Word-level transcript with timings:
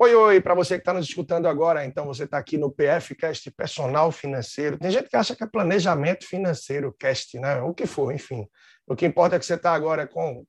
Oi, 0.00 0.14
oi, 0.14 0.40
para 0.40 0.54
você 0.54 0.76
que 0.76 0.82
está 0.82 0.92
nos 0.92 1.08
escutando 1.08 1.48
agora, 1.48 1.84
então 1.84 2.06
você 2.06 2.22
está 2.22 2.38
aqui 2.38 2.56
no 2.56 2.70
PFcast 2.70 3.50
Personal 3.50 4.12
Financeiro. 4.12 4.78
Tem 4.78 4.92
gente 4.92 5.08
que 5.08 5.16
acha 5.16 5.34
que 5.34 5.42
é 5.42 5.46
planejamento 5.46 6.24
financeiro, 6.24 6.94
cast, 6.96 7.36
né? 7.36 7.60
O 7.62 7.74
que 7.74 7.84
for, 7.84 8.14
enfim. 8.14 8.46
O 8.86 8.94
que 8.94 9.04
importa 9.04 9.34
é 9.34 9.40
que 9.40 9.44
você 9.44 9.54
está 9.54 9.72
agora 9.72 10.06
com 10.06 10.44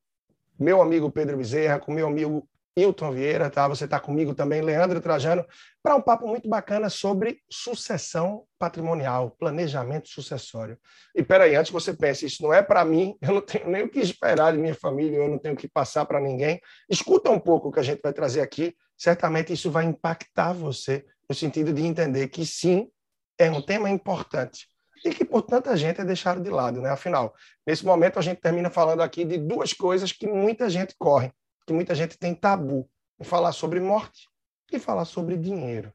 meu 0.59 0.83
amigo 0.83 1.11
Pedro 1.11 1.35
Bezerra, 1.35 1.79
com 1.79 1.91
meu 1.91 2.05
amigo 2.05 2.47
Hilton 2.77 3.11
Vieira, 3.11 3.49
tá? 3.49 3.67
Você 3.67 3.85
está 3.85 3.99
comigo 3.99 4.35
também, 4.35 4.61
Leandro 4.61 5.01
Trajano, 5.01 5.43
para 5.81 5.95
um 5.95 6.01
papo 6.01 6.27
muito 6.27 6.47
bacana 6.47 6.87
sobre 6.87 7.39
sucessão 7.49 8.43
patrimonial, 8.59 9.31
planejamento 9.31 10.09
sucessório. 10.09 10.77
E 11.15 11.23
peraí, 11.23 11.55
antes 11.55 11.71
que 11.71 11.73
você 11.73 11.91
pense, 11.91 12.23
isso 12.23 12.43
não 12.43 12.53
é 12.53 12.61
para 12.61 12.85
mim, 12.85 13.17
eu 13.19 13.33
não 13.33 13.41
tenho 13.41 13.67
nem 13.67 13.81
o 13.81 13.89
que 13.89 13.99
esperar 13.99 14.53
de 14.53 14.59
minha 14.59 14.75
família, 14.75 15.17
eu 15.17 15.27
não 15.27 15.39
tenho 15.39 15.55
o 15.55 15.57
que 15.57 15.67
passar 15.67 16.05
para 16.05 16.21
ninguém. 16.21 16.61
Escuta 16.87 17.31
um 17.31 17.39
pouco 17.39 17.69
o 17.69 17.71
que 17.71 17.79
a 17.79 17.83
gente 17.83 17.99
vai 18.03 18.13
trazer 18.13 18.41
aqui 18.41 18.75
certamente 18.99 19.53
isso 19.53 19.71
vai 19.71 19.85
impactar 19.85 20.51
você 20.51 21.05
no 21.27 21.33
sentido 21.33 21.71
de 21.73 21.81
entender 21.81 22.27
que 22.27 22.45
sim, 22.45 22.91
é 23.37 23.49
um 23.49 23.61
tema 23.61 23.89
importante 23.89 24.67
e 25.05 25.11
que 25.11 25.23
por 25.23 25.43
tanta 25.43 25.77
gente 25.77 26.01
é 26.01 26.03
deixado 26.03 26.41
de 26.41 26.49
lado, 26.49 26.81
né? 26.81 26.89
Afinal, 26.89 27.33
nesse 27.65 27.85
momento 27.85 28.19
a 28.19 28.21
gente 28.21 28.41
termina 28.41 28.69
falando 28.69 29.01
aqui 29.01 29.23
de 29.23 29.37
duas 29.37 29.71
coisas 29.71 30.11
que 30.11 30.27
muita 30.27 30.69
gente 30.69 30.93
corre, 30.99 31.31
que 31.65 31.71
muita 31.71 31.95
gente 31.95 32.17
tem 32.17 32.35
tabu, 32.35 32.89
falar 33.21 33.53
sobre 33.53 33.79
morte 33.79 34.27
e 34.71 34.77
falar 34.77 35.05
sobre 35.05 35.37
dinheiro. 35.37 35.93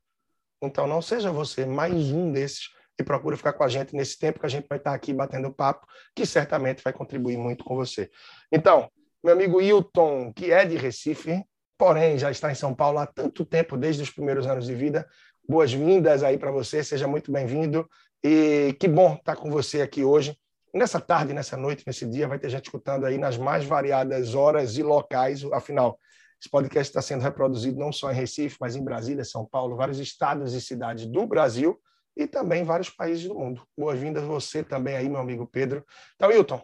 Então 0.62 0.86
não 0.86 1.02
seja 1.02 1.30
você 1.30 1.66
mais 1.66 2.10
um 2.10 2.32
desses 2.32 2.70
e 2.98 3.05
procure 3.05 3.36
ficar 3.36 3.52
com 3.52 3.64
a 3.64 3.68
gente 3.68 3.94
nesse 3.94 4.18
tempo 4.18 4.41
que 4.41 4.46
a 4.46 4.48
gente 4.48 4.66
vai 4.66 4.78
estar 4.78 4.94
aqui 4.94 5.12
batendo 5.12 5.52
papo, 5.52 5.86
que 6.14 6.24
certamente 6.24 6.82
vai 6.82 6.92
contribuir 6.92 7.36
muito 7.36 7.64
com 7.64 7.77
você. 7.77 8.10
Então, 8.50 8.91
meu 9.22 9.34
amigo 9.34 9.60
Hilton, 9.60 10.32
que 10.32 10.52
é 10.52 10.64
de 10.64 10.77
Recife, 10.77 11.44
porém 11.77 12.19
já 12.19 12.30
está 12.30 12.51
em 12.51 12.55
São 12.55 12.74
Paulo 12.74 12.98
há 12.98 13.06
tanto 13.06 13.44
tempo, 13.44 13.77
desde 13.77 14.03
os 14.03 14.11
primeiros 14.11 14.47
anos 14.47 14.67
de 14.67 14.75
vida. 14.75 15.06
Boas-vindas 15.48 16.22
aí 16.22 16.39
para 16.39 16.50
você, 16.50 16.83
seja 16.83 17.06
muito 17.06 17.33
bem-vindo. 17.33 17.89
E 18.22 18.75
que 18.78 18.89
bom 18.89 19.14
estar 19.14 19.36
com 19.36 19.50
você 19.50 19.83
aqui 19.83 20.05
hoje. 20.05 20.39
Nessa 20.72 21.00
tarde, 21.00 21.33
nessa 21.33 21.56
noite, 21.56 21.84
nesse 21.86 22.06
dia, 22.06 22.27
vai 22.27 22.39
ter 22.39 22.48
gente 22.48 22.64
escutando 22.64 23.05
aí 23.05 23.19
nas 23.19 23.36
mais 23.36 23.64
variadas 23.64 24.34
horas 24.34 24.77
e 24.77 24.83
locais. 24.83 25.45
Afinal, 25.52 25.98
esse 26.41 26.48
podcast 26.48 26.91
está 26.91 27.02
sendo 27.02 27.22
reproduzido 27.22 27.78
não 27.78 27.92
só 27.92 28.11
em 28.11 28.14
Recife, 28.14 28.56
mas 28.61 28.75
em 28.75 28.83
Brasília, 28.83 29.25
São 29.25 29.45
Paulo, 29.45 29.77
vários 29.77 29.98
estados 29.98 30.55
e 30.55 30.61
cidades 30.61 31.06
do 31.06 31.27
Brasil 31.27 31.78
e 32.17 32.27
também 32.27 32.64
vários 32.64 32.89
países 32.89 33.27
do 33.28 33.34
mundo. 33.34 33.62
Boas-vindas 33.77 34.22
você 34.25 34.62
também 34.62 34.97
aí, 34.97 35.08
meu 35.08 35.20
amigo 35.20 35.47
Pedro. 35.47 35.84
Então, 36.14 36.30
Hilton, 36.33 36.62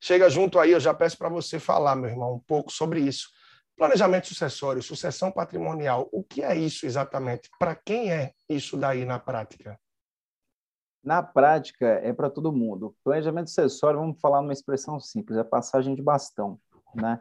chega 0.00 0.28
junto 0.30 0.58
aí, 0.58 0.70
eu 0.70 0.80
já 0.80 0.94
peço 0.94 1.18
para 1.18 1.28
você 1.28 1.58
falar, 1.58 1.96
meu 1.96 2.10
irmão, 2.10 2.34
um 2.34 2.40
pouco 2.40 2.72
sobre 2.72 3.00
isso 3.00 3.28
Planejamento 3.76 4.28
sucessório, 4.28 4.82
sucessão 4.82 5.32
patrimonial, 5.32 6.08
o 6.12 6.22
que 6.22 6.42
é 6.42 6.56
isso 6.56 6.86
exatamente? 6.86 7.50
Para 7.58 7.74
quem 7.74 8.12
é 8.12 8.32
isso 8.48 8.76
daí 8.76 9.04
na 9.04 9.18
prática? 9.18 9.78
Na 11.02 11.22
prática, 11.22 11.86
é 11.86 12.12
para 12.12 12.30
todo 12.30 12.52
mundo. 12.52 12.94
Planejamento 13.02 13.48
sucessório, 13.48 13.98
vamos 13.98 14.20
falar 14.20 14.40
numa 14.40 14.52
expressão 14.52 15.00
simples, 15.00 15.36
é 15.36 15.42
passagem 15.42 15.94
de 15.94 16.02
bastão. 16.02 16.58
Né? 16.94 17.20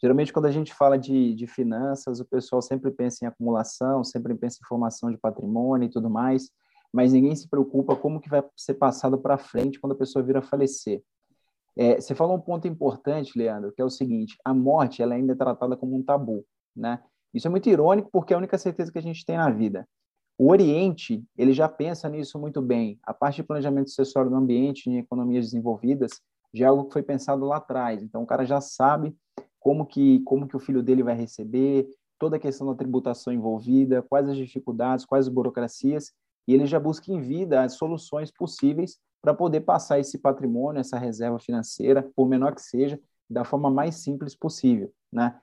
Geralmente, 0.00 0.32
quando 0.32 0.46
a 0.46 0.50
gente 0.50 0.74
fala 0.74 0.98
de, 0.98 1.34
de 1.34 1.46
finanças, 1.46 2.20
o 2.20 2.24
pessoal 2.26 2.60
sempre 2.60 2.90
pensa 2.90 3.24
em 3.24 3.28
acumulação, 3.28 4.04
sempre 4.04 4.34
pensa 4.34 4.58
em 4.62 4.68
formação 4.68 5.10
de 5.10 5.16
patrimônio 5.16 5.86
e 5.86 5.90
tudo 5.90 6.10
mais, 6.10 6.50
mas 6.92 7.14
ninguém 7.14 7.34
se 7.34 7.48
preocupa 7.48 7.96
como 7.96 8.20
que 8.20 8.28
vai 8.28 8.44
ser 8.54 8.74
passado 8.74 9.18
para 9.18 9.38
frente 9.38 9.80
quando 9.80 9.94
a 9.94 9.98
pessoa 9.98 10.22
vir 10.22 10.36
a 10.36 10.42
falecer. 10.42 11.02
É, 11.76 12.00
você 12.00 12.14
falou 12.14 12.36
um 12.36 12.40
ponto 12.40 12.68
importante, 12.68 13.36
Leandro, 13.36 13.72
que 13.72 13.82
é 13.82 13.84
o 13.84 13.90
seguinte: 13.90 14.36
a 14.44 14.54
morte 14.54 15.02
ela 15.02 15.14
ainda 15.14 15.32
é 15.32 15.36
tratada 15.36 15.76
como 15.76 15.96
um 15.96 16.02
tabu, 16.02 16.44
né? 16.74 17.02
Isso 17.32 17.48
é 17.48 17.50
muito 17.50 17.68
irônico 17.68 18.08
porque 18.12 18.32
é 18.32 18.36
a 18.36 18.38
única 18.38 18.56
certeza 18.56 18.92
que 18.92 18.98
a 18.98 19.02
gente 19.02 19.24
tem 19.24 19.36
na 19.36 19.50
vida. 19.50 19.88
O 20.38 20.50
Oriente 20.50 21.24
ele 21.36 21.52
já 21.52 21.68
pensa 21.68 22.08
nisso 22.08 22.38
muito 22.38 22.62
bem. 22.62 22.98
A 23.02 23.12
parte 23.12 23.36
de 23.36 23.42
planejamento 23.44 23.90
sucessório 23.90 24.30
no 24.30 24.36
ambiente 24.36 24.88
em 24.88 24.98
economias 24.98 25.46
desenvolvidas 25.46 26.20
já 26.52 26.66
é 26.66 26.68
algo 26.68 26.84
que 26.84 26.92
foi 26.92 27.02
pensado 27.02 27.44
lá 27.44 27.56
atrás. 27.56 28.02
Então 28.02 28.22
o 28.22 28.26
cara 28.26 28.44
já 28.44 28.60
sabe 28.60 29.16
como 29.58 29.84
que 29.84 30.20
como 30.20 30.46
que 30.46 30.56
o 30.56 30.60
filho 30.60 30.82
dele 30.82 31.02
vai 31.02 31.14
receber, 31.14 31.88
toda 32.18 32.36
a 32.36 32.40
questão 32.40 32.66
da 32.68 32.74
tributação 32.74 33.32
envolvida, 33.32 34.02
quais 34.02 34.28
as 34.28 34.36
dificuldades, 34.36 35.04
quais 35.04 35.26
as 35.26 35.32
burocracias, 35.32 36.12
e 36.46 36.54
ele 36.54 36.66
já 36.66 36.78
busca 36.78 37.12
em 37.12 37.20
vida 37.20 37.62
as 37.62 37.74
soluções 37.74 38.30
possíveis 38.30 38.98
para 39.24 39.32
poder 39.32 39.62
passar 39.62 39.98
esse 39.98 40.18
patrimônio, 40.18 40.80
essa 40.80 40.98
reserva 40.98 41.38
financeira, 41.38 42.06
por 42.14 42.28
menor 42.28 42.54
que 42.54 42.60
seja, 42.60 43.00
da 43.28 43.42
forma 43.42 43.70
mais 43.70 43.94
simples 43.94 44.34
possível. 44.36 44.92
Né? 45.10 45.34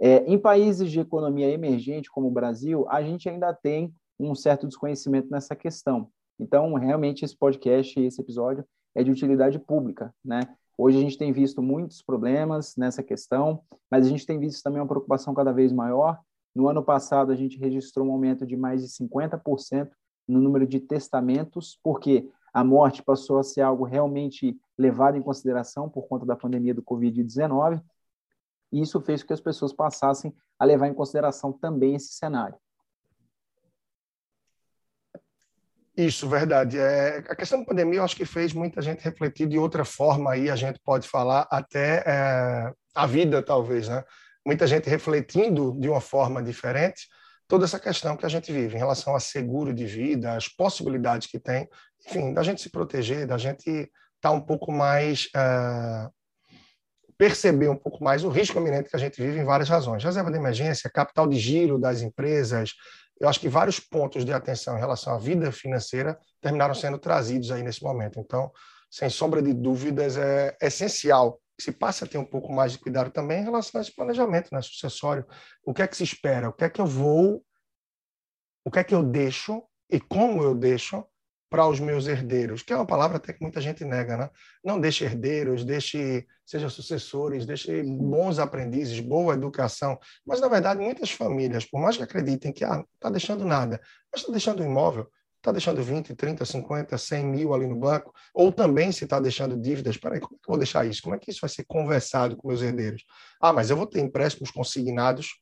É, 0.00 0.24
em 0.24 0.36
países 0.36 0.90
de 0.90 0.98
economia 0.98 1.48
emergente, 1.48 2.10
como 2.10 2.26
o 2.26 2.32
Brasil, 2.32 2.84
a 2.88 3.00
gente 3.00 3.28
ainda 3.28 3.54
tem 3.54 3.94
um 4.18 4.34
certo 4.34 4.66
desconhecimento 4.66 5.30
nessa 5.30 5.54
questão. 5.54 6.10
Então, 6.36 6.74
realmente, 6.74 7.24
esse 7.24 7.36
podcast, 7.36 8.00
esse 8.00 8.20
episódio, 8.20 8.64
é 8.92 9.04
de 9.04 9.10
utilidade 9.12 9.56
pública. 9.60 10.12
Né? 10.24 10.40
Hoje 10.76 10.98
a 10.98 11.00
gente 11.00 11.16
tem 11.16 11.30
visto 11.30 11.62
muitos 11.62 12.02
problemas 12.02 12.74
nessa 12.76 13.04
questão, 13.04 13.62
mas 13.88 14.04
a 14.04 14.08
gente 14.08 14.26
tem 14.26 14.40
visto 14.40 14.64
também 14.64 14.80
uma 14.80 14.88
preocupação 14.88 15.32
cada 15.32 15.52
vez 15.52 15.72
maior. 15.72 16.18
No 16.52 16.68
ano 16.68 16.82
passado, 16.82 17.30
a 17.30 17.36
gente 17.36 17.56
registrou 17.56 18.04
um 18.04 18.10
aumento 18.10 18.44
de 18.44 18.56
mais 18.56 18.82
de 18.82 18.88
50% 18.88 19.90
no 20.26 20.40
número 20.40 20.66
de 20.66 20.80
testamentos, 20.80 21.78
porque 21.84 22.28
a 22.58 22.64
morte 22.64 23.04
passou 23.04 23.38
a 23.38 23.44
ser 23.44 23.60
algo 23.60 23.84
realmente 23.84 24.60
levado 24.76 25.16
em 25.16 25.22
consideração 25.22 25.88
por 25.88 26.08
conta 26.08 26.26
da 26.26 26.34
pandemia 26.34 26.74
do 26.74 26.82
Covid-19, 26.82 27.80
e 28.72 28.82
isso 28.82 29.00
fez 29.00 29.22
com 29.22 29.28
que 29.28 29.32
as 29.32 29.40
pessoas 29.40 29.72
passassem 29.72 30.34
a 30.58 30.64
levar 30.64 30.88
em 30.88 30.94
consideração 30.94 31.52
também 31.52 31.94
esse 31.94 32.14
cenário. 32.14 32.56
Isso, 35.96 36.28
verdade. 36.28 36.78
É, 36.78 37.18
a 37.28 37.36
questão 37.36 37.60
da 37.60 37.64
pandemia, 37.64 38.00
eu 38.00 38.04
acho 38.04 38.16
que 38.16 38.24
fez 38.24 38.52
muita 38.52 38.82
gente 38.82 39.04
refletir 39.04 39.46
de 39.46 39.56
outra 39.56 39.84
forma, 39.84 40.32
aí 40.32 40.50
a 40.50 40.56
gente 40.56 40.80
pode 40.80 41.08
falar 41.08 41.46
até 41.52 42.02
é, 42.04 42.72
a 42.92 43.06
vida, 43.06 43.40
talvez, 43.40 43.88
né? 43.88 44.02
Muita 44.44 44.66
gente 44.66 44.90
refletindo 44.90 45.78
de 45.78 45.88
uma 45.88 46.00
forma 46.00 46.42
diferente 46.42 47.06
toda 47.48 47.64
essa 47.64 47.80
questão 47.80 48.16
que 48.16 48.26
a 48.26 48.28
gente 48.28 48.52
vive 48.52 48.76
em 48.76 48.78
relação 48.78 49.16
a 49.16 49.20
seguro 49.20 49.74
de 49.74 49.86
vida, 49.86 50.34
as 50.34 50.46
possibilidades 50.46 51.26
que 51.26 51.40
tem 51.40 51.68
enfim, 52.06 52.32
da 52.32 52.42
gente 52.42 52.62
se 52.62 52.70
proteger, 52.70 53.26
da 53.26 53.36
gente 53.36 53.68
estar 53.68 53.90
tá 54.20 54.30
um 54.30 54.40
pouco 54.40 54.70
mais. 54.70 55.26
Uh, 55.26 56.10
perceber 57.16 57.68
um 57.68 57.76
pouco 57.76 58.02
mais 58.02 58.22
o 58.22 58.28
risco 58.28 58.58
iminente 58.58 58.88
que 58.88 58.94
a 58.94 58.98
gente 58.98 59.20
vive 59.20 59.40
em 59.40 59.44
várias 59.44 59.68
razões. 59.68 60.04
Reserva 60.04 60.30
de 60.30 60.38
emergência, 60.38 60.88
capital 60.88 61.26
de 61.26 61.36
giro 61.36 61.76
das 61.76 62.00
empresas. 62.00 62.74
Eu 63.20 63.28
acho 63.28 63.40
que 63.40 63.48
vários 63.48 63.80
pontos 63.80 64.24
de 64.24 64.32
atenção 64.32 64.76
em 64.76 64.78
relação 64.78 65.12
à 65.12 65.18
vida 65.18 65.50
financeira 65.50 66.16
terminaram 66.40 66.76
sendo 66.76 66.96
trazidos 66.96 67.50
aí 67.50 67.64
nesse 67.64 67.82
momento. 67.82 68.20
Então, 68.20 68.52
sem 68.88 69.10
sombra 69.10 69.42
de 69.42 69.52
dúvidas, 69.52 70.16
é 70.16 70.56
essencial 70.62 71.40
se 71.58 71.72
passe 71.72 72.04
a 72.04 72.06
ter 72.06 72.18
um 72.18 72.24
pouco 72.24 72.52
mais 72.52 72.72
de 72.72 72.78
cuidado 72.78 73.10
também 73.10 73.40
em 73.40 73.44
relação 73.44 73.78
a 73.78 73.82
esse 73.82 73.94
planejamento 73.94 74.48
né, 74.52 74.62
sucessório. 74.62 75.26
O 75.64 75.74
que 75.74 75.82
é 75.82 75.86
que 75.86 75.96
se 75.96 76.04
espera? 76.04 76.48
O 76.48 76.52
que 76.52 76.64
é 76.64 76.70
que 76.70 76.80
eu 76.80 76.86
vou, 76.86 77.44
o 78.64 78.70
que 78.70 78.78
é 78.78 78.84
que 78.84 78.94
eu 78.94 79.02
deixo 79.02 79.62
e 79.90 79.98
como 79.98 80.42
eu 80.42 80.54
deixo 80.54 81.04
para 81.50 81.66
os 81.66 81.80
meus 81.80 82.06
herdeiros, 82.06 82.62
que 82.62 82.72
é 82.72 82.76
uma 82.76 82.86
palavra 82.86 83.16
até 83.16 83.32
que 83.32 83.42
muita 83.42 83.60
gente 83.60 83.84
nega, 83.84 84.16
né? 84.16 84.30
Não 84.62 84.78
deixe 84.78 85.04
herdeiros, 85.04 85.64
deixe, 85.64 86.26
seja 86.44 86.68
sucessores, 86.68 87.46
deixe 87.46 87.82
bons 87.82 88.38
aprendizes, 88.38 89.00
boa 89.00 89.32
educação. 89.32 89.98
Mas, 90.26 90.40
na 90.40 90.48
verdade, 90.48 90.80
muitas 90.80 91.10
famílias, 91.10 91.64
por 91.64 91.80
mais 91.80 91.96
que 91.96 92.02
acreditem 92.02 92.52
que 92.52 92.64
ah, 92.64 92.76
não 92.76 92.86
está 92.94 93.08
deixando 93.08 93.46
nada, 93.46 93.80
mas 94.12 94.20
está 94.20 94.30
deixando 94.30 94.62
um 94.62 94.66
imóvel, 94.66 95.10
está 95.38 95.52
deixando 95.52 95.82
20, 95.82 96.14
30, 96.14 96.44
50, 96.44 96.98
100 96.98 97.24
mil 97.24 97.54
ali 97.54 97.66
no 97.66 97.76
banco, 97.76 98.12
ou 98.34 98.52
também 98.52 98.92
se 98.92 99.04
está 99.04 99.18
deixando 99.18 99.56
dívidas, 99.56 99.96
peraí, 99.96 100.20
como 100.20 100.34
é 100.34 100.38
que 100.38 100.48
eu 100.48 100.52
vou 100.52 100.58
deixar 100.58 100.86
isso? 100.86 101.02
Como 101.02 101.14
é 101.14 101.18
que 101.18 101.30
isso 101.30 101.40
vai 101.40 101.50
ser 101.50 101.64
conversado 101.64 102.36
com 102.36 102.48
meus 102.48 102.60
herdeiros? 102.60 103.04
Ah, 103.40 103.52
mas 103.52 103.70
eu 103.70 103.76
vou 103.76 103.86
ter 103.86 104.00
empréstimos 104.00 104.50
consignados, 104.50 105.40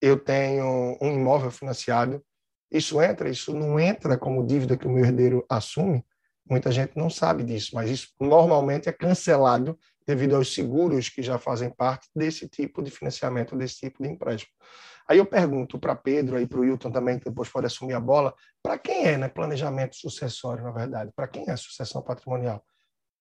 eu 0.00 0.18
tenho 0.18 0.96
um 1.00 1.12
imóvel 1.12 1.50
financiado, 1.50 2.22
isso 2.70 3.00
entra, 3.00 3.30
isso 3.30 3.54
não 3.54 3.80
entra 3.80 4.18
como 4.18 4.46
dívida 4.46 4.76
que 4.76 4.86
o 4.86 4.90
meu 4.90 5.04
herdeiro 5.04 5.44
assume. 5.48 6.04
Muita 6.48 6.70
gente 6.70 6.96
não 6.96 7.08
sabe 7.08 7.44
disso, 7.44 7.70
mas 7.74 7.90
isso 7.90 8.08
normalmente 8.20 8.88
é 8.88 8.92
cancelado 8.92 9.78
devido 10.06 10.36
aos 10.36 10.54
seguros 10.54 11.08
que 11.08 11.22
já 11.22 11.38
fazem 11.38 11.70
parte 11.70 12.08
desse 12.14 12.48
tipo 12.48 12.82
de 12.82 12.90
financiamento, 12.90 13.56
desse 13.56 13.76
tipo 13.76 14.02
de 14.02 14.08
empréstimo. 14.08 14.50
Aí 15.08 15.18
eu 15.18 15.26
pergunto 15.26 15.78
para 15.78 15.96
Pedro 15.96 16.38
e 16.38 16.46
para 16.46 16.60
o 16.60 16.64
Hilton 16.64 16.90
também, 16.90 17.18
que 17.18 17.24
depois 17.24 17.48
pode 17.48 17.66
assumir 17.66 17.94
a 17.94 18.00
bola, 18.00 18.34
para 18.68 18.78
quem 18.78 19.06
é 19.06 19.16
né, 19.16 19.28
planejamento 19.28 19.96
sucessório, 19.96 20.62
na 20.62 20.70
verdade? 20.70 21.10
Para 21.16 21.26
quem 21.26 21.48
é 21.48 21.56
sucessão 21.56 22.02
patrimonial? 22.02 22.62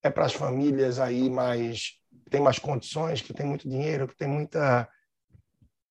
É 0.03 0.09
para 0.09 0.25
as 0.25 0.33
famílias 0.33 0.99
aí 0.99 1.29
mais 1.29 1.91
que 2.25 2.29
têm 2.29 2.41
mais 2.41 2.59
condições, 2.59 3.21
que 3.21 3.33
têm 3.33 3.45
muito 3.45 3.69
dinheiro, 3.69 4.09
que 4.09 4.17
têm 4.17 4.27
muita 4.27 4.89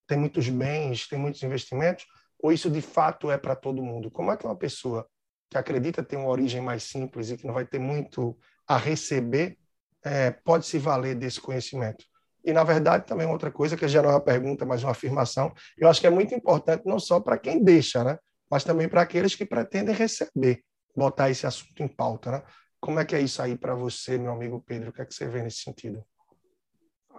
tem 0.07 0.19
muitos 0.19 0.47
bens, 0.51 1.09
tem 1.09 1.19
muitos 1.19 1.43
investimentos, 1.43 2.05
ou 2.39 2.53
isso 2.53 2.71
de 2.71 2.83
fato 2.83 3.31
é 3.31 3.39
para 3.39 3.57
todo 3.57 3.83
mundo? 3.83 4.11
Como 4.11 4.31
é 4.31 4.37
que 4.37 4.45
uma 4.45 4.55
pessoa 4.55 5.09
que 5.51 5.57
acredita 5.57 6.03
ter 6.03 6.17
uma 6.17 6.29
origem 6.29 6.61
mais 6.61 6.83
simples 6.83 7.31
e 7.31 7.39
que 7.39 7.47
não 7.47 7.55
vai 7.55 7.65
ter 7.65 7.79
muito 7.79 8.39
a 8.69 8.77
receber 8.77 9.57
é, 10.05 10.33
pode 10.33 10.67
se 10.67 10.79
valer 10.79 11.15
desse 11.15 11.41
conhecimento? 11.41 12.05
E, 12.45 12.53
na 12.53 12.63
verdade, 12.63 13.07
também 13.07 13.27
outra 13.27 13.51
coisa, 13.51 13.75
que 13.75 13.89
já 13.89 14.03
não 14.03 14.11
é 14.11 14.13
uma 14.13 14.21
pergunta, 14.21 14.67
mas 14.67 14.85
uma 14.85 14.93
afirmação, 14.93 15.51
eu 15.79 15.89
acho 15.89 16.01
que 16.01 16.07
é 16.07 16.11
muito 16.11 16.35
importante 16.35 16.83
não 16.85 16.99
só 16.99 17.19
para 17.19 17.39
quem 17.39 17.65
deixa, 17.65 18.05
né? 18.05 18.19
Mas 18.51 18.65
também 18.65 18.89
para 18.89 19.03
aqueles 19.03 19.35
que 19.35 19.45
pretendem 19.45 19.95
receber, 19.95 20.63
botar 20.95 21.31
esse 21.31 21.47
assunto 21.47 21.83
em 21.83 21.89
pauta. 21.89 22.31
Né? 22.31 22.43
Como 22.81 23.01
é 23.01 23.05
que 23.05 23.15
é 23.15 23.21
isso 23.21 23.43
aí 23.43 23.57
para 23.57 23.75
você, 23.75 24.19
meu 24.19 24.33
amigo 24.33 24.63
Pedro? 24.67 24.91
O 24.91 24.93
que 24.93 25.03
é 25.03 25.05
que 25.05 25.15
você 25.15 25.27
vê 25.27 25.43
nesse 25.43 25.59
sentido? 25.59 26.05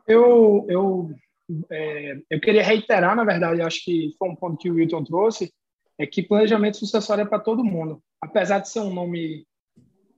Eu, 0.08 0.66
eu, 0.70 1.10
é, 1.70 2.18
eu 2.30 2.40
queria 2.40 2.64
reiterar, 2.64 3.16
na 3.16 3.24
verdade, 3.24 3.62
acho 3.62 3.84
que 3.84 4.14
foi 4.18 4.30
um 4.30 4.36
ponto 4.36 4.58
que 4.58 4.70
o 4.70 4.76
Wilton 4.76 5.04
trouxe, 5.04 5.54
é 5.98 6.06
que 6.06 6.24
planejamento 6.24 6.78
sucessório 6.78 7.24
é 7.24 7.26
para 7.26 7.40
todo 7.40 7.64
mundo. 7.64 8.02
Apesar 8.22 8.60
de 8.60 8.70
ser 8.70 8.80
um 8.80 8.94
nome 8.94 9.46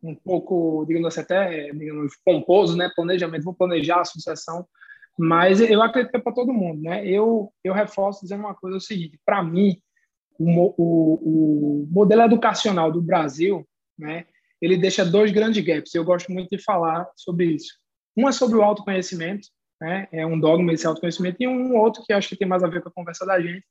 um 0.02 0.16
pouco, 0.16 0.86
digamos 0.88 1.08
assim, 1.08 1.22
até 1.22 1.72
digamos, 1.72 2.14
pomposo, 2.24 2.76
né? 2.78 2.90
Planejamento, 2.96 3.44
vou 3.44 3.54
planejar 3.54 4.02
a 4.02 4.06
sucessão, 4.06 4.66
mas 5.18 5.60
eu 5.60 5.82
acredito 5.82 6.12
que 6.12 6.18
é 6.18 6.22
para 6.22 6.34
todo 6.34 6.54
mundo, 6.54 6.82
né? 6.82 7.06
Eu, 7.06 7.52
eu 7.64 7.74
reforço 7.74 8.22
dizendo 8.22 8.42
uma 8.42 8.56
coisa, 8.56 8.78
é 8.78 8.80
o 8.80 8.82
seguinte, 8.82 9.20
para 9.26 9.44
mim, 9.44 9.82
o, 10.40 10.74
o, 10.78 11.84
o 11.84 11.88
modelo 11.92 12.22
educacional 12.24 12.92
do 12.92 13.02
Brasil, 13.02 13.68
né? 13.98 14.26
Ele 14.62 14.78
deixa 14.78 15.06
dois 15.06 15.32
grandes 15.32 15.64
gaps, 15.64 15.94
eu 15.94 16.04
gosto 16.04 16.32
muito 16.32 16.50
de 16.50 16.64
falar 16.64 17.10
sobre 17.16 17.46
isso. 17.46 17.78
Um 18.16 18.28
é 18.28 18.32
sobre 18.32 18.58
o 18.58 18.64
autoconhecimento, 18.64 19.48
né? 19.80 20.08
É 20.12 20.26
um 20.26 20.40
dogma 20.40 20.74
esse 20.74 20.88
autoconhecimento, 20.88 21.38
e 21.40 21.48
um 21.48 21.78
outro 21.78 22.04
que 22.04 22.14
acho 22.14 22.30
que 22.30 22.36
tem 22.38 22.48
mais 22.48 22.64
a 22.64 22.68
ver 22.68 22.82
com 22.82 22.90
a 22.90 22.94
conversa 22.94 23.26
da 23.26 23.40
gente, 23.40 23.66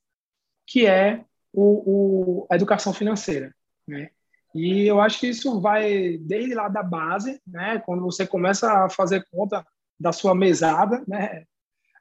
que 0.67 0.85
é 0.85 1.25
o, 1.51 2.43
o, 2.43 2.47
a 2.49 2.55
educação 2.55 2.93
financeira, 2.93 3.53
né? 3.87 4.09
E 4.53 4.87
eu 4.87 4.99
acho 4.99 5.19
que 5.19 5.27
isso 5.27 5.61
vai 5.61 6.17
desde 6.17 6.55
lá 6.55 6.67
da 6.67 6.81
base, 6.81 7.41
né? 7.45 7.81
Quando 7.85 8.03
você 8.03 8.25
começa 8.25 8.85
a 8.85 8.89
fazer 8.89 9.23
conta 9.31 9.65
da 9.99 10.11
sua 10.11 10.33
mesada, 10.33 11.03
né? 11.07 11.45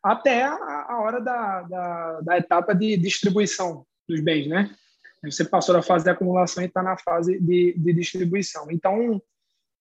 Até 0.03 0.45
a, 0.45 0.55
a 0.89 1.01
hora 1.01 1.21
da, 1.21 1.63
da, 1.63 2.21
da, 2.21 2.39
etapa 2.39 2.75
de 2.75 2.97
distribuição 2.97 3.85
dos 4.09 4.21
bens, 4.21 4.47
né? 4.47 4.71
Você 5.25 5.45
passou 5.45 5.75
da 5.75 5.83
fase 5.83 6.05
de 6.05 6.11
acumulação 6.11 6.63
e 6.63 6.67
está 6.67 6.83
na 6.83 6.97
fase 6.97 7.39
de, 7.41 7.75
de, 7.77 7.93
distribuição. 7.93 8.71
Então, 8.71 9.21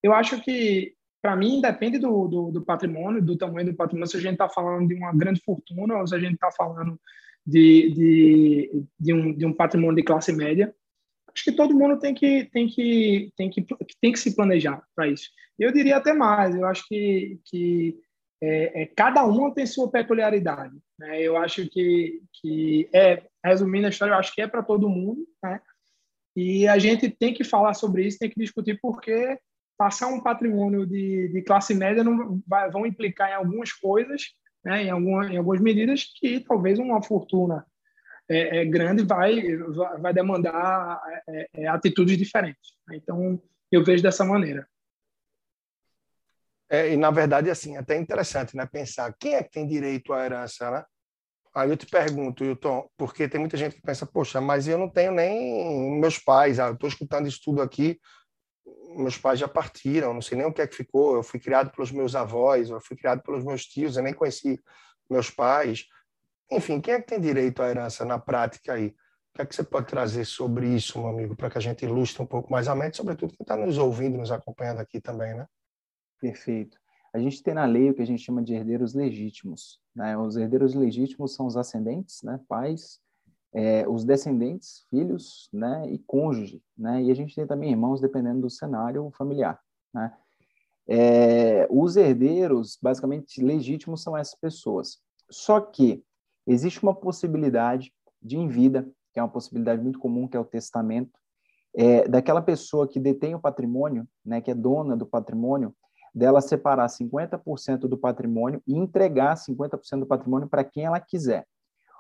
eu 0.02 0.14
acho 0.14 0.42
que, 0.42 0.94
para 1.22 1.36
mim, 1.36 1.62
depende 1.62 2.00
do, 2.00 2.28
do, 2.28 2.52
do, 2.52 2.62
patrimônio, 2.62 3.22
do 3.22 3.38
tamanho 3.38 3.68
do 3.68 3.76
patrimônio, 3.76 4.10
se 4.10 4.18
a 4.18 4.20
gente 4.20 4.34
está 4.34 4.50
falando 4.50 4.88
de 4.88 4.96
uma 4.96 5.14
grande 5.14 5.40
fortuna 5.42 5.98
ou 5.98 6.08
se 6.08 6.16
a 6.16 6.20
gente 6.20 6.34
está 6.34 6.52
falando 6.52 7.00
de, 7.46 7.92
de, 7.92 8.84
de, 9.00 9.14
um, 9.14 9.32
de 9.34 9.46
um 9.46 9.54
patrimônio 9.54 9.96
de 9.96 10.04
classe 10.04 10.34
média 10.34 10.74
acho 11.38 11.44
que 11.44 11.52
todo 11.52 11.76
mundo 11.76 12.00
tem 12.00 12.16
que 12.16 12.46
tem 12.46 12.68
que 12.68 13.32
tem 13.38 13.50
que 13.50 13.66
tem 14.02 14.12
que 14.12 14.20
se 14.20 14.36
planejar 14.36 14.82
para 14.96 15.08
isso. 15.08 15.30
Eu 15.60 15.72
diria 15.72 15.98
até 15.98 16.12
mais. 16.12 16.56
Eu 16.56 16.66
acho 16.66 16.88
que 16.88 17.40
que 17.46 17.96
é, 18.42 18.82
é, 18.82 18.86
cada 18.88 19.24
uma 19.24 19.54
tem 19.54 19.66
sua 19.66 19.90
peculiaridade. 19.90 20.76
Né? 20.98 21.22
Eu 21.22 21.38
acho 21.38 21.70
que 21.70 22.22
que 22.42 22.90
é 22.92 23.24
resumindo 23.48 23.88
a 23.88 23.90
história, 23.90 24.14
eu 24.14 24.18
acho 24.18 24.34
que 24.34 24.42
é 24.42 24.48
para 24.48 24.64
todo 24.64 24.90
mundo, 24.90 25.28
né? 25.44 25.62
E 26.36 26.68
a 26.68 26.78
gente 26.78 27.10
tem 27.10 27.34
que 27.34 27.44
falar 27.44 27.74
sobre 27.74 28.06
isso, 28.06 28.20
tem 28.20 28.30
que 28.30 28.40
discutir 28.40 28.80
porque 28.80 29.40
passar 29.78 30.08
um 30.08 30.22
patrimônio 30.22 30.86
de, 30.86 31.30
de 31.30 31.42
classe 31.42 31.74
média 31.74 32.04
não 32.04 32.42
vai, 32.48 32.70
vão 32.70 32.86
implicar 32.86 33.30
em 33.32 33.34
algumas 33.34 33.74
coisas, 33.74 34.24
né? 34.64 34.84
Em, 34.84 34.88
em 34.88 35.38
algumas 35.38 35.62
medidas 35.62 36.06
que 36.16 36.40
talvez 36.40 36.78
uma 36.80 37.02
fortuna 37.02 37.66
é, 38.30 38.60
é 38.60 38.66
grande 38.66 39.04
vai, 39.04 39.42
vai 40.00 40.14
demandar 40.14 41.02
é, 41.28 41.50
é, 41.54 41.68
atitudes 41.68 42.18
diferentes. 42.18 42.74
Então, 42.92 43.42
eu 43.72 43.84
vejo 43.84 44.04
dessa 44.04 44.24
maneira. 44.24 44.68
É, 46.70 46.94
e, 46.94 46.98
na 46.98 47.10
verdade, 47.10 47.50
assim, 47.50 47.78
é 47.78 47.80
até 47.80 47.96
interessante 47.98 48.56
né, 48.56 48.66
pensar 48.66 49.14
quem 49.18 49.36
é 49.36 49.44
que 49.44 49.52
tem 49.52 49.66
direito 49.66 50.12
à 50.12 50.26
herança, 50.26 50.70
né? 50.70 50.86
Aí 51.58 51.72
eu 51.72 51.76
te 51.76 51.88
pergunto, 51.88 52.46
Hilton, 52.46 52.88
porque 52.96 53.28
tem 53.28 53.40
muita 53.40 53.58
gente 53.58 53.78
que 53.78 53.82
pensa, 53.82 54.06
poxa, 54.06 54.40
mas 54.40 54.68
eu 54.68 54.78
não 54.78 54.88
tenho 54.88 55.12
nem 55.12 56.00
meus 56.00 56.20
pais, 56.20 56.60
ah, 56.60 56.68
eu 56.68 56.76
estou 56.76 56.88
escutando 56.88 57.28
isso 57.28 57.42
tudo 57.44 57.64
aqui, 57.64 58.00
meus 58.96 59.18
pais 59.18 59.40
já 59.40 59.48
partiram, 59.48 60.14
não 60.14 60.22
sei 60.22 60.38
nem 60.38 60.46
o 60.46 60.54
que 60.54 60.62
é 60.62 60.68
que 60.68 60.76
ficou, 60.76 61.16
eu 61.16 61.24
fui 61.24 61.40
criado 61.40 61.72
pelos 61.72 61.92
meus 61.92 62.14
avós, 62.14 62.70
eu 62.70 62.80
fui 62.80 62.96
criado 62.96 63.24
pelos 63.24 63.44
meus 63.44 63.66
tios, 63.66 63.98
eu 63.98 64.04
nem 64.04 64.14
conheci 64.14 64.62
meus 65.10 65.32
pais. 65.32 65.86
Enfim, 66.52 66.80
quem 66.80 66.94
é 66.94 67.02
que 67.02 67.08
tem 67.08 67.20
direito 67.20 67.64
à 67.64 67.70
herança 67.70 68.06
na 68.06 68.20
prática 68.20 68.74
aí? 68.74 68.90
O 69.34 69.38
que 69.38 69.42
é 69.42 69.46
que 69.48 69.56
você 69.56 69.64
pode 69.64 69.88
trazer 69.88 70.26
sobre 70.26 70.68
isso, 70.68 71.00
meu 71.00 71.10
amigo, 71.10 71.36
para 71.36 71.50
que 71.50 71.58
a 71.58 71.62
gente 71.62 71.84
ilustre 71.84 72.22
um 72.22 72.28
pouco 72.28 72.52
mais 72.52 72.68
a 72.68 72.76
mente, 72.76 72.98
sobretudo 72.98 73.34
quem 73.36 73.44
está 73.44 73.58
nos 73.58 73.80
ouvindo, 73.80 74.16
nos 74.16 74.32
acompanhando 74.32 74.80
aqui 74.80 75.02
também, 75.02 75.34
né? 75.34 75.48
Perfeito. 76.22 76.78
A 77.18 77.22
gente 77.22 77.42
tem 77.42 77.54
na 77.54 77.66
lei 77.66 77.90
o 77.90 77.94
que 77.94 78.02
a 78.02 78.06
gente 78.06 78.24
chama 78.24 78.42
de 78.42 78.54
herdeiros 78.54 78.94
legítimos. 78.94 79.80
Né? 79.96 80.18
Os 80.18 80.38
herdeiros 80.38 80.74
legítimos 80.74 81.34
são 81.34 81.46
os 81.46 81.58
ascendentes, 81.58 82.22
né? 82.24 82.40
pais, 82.48 83.00
é, 83.54 83.88
os 83.88 84.04
descendentes, 84.04 84.86
filhos 84.90 85.50
né? 85.52 85.90
e 85.90 85.98
cônjuge. 86.00 86.62
Né? 86.78 87.04
E 87.04 87.12
a 87.12 87.14
gente 87.14 87.36
tem 87.36 87.48
também 87.48 87.72
irmãos, 87.72 88.00
dependendo 88.00 88.42
do 88.42 88.50
cenário 88.50 89.10
familiar. 89.18 89.60
Né? 89.94 90.14
É, 90.88 91.68
os 91.70 91.98
herdeiros, 91.98 92.78
basicamente, 92.82 93.42
legítimos 93.42 94.02
são 94.02 94.16
essas 94.16 94.40
pessoas. 94.40 95.00
Só 95.30 95.60
que 95.60 96.04
Existe 96.48 96.82
uma 96.82 96.96
possibilidade 96.96 97.94
de 98.22 98.38
em 98.38 98.48
vida, 98.48 98.90
que 99.12 99.20
é 99.20 99.22
uma 99.22 99.30
possibilidade 99.30 99.82
muito 99.82 100.00
comum, 100.00 100.28
que 100.28 100.38
é 100.38 100.40
o 100.40 100.46
testamento, 100.46 101.20
é, 101.76 102.08
daquela 102.08 102.42
pessoa 102.42 102.88
que 102.88 103.02
detém 103.02 103.36
o 103.36 103.40
patrimônio, 103.40 104.08
né, 104.26 104.40
que 104.40 104.50
é 104.50 104.56
dona 104.56 104.96
do 104.96 105.06
patrimônio, 105.06 105.76
dela 106.14 106.42
separar 106.42 106.88
50% 106.88 107.82
do 107.82 107.98
patrimônio 107.98 108.62
e 108.68 108.76
entregar 108.76 109.36
50% 109.36 110.00
do 110.00 110.06
patrimônio 110.06 110.48
para 110.48 110.64
quem 110.64 110.86
ela 110.86 111.00
quiser. 111.00 111.46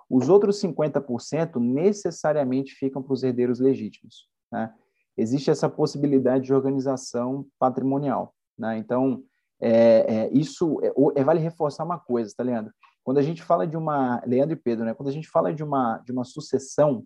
Os 0.09 0.29
outros 0.29 0.61
50% 0.61 1.59
necessariamente 1.59 2.73
ficam 2.73 3.03
para 3.03 3.13
os 3.13 3.23
herdeiros 3.23 3.59
legítimos. 3.59 4.27
Né? 4.51 4.73
Existe 5.17 5.51
essa 5.51 5.69
possibilidade 5.69 6.45
de 6.45 6.53
organização 6.53 7.45
patrimonial. 7.59 8.33
Né? 8.57 8.77
Então, 8.77 9.23
é, 9.59 10.15
é, 10.15 10.29
isso 10.33 10.79
é, 10.83 11.19
é, 11.19 11.23
vale 11.23 11.39
reforçar 11.39 11.83
uma 11.83 11.99
coisa, 11.99 12.33
tá, 12.35 12.43
Leandro? 12.43 12.71
Quando 13.03 13.17
a 13.17 13.23
gente 13.23 13.41
fala 13.41 13.65
de 13.65 13.77
uma, 13.77 14.21
Leandro 14.25 14.53
e 14.53 14.59
Pedro, 14.59 14.85
né? 14.85 14.93
Quando 14.93 15.09
a 15.09 15.13
gente 15.13 15.29
fala 15.29 15.53
de 15.53 15.63
uma 15.63 15.97
de 15.99 16.11
uma 16.11 16.25
sucessão, 16.25 17.05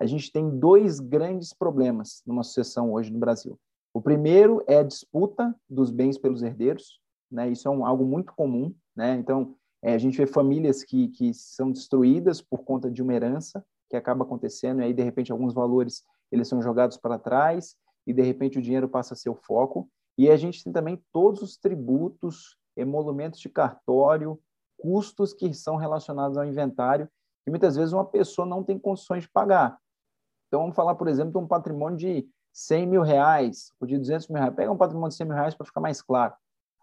a 0.00 0.06
gente 0.06 0.32
tem 0.32 0.48
dois 0.58 0.98
grandes 0.98 1.52
problemas 1.52 2.22
numa 2.26 2.42
sucessão 2.42 2.92
hoje 2.92 3.12
no 3.12 3.18
Brasil. 3.18 3.58
O 3.94 4.00
primeiro 4.00 4.62
é 4.66 4.78
a 4.78 4.82
disputa 4.82 5.54
dos 5.68 5.90
bens 5.90 6.18
pelos 6.18 6.42
herdeiros, 6.42 7.00
né? 7.30 7.50
Isso 7.50 7.68
é 7.68 7.70
um, 7.70 7.84
algo 7.84 8.04
muito 8.04 8.32
comum, 8.34 8.74
né? 8.96 9.14
Então, 9.16 9.54
é, 9.82 9.94
a 9.94 9.98
gente 9.98 10.16
vê 10.16 10.26
famílias 10.26 10.82
que, 10.82 11.08
que 11.08 11.34
são 11.34 11.70
destruídas 11.70 12.40
por 12.40 12.64
conta 12.64 12.90
de 12.90 13.02
uma 13.02 13.14
herança 13.14 13.64
que 13.90 13.96
acaba 13.96 14.24
acontecendo, 14.24 14.80
e 14.80 14.84
aí, 14.84 14.94
de 14.94 15.02
repente, 15.02 15.32
alguns 15.32 15.52
valores 15.52 16.02
eles 16.30 16.48
são 16.48 16.62
jogados 16.62 16.96
para 16.96 17.18
trás, 17.18 17.76
e, 18.06 18.12
de 18.12 18.22
repente, 18.22 18.58
o 18.58 18.62
dinheiro 18.62 18.88
passa 18.88 19.14
a 19.14 19.16
ser 19.16 19.28
o 19.28 19.34
foco. 19.34 19.88
E 20.16 20.30
a 20.30 20.36
gente 20.36 20.64
tem 20.64 20.72
também 20.72 21.02
todos 21.12 21.42
os 21.42 21.56
tributos, 21.56 22.56
emolumentos 22.76 23.38
de 23.40 23.48
cartório, 23.48 24.40
custos 24.78 25.32
que 25.32 25.52
são 25.54 25.76
relacionados 25.76 26.36
ao 26.36 26.44
inventário 26.44 27.08
que 27.44 27.50
muitas 27.50 27.76
vezes 27.76 27.92
uma 27.92 28.04
pessoa 28.04 28.46
não 28.46 28.62
tem 28.62 28.78
condições 28.78 29.24
de 29.24 29.30
pagar. 29.30 29.78
Então, 30.46 30.60
vamos 30.60 30.76
falar, 30.76 30.94
por 30.94 31.08
exemplo, 31.08 31.32
de 31.32 31.38
um 31.38 31.46
patrimônio 31.46 31.98
de 31.98 32.28
100 32.52 32.86
mil 32.86 33.02
reais, 33.02 33.72
ou 33.80 33.86
de 33.86 33.98
200 33.98 34.28
mil 34.28 34.38
reais. 34.38 34.54
Pega 34.54 34.70
um 34.70 34.76
patrimônio 34.76 35.10
de 35.10 35.16
100 35.16 35.26
mil 35.26 35.36
reais 35.36 35.54
para 35.54 35.66
ficar 35.66 35.80
mais 35.80 36.02
claro. 36.02 36.34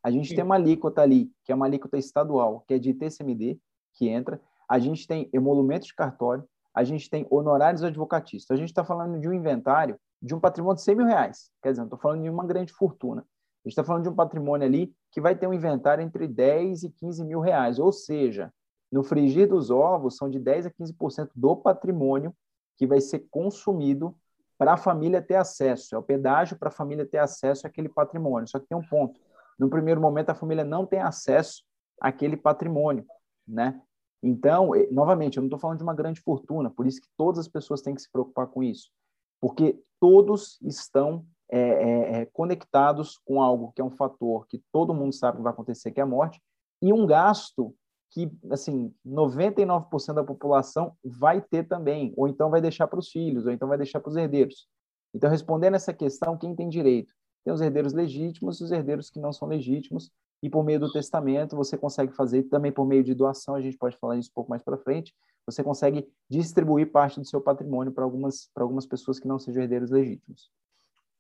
A 0.04 0.10
gente 0.10 0.30
Sim. 0.30 0.36
tem 0.36 0.44
uma 0.44 0.56
alíquota 0.56 1.02
ali, 1.02 1.32
que 1.44 1.52
é 1.52 1.56
uma 1.56 1.66
alíquota 1.66 1.98
estadual, 1.98 2.64
que 2.68 2.74
é 2.74 2.80
de 2.80 2.94
TCMD, 2.94 3.60
que 3.94 4.08
entra. 4.08 4.42
A 4.68 4.80
gente 4.80 5.06
tem 5.06 5.30
emolumento 5.34 5.86
de 5.86 5.94
cartório, 5.94 6.48
a 6.74 6.84
gente 6.84 7.10
tem 7.10 7.28
honorários 7.30 7.84
advocatícios. 7.84 8.50
A 8.52 8.56
gente 8.56 8.70
está 8.70 8.84
falando 8.84 9.20
de 9.20 9.28
um 9.28 9.34
inventário 9.34 10.00
de 10.22 10.34
um 10.34 10.40
patrimônio 10.40 10.76
de 10.76 10.84
100 10.84 10.96
mil 10.96 11.06
reais. 11.06 11.52
Quer 11.62 11.72
dizer, 11.72 11.82
não 11.82 11.88
estou 11.88 12.00
falando 12.00 12.24
de 12.24 12.30
uma 12.30 12.46
grande 12.46 12.72
fortuna. 12.74 13.22
A 13.22 13.68
gente 13.68 13.74
está 13.74 13.84
falando 13.84 14.04
de 14.04 14.10
um 14.10 14.16
patrimônio 14.16 14.66
ali 14.66 14.94
que 15.12 15.20
vai 15.20 15.36
ter 15.36 15.48
um 15.48 15.54
inventário 15.54 16.02
entre 16.02 16.28
10 16.28 16.84
e 16.84 16.90
15 16.90 17.26
mil 17.26 17.40
reais, 17.40 17.78
ou 17.78 17.92
seja, 17.92 18.54
no 18.92 19.04
frigir 19.04 19.48
dos 19.48 19.70
ovos, 19.70 20.16
são 20.16 20.30
de 20.30 20.40
10 20.40 20.68
a 20.68 20.72
15% 20.72 21.30
do 21.36 21.56
patrimônio 21.56 22.34
que 22.78 22.88
vai 22.88 23.02
ser 23.02 23.28
consumido 23.30 24.16
para 24.60 24.74
a 24.74 24.78
família 24.78 25.22
ter 25.22 25.36
acesso. 25.36 25.96
É 25.96 25.98
o 25.98 26.04
pedágio 26.04 26.60
para 26.60 26.68
a 26.68 26.72
família 26.72 27.06
ter 27.06 27.18
acesso 27.18 27.66
àquele 27.66 27.88
patrimônio. 27.88 28.48
Só 28.48 28.60
que 28.60 28.68
tem 28.68 28.78
um 28.78 28.86
ponto. 28.86 29.20
No 29.58 29.70
primeiro 29.70 30.02
momento, 30.02 30.30
a 30.30 30.36
família 30.36 30.66
não 30.66 30.86
tem 30.86 31.00
acesso 31.00 31.64
àquele 32.00 32.36
patrimônio, 32.36 33.06
né? 33.48 33.82
Então, 34.22 34.72
novamente, 34.92 35.38
eu 35.38 35.42
não 35.42 35.48
estou 35.48 35.60
falando 35.60 35.78
de 35.78 35.84
uma 35.84 35.96
grande 35.96 36.20
fortuna, 36.20 36.70
por 36.70 36.86
isso 36.86 37.02
que 37.02 37.08
todas 37.18 37.40
as 37.40 37.48
pessoas 37.48 37.82
têm 37.82 37.96
que 37.96 38.02
se 38.02 38.12
preocupar 38.12 38.48
com 38.48 38.62
isso, 38.62 38.92
porque 39.40 39.82
todos 39.98 40.60
estão 40.62 41.26
é, 41.50 41.60
é, 41.60 42.22
é, 42.22 42.26
conectados 42.26 43.18
com 43.18 43.42
algo 43.42 43.72
que 43.74 43.82
é 43.82 43.84
um 43.84 43.92
fator 43.92 44.46
que 44.48 44.62
todo 44.74 44.94
mundo 44.94 45.14
sabe 45.14 45.38
que 45.38 45.44
vai 45.44 45.54
acontecer, 45.54 45.92
que 45.92 46.02
é 46.02 46.04
a 46.04 46.06
morte, 46.06 46.42
e 46.82 46.92
um 46.92 47.06
gasto 47.06 47.74
que, 48.12 48.32
assim, 48.50 48.94
99% 49.06 50.14
da 50.14 50.24
população 50.24 50.96
vai 51.04 51.42
ter 51.42 51.68
também, 51.68 52.14
ou 52.18 52.28
então 52.28 52.50
vai 52.50 52.62
deixar 52.62 52.88
para 52.88 53.00
os 53.00 53.10
filhos, 53.10 53.46
ou 53.46 53.52
então 53.52 53.68
vai 53.68 53.78
deixar 53.78 54.00
para 54.00 54.10
os 54.10 54.16
herdeiros. 54.16 54.68
Então, 55.14 55.30
respondendo 55.30 55.76
essa 55.76 55.94
questão, 55.94 56.38
quem 56.38 56.56
tem 56.56 56.70
direito? 56.70 57.14
Tem 57.44 57.54
os 57.54 57.62
herdeiros 57.62 57.94
legítimos 57.94 58.60
e 58.60 58.64
os 58.64 58.72
herdeiros 58.72 59.10
que 59.10 59.20
não 59.20 59.32
são 59.32 59.48
legítimos, 59.48 60.12
e 60.42 60.50
por 60.50 60.64
meio 60.64 60.80
do 60.80 60.92
testamento 60.92 61.56
você 61.56 61.78
consegue 61.78 62.14
fazer 62.14 62.44
também 62.44 62.72
por 62.72 62.86
meio 62.86 63.04
de 63.04 63.14
doação, 63.14 63.56
a 63.56 63.62
gente 63.62 63.78
pode 63.78 63.98
falar 63.98 64.18
isso 64.18 64.30
um 64.30 64.34
pouco 64.34 64.50
mais 64.50 64.64
para 64.64 64.78
frente, 64.78 65.14
você 65.46 65.64
consegue 65.64 66.08
distribuir 66.30 66.92
parte 66.92 67.20
do 67.20 67.26
seu 67.26 67.42
patrimônio 67.42 67.92
para 67.92 68.04
algumas, 68.04 68.50
algumas 68.56 68.86
pessoas 68.86 69.20
que 69.20 69.28
não 69.28 69.40
sejam 69.40 69.64
herdeiros 69.64 69.90
legítimos. 69.90 70.50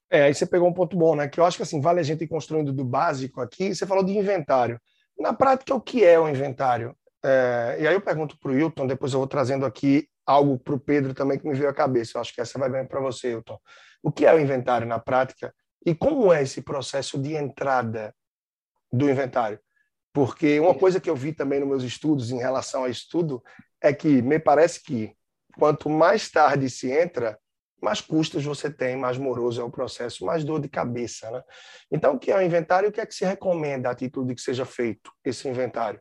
É, 0.10 0.24
aí 0.24 0.34
você 0.34 0.46
pegou 0.46 0.68
um 0.68 0.74
ponto 0.74 0.98
bom, 0.98 1.16
né? 1.16 1.28
Que 1.28 1.40
eu 1.40 1.46
acho 1.46 1.58
que 1.58 1.64
assim, 1.64 1.80
vale 1.80 2.00
a 2.00 2.04
gente 2.04 2.24
ir 2.24 2.28
construindo 2.28 2.74
do 2.74 2.84
básico 2.84 3.42
aqui. 3.42 3.74
Você 3.74 3.86
falou 3.86 4.04
de 4.04 4.18
inventário. 4.18 4.80
Na 5.20 5.34
prática, 5.34 5.76
o 5.76 5.82
que 5.82 6.04
é 6.04 6.20
o 6.20 6.30
inventário? 6.30 6.96
É, 7.24 7.78
e 7.80 7.88
aí 7.88 7.94
eu 7.94 8.02
pergunto 8.02 8.38
para 8.40 8.52
o 8.52 8.58
Hilton, 8.58 8.88
depois 8.88 9.12
eu 9.12 9.20
vou 9.20 9.28
trazendo 9.28 9.66
aqui 9.66 10.08
algo 10.26 10.58
para 10.58 10.76
o 10.76 10.80
Pedro 10.80 11.14
também 11.14 11.38
que 11.38 11.48
me 11.48 11.54
veio 11.54 11.70
à 11.70 11.74
cabeça. 11.74 12.18
Eu 12.18 12.22
acho 12.22 12.34
que 12.34 12.40
essa 12.40 12.58
vai 12.58 12.70
bem 12.70 12.86
para 12.86 13.00
você, 13.00 13.32
Hilton. 13.32 13.60
O 14.02 14.12
que 14.12 14.26
é 14.26 14.34
o 14.34 14.40
inventário 14.40 14.88
na 14.88 15.00
prática 15.00 15.54
e 15.86 15.94
como 15.94 16.32
é 16.32 16.44
esse 16.44 16.62
processo 16.62 17.18
de 17.20 17.36
entrada 17.36 18.16
do 18.92 19.10
inventário? 19.10 19.60
Porque 20.14 20.60
uma 20.60 20.74
coisa 20.74 21.00
que 21.00 21.10
eu 21.10 21.16
vi 21.16 21.34
também 21.34 21.60
nos 21.60 21.70
meus 21.70 21.84
estudos 21.84 22.32
em 22.32 22.38
relação 22.38 22.84
a 22.84 22.90
estudo 22.90 23.44
é 23.82 23.94
que 23.94 24.22
me 24.22 24.40
parece 24.40 24.82
que 24.82 25.14
quanto 25.58 25.90
mais 25.90 26.30
tarde 26.30 26.70
se 26.70 26.90
entra, 26.90 27.38
mais 27.82 28.02
custos 28.02 28.44
você 28.44 28.70
tem, 28.72 28.96
mais 28.96 29.18
moroso 29.18 29.62
é 29.62 29.64
o 29.64 29.70
processo, 29.70 30.26
mais 30.26 30.44
dor 30.44 30.60
de 30.60 30.70
cabeça. 30.70 31.30
Né? 31.32 31.44
Então, 31.92 32.16
o 32.16 32.20
que 32.20 32.32
é 32.32 32.38
o 32.38 32.42
inventário? 32.42 32.90
O 32.90 32.92
que 32.92 33.02
é 33.02 33.06
que 33.06 33.14
se 33.14 33.26
recomenda 33.26 33.90
a 33.90 33.96
título 33.96 34.26
de 34.26 34.36
que 34.36 34.42
seja 34.42 34.66
feito 34.66 35.12
esse 35.24 35.48
inventário? 35.48 36.00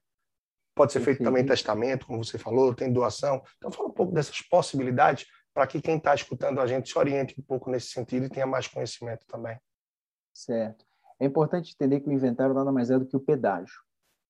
Pode 0.74 0.92
ser 0.92 1.00
feito 1.00 1.24
também 1.24 1.44
testamento, 1.44 2.06
como 2.06 2.24
você 2.24 2.38
falou, 2.38 2.74
tem 2.74 2.92
doação. 2.92 3.42
Então, 3.56 3.70
fala 3.70 3.88
um 3.88 3.92
pouco 3.92 4.12
dessas 4.12 4.40
possibilidades 4.42 5.26
para 5.52 5.66
que 5.66 5.80
quem 5.80 5.96
está 5.96 6.14
escutando 6.14 6.60
a 6.60 6.66
gente 6.66 6.88
se 6.88 6.96
oriente 6.96 7.34
um 7.38 7.42
pouco 7.42 7.68
nesse 7.68 7.88
sentido 7.88 8.26
e 8.26 8.30
tenha 8.30 8.46
mais 8.46 8.68
conhecimento 8.68 9.26
também. 9.26 9.58
Certo. 10.32 10.86
É 11.20 11.26
importante 11.26 11.74
entender 11.74 12.00
que 12.00 12.08
o 12.08 12.12
inventário 12.12 12.54
nada 12.54 12.70
mais 12.70 12.90
é 12.90 12.98
do 12.98 13.06
que 13.06 13.16
o 13.16 13.20
pedágio. 13.20 13.74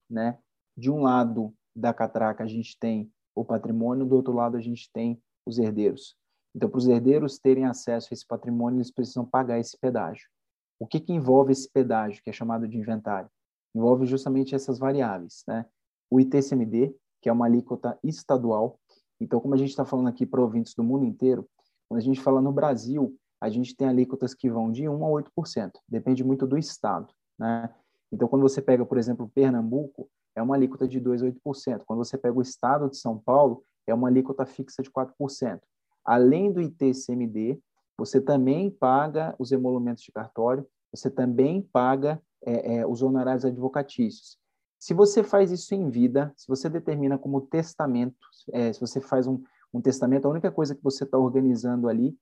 Né? 0.09 0.38
De 0.75 0.90
um 0.90 1.02
lado 1.02 1.55
da 1.76 1.93
catraca, 1.93 2.45
a 2.45 2.47
gente 2.47 2.78
tem 2.78 3.12
o 3.35 3.45
patrimônio, 3.45 4.07
do 4.07 4.17
outro 4.17 4.33
lado, 4.33 4.57
a 4.57 4.61
gente 4.61 4.90
tem 4.90 5.23
os 5.45 5.59
herdeiros. 5.59 6.17
Então, 6.55 6.69
para 6.69 6.78
os 6.78 6.87
herdeiros 6.87 7.38
terem 7.38 7.67
acesso 7.67 8.09
a 8.11 8.14
esse 8.14 8.26
patrimônio, 8.26 8.78
eles 8.78 8.90
precisam 8.90 9.25
pagar 9.25 9.59
esse 9.59 9.76
pedágio. 9.78 10.26
O 10.78 10.87
que, 10.87 11.00
que 11.00 11.12
envolve 11.12 11.52
esse 11.52 11.69
pedágio, 11.71 12.23
que 12.23 12.31
é 12.31 12.33
chamado 12.33 12.67
de 12.67 12.78
inventário? 12.78 13.31
Envolve 13.75 14.07
justamente 14.07 14.55
essas 14.55 14.78
variáveis, 14.78 15.45
né? 15.47 15.67
O 16.11 16.21
ITCMD, 16.21 16.95
que 17.21 17.28
é 17.28 17.33
uma 17.33 17.47
alíquota 17.47 17.99
estadual. 18.02 18.78
Então, 19.21 19.40
como 19.40 19.55
a 19.55 19.57
gente 19.59 19.71
está 19.71 19.85
falando 19.85 20.09
aqui 20.09 20.25
para 20.25 20.40
ouvintes 20.40 20.75
do 20.75 20.83
mundo 20.83 21.05
inteiro, 21.05 21.49
quando 21.88 21.99
a 21.99 22.02
gente 22.02 22.21
fala 22.21 22.40
no 22.40 22.52
Brasil, 22.52 23.17
a 23.40 23.49
gente 23.49 23.76
tem 23.76 23.88
alíquotas 23.88 24.35
que 24.35 24.49
vão 24.49 24.71
de 24.71 24.88
1 24.88 25.05
a 25.05 25.23
8%, 25.23 25.73
depende 25.88 26.25
muito 26.25 26.47
do 26.47 26.57
estado, 26.57 27.12
né? 27.38 27.73
Então, 28.11 28.26
quando 28.26 28.43
você 28.43 28.62
pega, 28.62 28.87
por 28.87 28.97
exemplo, 28.97 29.31
Pernambuco, 29.35 30.09
é 30.35 30.43
uma 30.43 30.55
alíquota 30.55 30.88
de 30.88 31.00
2,8%. 31.00 31.83
Quando 31.85 31.99
você 31.99 32.17
pega 32.17 32.38
o 32.38 32.43
estado 32.43 32.88
de 32.88 32.97
São 32.97 33.19
Paulo, 33.19 33.62
é 33.87 33.93
uma 33.93 34.09
alíquota 34.09 34.47
fixa 34.47 34.83
de 34.83 34.90
4% 34.90 35.61
além 36.09 36.50
do 36.50 36.62
ITCMD, 36.62 37.61
você 37.99 38.19
também 38.19 38.71
paga 38.71 39.35
os 39.38 39.53
emolumentos 39.53 40.03
de 40.03 40.11
cartório, 40.11 40.67
você 40.91 41.11
também 41.11 41.61
paga 41.61 42.19
é, 42.43 42.77
é, 42.77 42.87
os 42.87 43.03
honorários 43.03 43.45
advocatícios. 43.45 44.38
Se 44.79 44.95
você 44.95 45.23
faz 45.23 45.50
isso 45.53 45.75
em 45.75 45.91
vida, 45.91 46.33
se 46.35 46.49
você 46.49 46.71
determina 46.71 47.19
como 47.19 47.43
testamento, 47.43 48.17
é, 48.53 48.73
se 48.73 48.81
você 48.81 49.03
faz 49.03 49.27
um, 49.27 49.43
um 49.75 49.83
testamento, 49.83 50.27
a 50.27 50.31
única 50.31 50.50
coisa 50.50 50.75
que 50.75 50.83
você 50.83 51.05
está 51.05 51.19
organizando 51.19 51.88
ali 51.88 52.17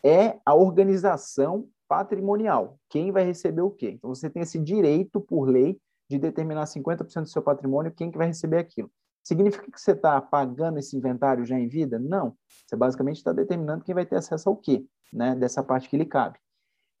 é 0.00 0.38
a 0.46 0.54
organização 0.54 1.66
patrimonial. 1.88 2.78
Quem 2.88 3.10
vai 3.10 3.24
receber 3.24 3.62
o 3.62 3.70
quê? 3.70 3.90
Então, 3.90 4.14
você 4.14 4.30
tem 4.30 4.42
esse 4.42 4.60
direito, 4.60 5.20
por 5.20 5.48
lei, 5.48 5.76
de 6.08 6.18
determinar 6.18 6.66
50% 6.66 7.22
do 7.22 7.28
seu 7.28 7.42
patrimônio, 7.42 7.90
quem 7.90 8.12
que 8.12 8.18
vai 8.18 8.28
receber 8.28 8.58
aquilo. 8.58 8.90
Significa 9.24 9.70
que 9.70 9.80
você 9.80 9.92
está 9.92 10.20
pagando 10.20 10.78
esse 10.78 10.94
inventário 10.96 11.46
já 11.46 11.58
em 11.58 11.66
vida? 11.66 11.98
Não. 11.98 12.36
Você 12.66 12.76
basicamente 12.76 13.16
está 13.16 13.32
determinando 13.32 13.82
quem 13.82 13.94
vai 13.94 14.04
ter 14.04 14.16
acesso 14.16 14.50
ao 14.50 14.56
quê, 14.56 14.86
né? 15.10 15.34
Dessa 15.34 15.62
parte 15.62 15.88
que 15.88 15.96
lhe 15.96 16.04
cabe. 16.04 16.38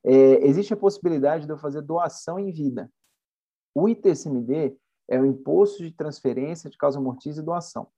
É, 0.02 0.46
existe 0.46 0.72
a 0.72 0.76
possibilidade 0.76 1.46
de 1.46 1.52
eu 1.52 1.58
fazer 1.58 1.82
doação 1.82 2.38
em 2.38 2.50
vida. 2.50 2.90
O 3.74 3.88
ITCMD 3.88 4.76
é 5.08 5.20
o 5.20 5.26
Imposto 5.26 5.82
de 5.82 5.90
Transferência 5.90 6.70
de 6.70 6.78
Causa 6.78 7.00
Mortis 7.00 7.36
e 7.36 7.42
Doação. 7.42 7.88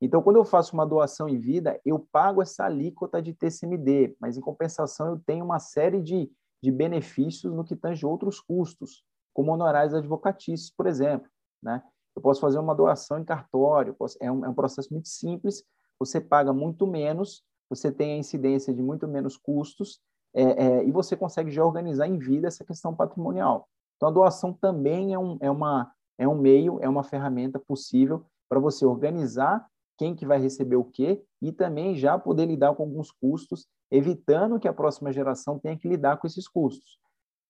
Então, 0.00 0.22
quando 0.22 0.36
eu 0.36 0.44
faço 0.44 0.74
uma 0.74 0.86
doação 0.86 1.28
em 1.28 1.38
vida, 1.38 1.80
eu 1.84 1.98
pago 1.98 2.42
essa 2.42 2.64
alíquota 2.64 3.22
de 3.22 3.32
TCMD, 3.32 4.14
mas 4.20 4.36
em 4.36 4.40
compensação 4.40 5.08
eu 5.08 5.20
tenho 5.26 5.44
uma 5.44 5.58
série 5.58 6.02
de, 6.02 6.30
de 6.62 6.70
benefícios 6.70 7.52
no 7.52 7.64
que 7.64 7.74
tange 7.74 8.04
outros 8.04 8.38
custos, 8.38 9.02
como 9.32 9.52
honorários 9.52 9.94
advocatícios, 9.94 10.70
por 10.70 10.86
exemplo. 10.86 11.28
Né? 11.62 11.82
Eu 12.16 12.22
posso 12.22 12.40
fazer 12.40 12.58
uma 12.58 12.74
doação 12.74 13.18
em 13.18 13.24
cartório, 13.24 13.94
posso, 13.94 14.16
é, 14.20 14.32
um, 14.32 14.44
é 14.44 14.48
um 14.48 14.54
processo 14.54 14.90
muito 14.90 15.08
simples, 15.08 15.62
você 15.98 16.20
paga 16.20 16.52
muito 16.52 16.86
menos, 16.86 17.44
você 17.68 17.92
tem 17.92 18.14
a 18.14 18.16
incidência 18.16 18.72
de 18.72 18.82
muito 18.82 19.06
menos 19.06 19.36
custos 19.36 20.00
é, 20.34 20.42
é, 20.42 20.84
e 20.84 20.90
você 20.90 21.16
consegue 21.16 21.50
já 21.50 21.64
organizar 21.64 22.06
em 22.06 22.18
vida 22.18 22.48
essa 22.48 22.64
questão 22.64 22.94
patrimonial. 22.94 23.68
Então, 23.96 24.08
a 24.08 24.12
doação 24.12 24.52
também 24.52 25.12
é 25.12 25.18
um, 25.18 25.36
é 25.40 25.50
uma, 25.50 25.90
é 26.18 26.26
um 26.26 26.36
meio, 26.36 26.78
é 26.82 26.88
uma 26.88 27.02
ferramenta 27.02 27.58
possível 27.58 28.24
para 28.48 28.60
você 28.60 28.84
organizar 28.84 29.66
quem 29.98 30.14
que 30.14 30.26
vai 30.26 30.38
receber 30.38 30.76
o 30.76 30.84
quê 30.84 31.22
e 31.40 31.50
também 31.50 31.96
já 31.96 32.18
poder 32.18 32.46
lidar 32.46 32.74
com 32.74 32.82
alguns 32.82 33.10
custos, 33.10 33.66
evitando 33.90 34.60
que 34.60 34.68
a 34.68 34.72
próxima 34.72 35.12
geração 35.12 35.58
tenha 35.58 35.76
que 35.76 35.88
lidar 35.88 36.18
com 36.18 36.26
esses 36.26 36.46
custos. 36.46 36.98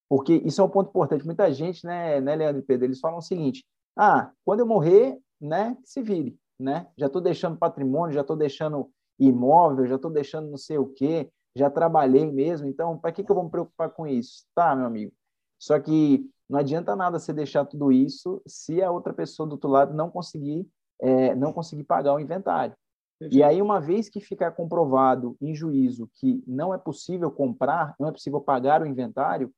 Porque 0.09 0.35
isso 0.45 0.61
é 0.61 0.63
um 0.63 0.69
ponto 0.69 0.89
importante. 0.89 1.25
Muita 1.25 1.51
gente, 1.51 1.85
né, 1.85 2.21
né 2.21 2.35
Leandro 2.35 2.61
e 2.61 2.65
Pedro, 2.65 2.85
eles 2.85 3.01
falam 3.01 3.17
o 3.17 3.21
seguinte, 3.21 3.65
ah, 3.97 4.31
quando 4.45 4.59
eu 4.59 4.65
morrer, 4.65 5.19
né, 5.39 5.77
se 5.83 6.01
vire, 6.01 6.37
né? 6.59 6.87
Já 6.97 7.07
estou 7.07 7.21
deixando 7.21 7.57
patrimônio, 7.57 8.13
já 8.13 8.21
estou 8.21 8.35
deixando 8.35 8.89
imóvel, 9.19 9.87
já 9.87 9.95
estou 9.95 10.11
deixando 10.11 10.49
não 10.49 10.57
sei 10.57 10.77
o 10.77 10.87
quê, 10.87 11.29
já 11.55 11.69
trabalhei 11.69 12.31
mesmo, 12.31 12.67
então 12.67 12.97
para 12.97 13.11
que, 13.11 13.23
que 13.23 13.31
eu 13.31 13.35
vou 13.35 13.45
me 13.45 13.51
preocupar 13.51 13.89
com 13.89 14.05
isso? 14.05 14.45
Tá, 14.53 14.75
meu 14.75 14.85
amigo. 14.85 15.11
Só 15.59 15.79
que 15.79 16.29
não 16.47 16.59
adianta 16.59 16.95
nada 16.95 17.19
você 17.19 17.33
deixar 17.33 17.65
tudo 17.65 17.91
isso 17.91 18.41
se 18.45 18.81
a 18.81 18.91
outra 18.91 19.13
pessoa 19.13 19.47
do 19.47 19.53
outro 19.53 19.69
lado 19.69 19.93
não 19.93 20.09
conseguir, 20.09 20.67
é, 21.01 21.35
não 21.35 21.51
conseguir 21.51 21.83
pagar 21.83 22.13
o 22.13 22.19
inventário. 22.19 22.75
E 23.19 23.41
aí, 23.41 23.61
uma 23.63 23.81
vez 23.81 24.09
que 24.09 24.19
ficar 24.19 24.51
comprovado 24.51 25.35
em 25.41 25.55
juízo 25.55 26.07
que 26.13 26.43
não 26.45 26.71
é 26.71 26.77
possível 26.77 27.31
comprar, 27.31 27.95
não 27.99 28.09
é 28.09 28.11
possível 28.11 28.39
pagar 28.39 28.83
o 28.83 28.85
inventário, 28.85 29.51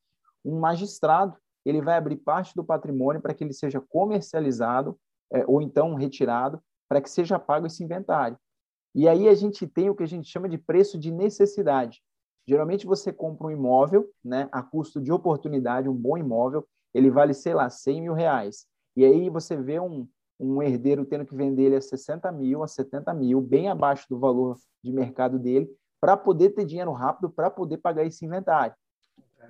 um 0.45 0.57
magistrado 0.57 1.35
ele 1.69 1.81
vai 1.81 1.97
abrir 1.97 2.17
parte 2.17 2.53
do 2.55 2.63
patrimônio 2.63 3.21
para 3.21 3.33
que 3.33 3.43
ele 3.43 3.53
seja 3.53 3.79
comercializado 3.79 4.97
é, 5.31 5.45
ou 5.45 5.61
então 5.61 5.95
retirado 5.95 6.61
para 6.87 7.01
que 7.01 7.09
seja 7.09 7.37
pago 7.37 7.67
esse 7.67 7.83
inventário. 7.83 8.37
E 8.95 9.07
aí 9.07 9.29
a 9.29 9.35
gente 9.35 9.67
tem 9.67 9.89
o 9.89 9.95
que 9.95 10.03
a 10.03 10.07
gente 10.07 10.27
chama 10.27 10.49
de 10.49 10.57
preço 10.57 10.97
de 10.97 11.11
necessidade. 11.11 12.01
Geralmente 12.47 12.87
você 12.87 13.13
compra 13.13 13.47
um 13.47 13.51
imóvel, 13.51 14.09
né, 14.25 14.49
a 14.51 14.63
custo 14.63 14.99
de 14.99 15.11
oportunidade, 15.11 15.87
um 15.87 15.93
bom 15.93 16.17
imóvel, 16.17 16.67
ele 16.93 17.11
vale, 17.11 17.33
sei 17.35 17.53
lá, 17.53 17.69
100 17.69 18.01
mil 18.01 18.13
reais. 18.13 18.65
E 18.95 19.05
aí 19.05 19.29
você 19.29 19.55
vê 19.55 19.79
um, 19.79 20.07
um 20.39 20.63
herdeiro 20.63 21.05
tendo 21.05 21.25
que 21.25 21.35
vender 21.35 21.63
ele 21.63 21.75
a 21.75 21.81
60 21.81 22.31
mil, 22.31 22.63
a 22.63 22.67
70 22.67 23.13
mil, 23.13 23.39
bem 23.39 23.69
abaixo 23.69 24.07
do 24.09 24.17
valor 24.17 24.57
de 24.83 24.91
mercado 24.91 25.37
dele, 25.37 25.69
para 26.01 26.17
poder 26.17 26.51
ter 26.51 26.65
dinheiro 26.65 26.91
rápido, 26.91 27.29
para 27.29 27.51
poder 27.51 27.77
pagar 27.77 28.03
esse 28.05 28.25
inventário. 28.25 28.73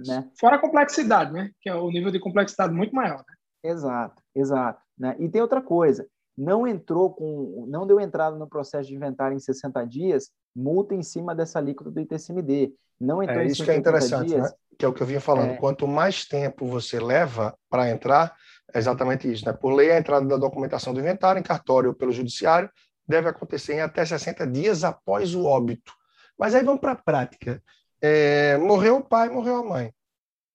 Né? 0.05 0.29
Fora 0.39 0.55
a 0.55 0.59
complexidade, 0.59 1.31
né? 1.33 1.51
Que 1.61 1.69
é 1.69 1.75
o 1.75 1.89
nível 1.89 2.11
de 2.11 2.19
complexidade 2.19 2.73
muito 2.73 2.95
maior. 2.95 3.19
Né? 3.19 3.71
Exato, 3.71 4.21
exato. 4.35 4.81
Né? 4.97 5.15
E 5.19 5.29
tem 5.29 5.41
outra 5.41 5.61
coisa, 5.61 6.07
não 6.37 6.65
entrou 6.65 7.13
com, 7.13 7.65
não 7.67 7.85
deu 7.85 7.99
entrada 7.99 8.37
no 8.37 8.47
processo 8.47 8.87
de 8.87 8.95
inventário 8.95 9.35
em 9.35 9.39
60 9.39 9.85
dias, 9.85 10.29
multa 10.55 10.95
em 10.95 11.03
cima 11.03 11.35
dessa 11.35 11.59
alíquota 11.59 11.91
do 11.91 11.99
ITCMD. 11.99 12.73
Não 12.99 13.23
entrou 13.23 13.41
é 13.41 13.45
isso 13.45 13.63
que 13.63 13.71
é 13.71 13.75
interessante, 13.75 14.29
dias, 14.29 14.43
né? 14.43 14.57
que 14.77 14.85
é 14.85 14.87
o 14.87 14.93
que 14.93 15.01
eu 15.01 15.07
vinha 15.07 15.21
falando. 15.21 15.51
É... 15.51 15.57
Quanto 15.57 15.87
mais 15.87 16.25
tempo 16.25 16.65
você 16.65 16.99
leva 16.99 17.57
para 17.69 17.89
entrar, 17.89 18.35
é 18.73 18.77
exatamente 18.77 19.31
isso. 19.31 19.45
Né? 19.45 19.53
Por 19.53 19.73
lei, 19.73 19.91
a 19.91 19.99
entrada 19.99 20.25
da 20.25 20.37
documentação 20.37 20.93
do 20.93 20.99
inventário 20.99 21.39
em 21.39 21.43
cartório 21.43 21.89
ou 21.89 21.95
pelo 21.95 22.11
judiciário 22.11 22.69
deve 23.07 23.27
acontecer 23.27 23.73
em 23.73 23.81
até 23.81 24.05
60 24.05 24.45
dias 24.47 24.83
após 24.83 25.33
o 25.33 25.43
óbito. 25.43 25.91
Mas 26.37 26.55
aí 26.55 26.63
vamos 26.63 26.79
para 26.79 26.93
a 26.93 26.95
prática. 26.95 27.61
É, 28.01 28.57
morreu 28.57 28.97
o 28.97 29.03
pai, 29.03 29.29
morreu 29.29 29.57
a 29.57 29.63
mãe. 29.63 29.93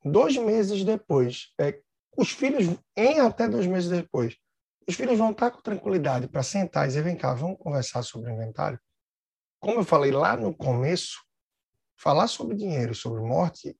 Dois 0.05 0.37
meses 0.37 0.85
depois, 0.85 1.53
é, 1.59 1.81
os 2.17 2.31
filhos, 2.31 2.77
em 2.97 3.21
até 3.21 3.49
dois 3.49 3.67
meses 3.67 3.89
depois, 3.89 4.37
os 4.87 4.95
filhos 4.95 5.19
vão 5.19 5.31
estar 5.31 5.51
com 5.51 5.63
tranquilidade 5.63 6.29
para 6.29 6.43
sentar 6.43 6.85
e 6.85 6.89
dizer: 6.89 7.03
vem 7.03 7.17
cá, 7.17 7.35
vamos 7.35 7.59
conversar 7.59 8.03
sobre 8.03 8.31
o 8.31 8.35
inventário. 8.35 8.79
Como 9.61 9.81
eu 9.81 9.85
falei 9.85 10.11
lá 10.11 10.37
no 10.37 10.55
começo, 10.55 11.23
falar 11.97 12.29
sobre 12.29 12.57
dinheiro 12.57 12.93
e 12.93 12.95
sobre 12.95 13.23
morte 13.23 13.77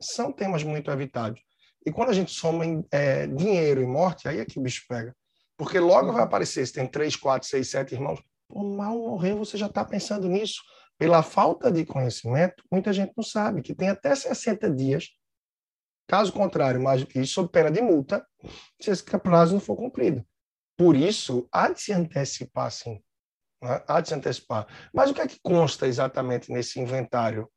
são 0.00 0.32
temas 0.32 0.62
muito 0.62 0.90
evitados. 0.90 1.40
E 1.84 1.92
quando 1.92 2.10
a 2.10 2.14
gente 2.14 2.30
soma 2.30 2.64
é, 2.90 3.26
dinheiro 3.26 3.82
e 3.82 3.86
morte, 3.86 4.28
aí 4.28 4.38
é 4.38 4.44
que 4.44 4.58
o 4.58 4.62
bicho 4.62 4.84
pega. 4.88 5.14
Porque 5.56 5.78
logo 5.78 6.12
vai 6.12 6.22
aparecer, 6.22 6.66
se 6.66 6.72
tem 6.72 6.86
três, 6.86 7.16
quatro, 7.16 7.48
seis, 7.48 7.68
sete 7.68 7.94
irmãos, 7.94 8.22
o 8.48 8.62
mal 8.62 8.96
morreu, 8.96 9.38
você 9.38 9.58
já 9.58 9.66
está 9.66 9.84
pensando 9.84 10.28
nisso. 10.28 10.62
Pela 10.98 11.22
falta 11.22 11.70
de 11.70 11.86
conhecimento, 11.86 12.64
muita 12.70 12.92
gente 12.92 13.12
não 13.16 13.24
sabe 13.24 13.62
que 13.62 13.74
tem 13.74 13.88
até 13.88 14.14
60 14.14 14.70
dias 14.74 15.08
Caso 16.08 16.32
contrário, 16.32 16.82
mais 16.82 17.02
do 17.02 17.06
que 17.06 17.20
isso, 17.20 17.34
sob 17.34 17.50
pena 17.50 17.70
de 17.70 17.82
multa, 17.82 18.26
se 18.80 18.90
esse 18.90 19.04
prazo 19.04 19.52
não 19.52 19.60
for 19.60 19.76
cumprido. 19.76 20.26
Por 20.74 20.96
isso, 20.96 21.46
há 21.52 21.68
de 21.68 21.82
se 21.82 21.92
antecipar, 21.92 22.72
sim. 22.72 23.02
Né? 23.62 23.84
Há 23.86 24.00
de 24.00 24.08
se 24.08 24.14
antecipar. 24.14 24.66
Mas 24.92 25.10
o 25.10 25.14
que 25.14 25.20
é 25.20 25.26
que 25.26 25.38
consta 25.42 25.86
exatamente 25.86 26.50
nesse 26.50 26.80
inventário? 26.80 27.50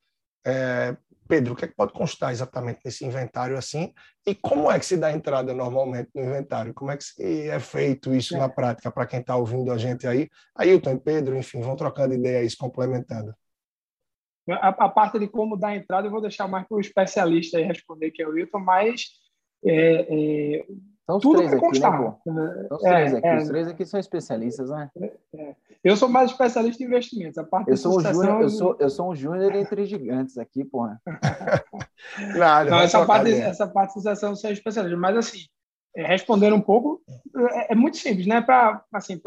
É, 0.46 0.98
Pedro, 1.32 1.54
o 1.54 1.56
que, 1.56 1.64
é 1.64 1.68
que 1.70 1.76
pode 1.76 1.94
constar 1.94 2.34
exatamente 2.34 2.82
nesse 2.84 3.06
inventário 3.06 3.58
assim? 3.58 3.94
E 4.28 4.36
como 4.36 4.70
é 4.70 4.78
que 4.78 4.86
se 4.86 4.98
dá 4.98 5.14
entrada 5.14 5.54
normalmente 5.54 6.10
no 6.14 6.24
inventário? 6.24 6.74
Como 6.74 6.92
é 6.92 6.98
que 6.98 7.04
é 7.48 7.58
feito 7.58 8.14
isso 8.14 8.36
é. 8.36 8.38
na 8.38 8.50
prática 8.50 8.92
para 8.92 9.06
quem 9.08 9.22
está 9.22 9.38
ouvindo 9.38 9.72
a 9.72 9.78
gente 9.78 10.06
aí? 10.06 10.28
Ailton 10.54 10.92
e 10.92 11.00
Pedro, 11.00 11.38
enfim, 11.38 11.62
vão 11.62 11.78
trocando 11.78 12.14
ideias, 12.14 12.54
complementando. 12.54 13.34
A, 14.50 14.68
a, 14.68 14.90
parte 14.90 15.20
de 15.20 15.30
como 15.30 15.56
dar 15.56 15.74
entrada 15.74 16.06
eu 16.06 16.12
vou 16.12 16.20
deixar 16.20 16.50
mais 16.50 16.68
para 16.68 16.76
o 16.76 16.82
especialista 16.82 17.58
aí 17.58 17.64
responder, 17.64 18.12
que 18.12 18.22
é 18.22 18.28
o 18.28 18.32
Wilton, 18.32 18.60
mas 18.60 19.06
é, 19.66 20.66
é, 21.02 21.06
são 21.06 21.18
os 21.18 21.22
tudo 21.22 21.38
três 21.38 21.54
aqui, 21.54 21.80
né? 21.80 22.66
São 22.68 22.78
os 22.78 22.84
é, 22.84 22.90
três 22.90 23.14
aqui. 23.14 23.38
Os 23.38 23.48
três 23.48 23.68
aqui 23.68 23.86
são 23.86 24.00
especialistas, 24.00 24.70
né? 24.70 24.90
Eu 25.84 25.98
sou 25.98 26.08
mais 26.08 26.32
especialista 26.32 26.84
em 26.84 26.86
investimentos. 26.86 27.38
A 27.38 27.44
parte 27.44 27.70
eu, 27.70 27.78
sou 27.78 27.98
um 27.98 28.02
júnior, 28.02 28.42
eu, 28.42 28.50
sou, 28.50 28.78
eu 28.80 28.90
sou 28.90 29.12
um 29.12 29.16
júnior 29.16 29.56
entre 29.56 29.86
gigantes 29.86 30.38
aqui, 30.38 30.64
porra. 30.64 31.02
Não, 32.36 32.66
Não 32.66 32.82
essa, 32.82 33.06
parte, 33.06 33.32
essa 33.32 33.68
parte 33.68 33.90
de 33.90 33.94
sucessão 33.94 34.30
eu 34.32 34.36
sou 34.36 34.52
especialista. 34.52 34.98
Mas, 34.98 35.18
assim, 35.18 35.40
respondendo 35.96 36.56
um 36.56 36.62
pouco, 36.62 37.02
é, 37.52 37.74
é 37.74 37.76
muito 37.76 37.98
simples, 37.98 38.28
né? 38.28 38.42
Para 38.42 38.84
assim, 38.94 39.20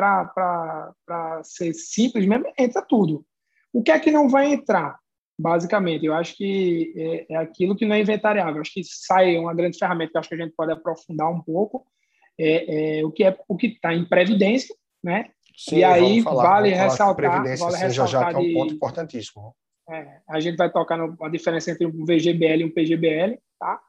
ser 1.43 1.75
simples 1.75 2.27
mesmo, 2.27 2.47
entra 2.59 2.83
tudo. 2.83 3.25
O 3.73 3.83
que 3.83 3.91
é 3.91 3.99
que 3.99 4.11
não 4.11 4.29
vai 4.29 4.53
entrar? 4.53 4.99
Basicamente. 5.39 6.07
Eu 6.07 6.15
acho 6.15 6.37
que 6.37 6.93
é, 6.97 7.35
é, 7.35 7.37
aquilo 7.37 7.77
que 7.77 7.85
não 7.85 7.95
é 7.97 8.01
inventariável. 8.01 8.57
Eu 8.57 8.61
acho 8.63 8.73
que 8.73 8.83
sai 8.85 9.37
uma 9.37 9.55
grande 9.55 9.79
ferramenta 9.79 10.13
que 10.13 10.19
acho 10.19 10.29
que 10.29 10.35
a 10.35 10.39
gente 10.39 10.55
pode 10.57 10.73
aprofundar 10.73 11.31
um 11.31 11.41
pouco. 11.41 11.87
É, 12.39 12.99
é 12.99 13.05
o 13.05 13.13
que 13.13 13.25
é 13.25 13.37
o 13.49 13.57
que 13.57 13.69
está 13.69 13.95
em 13.95 14.05
previdência, 14.05 14.75
né? 15.03 15.31
Sim, 15.57 15.77
e 15.77 15.85
aí 15.85 16.21
falar, 16.21 16.43
vale 16.43 16.71
ressaltar, 16.71 17.15
previdência, 17.15 17.65
vale 17.65 17.79
ressaltar 17.79 18.09
já, 18.09 18.33
já 18.33 18.35
que 18.35 18.37
é 18.37 18.51
um 18.51 18.55
ponto 18.55 18.75
importantíssimo. 18.75 19.55
É, 19.89 20.19
a 20.29 20.41
gente 20.41 20.57
vai 20.57 20.71
tocar 20.71 20.97
no, 20.97 21.17
a 21.23 21.29
diferença 21.29 21.71
entre 21.71 21.87
um 21.87 22.05
VGBL 22.05 22.63
e 22.63 22.65
um 22.65 22.73
PGBL, 22.73 23.39
tá? 23.59 23.81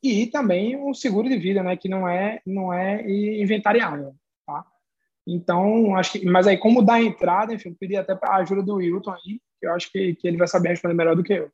E 0.00 0.26
também 0.26 0.76
um 0.76 0.94
seguro 0.94 1.28
de 1.28 1.38
vida, 1.38 1.62
né? 1.62 1.76
Que 1.76 1.88
não 1.88 2.06
é 2.06 2.40
não 2.46 2.72
é 2.72 3.02
inventariável, 3.40 4.14
tá? 4.46 4.64
Então 5.26 5.96
acho 5.96 6.12
que, 6.12 6.26
mas 6.26 6.46
aí 6.46 6.56
como 6.56 6.82
dar 6.82 7.02
entrada, 7.02 7.52
enfim, 7.52 7.70
eu 7.70 7.76
pedi 7.78 7.96
até 7.96 8.14
para 8.14 8.34
a 8.34 8.36
ajuda 8.36 8.62
do 8.62 8.76
Wilton 8.76 9.10
aí 9.10 9.40
eu 9.62 9.72
acho 9.72 9.90
que, 9.90 10.14
que 10.14 10.26
ele 10.26 10.36
vai 10.36 10.48
saber 10.48 10.70
responder 10.70 10.94
melhor 10.94 11.16
do 11.16 11.22
que 11.22 11.32
eu. 11.34 11.50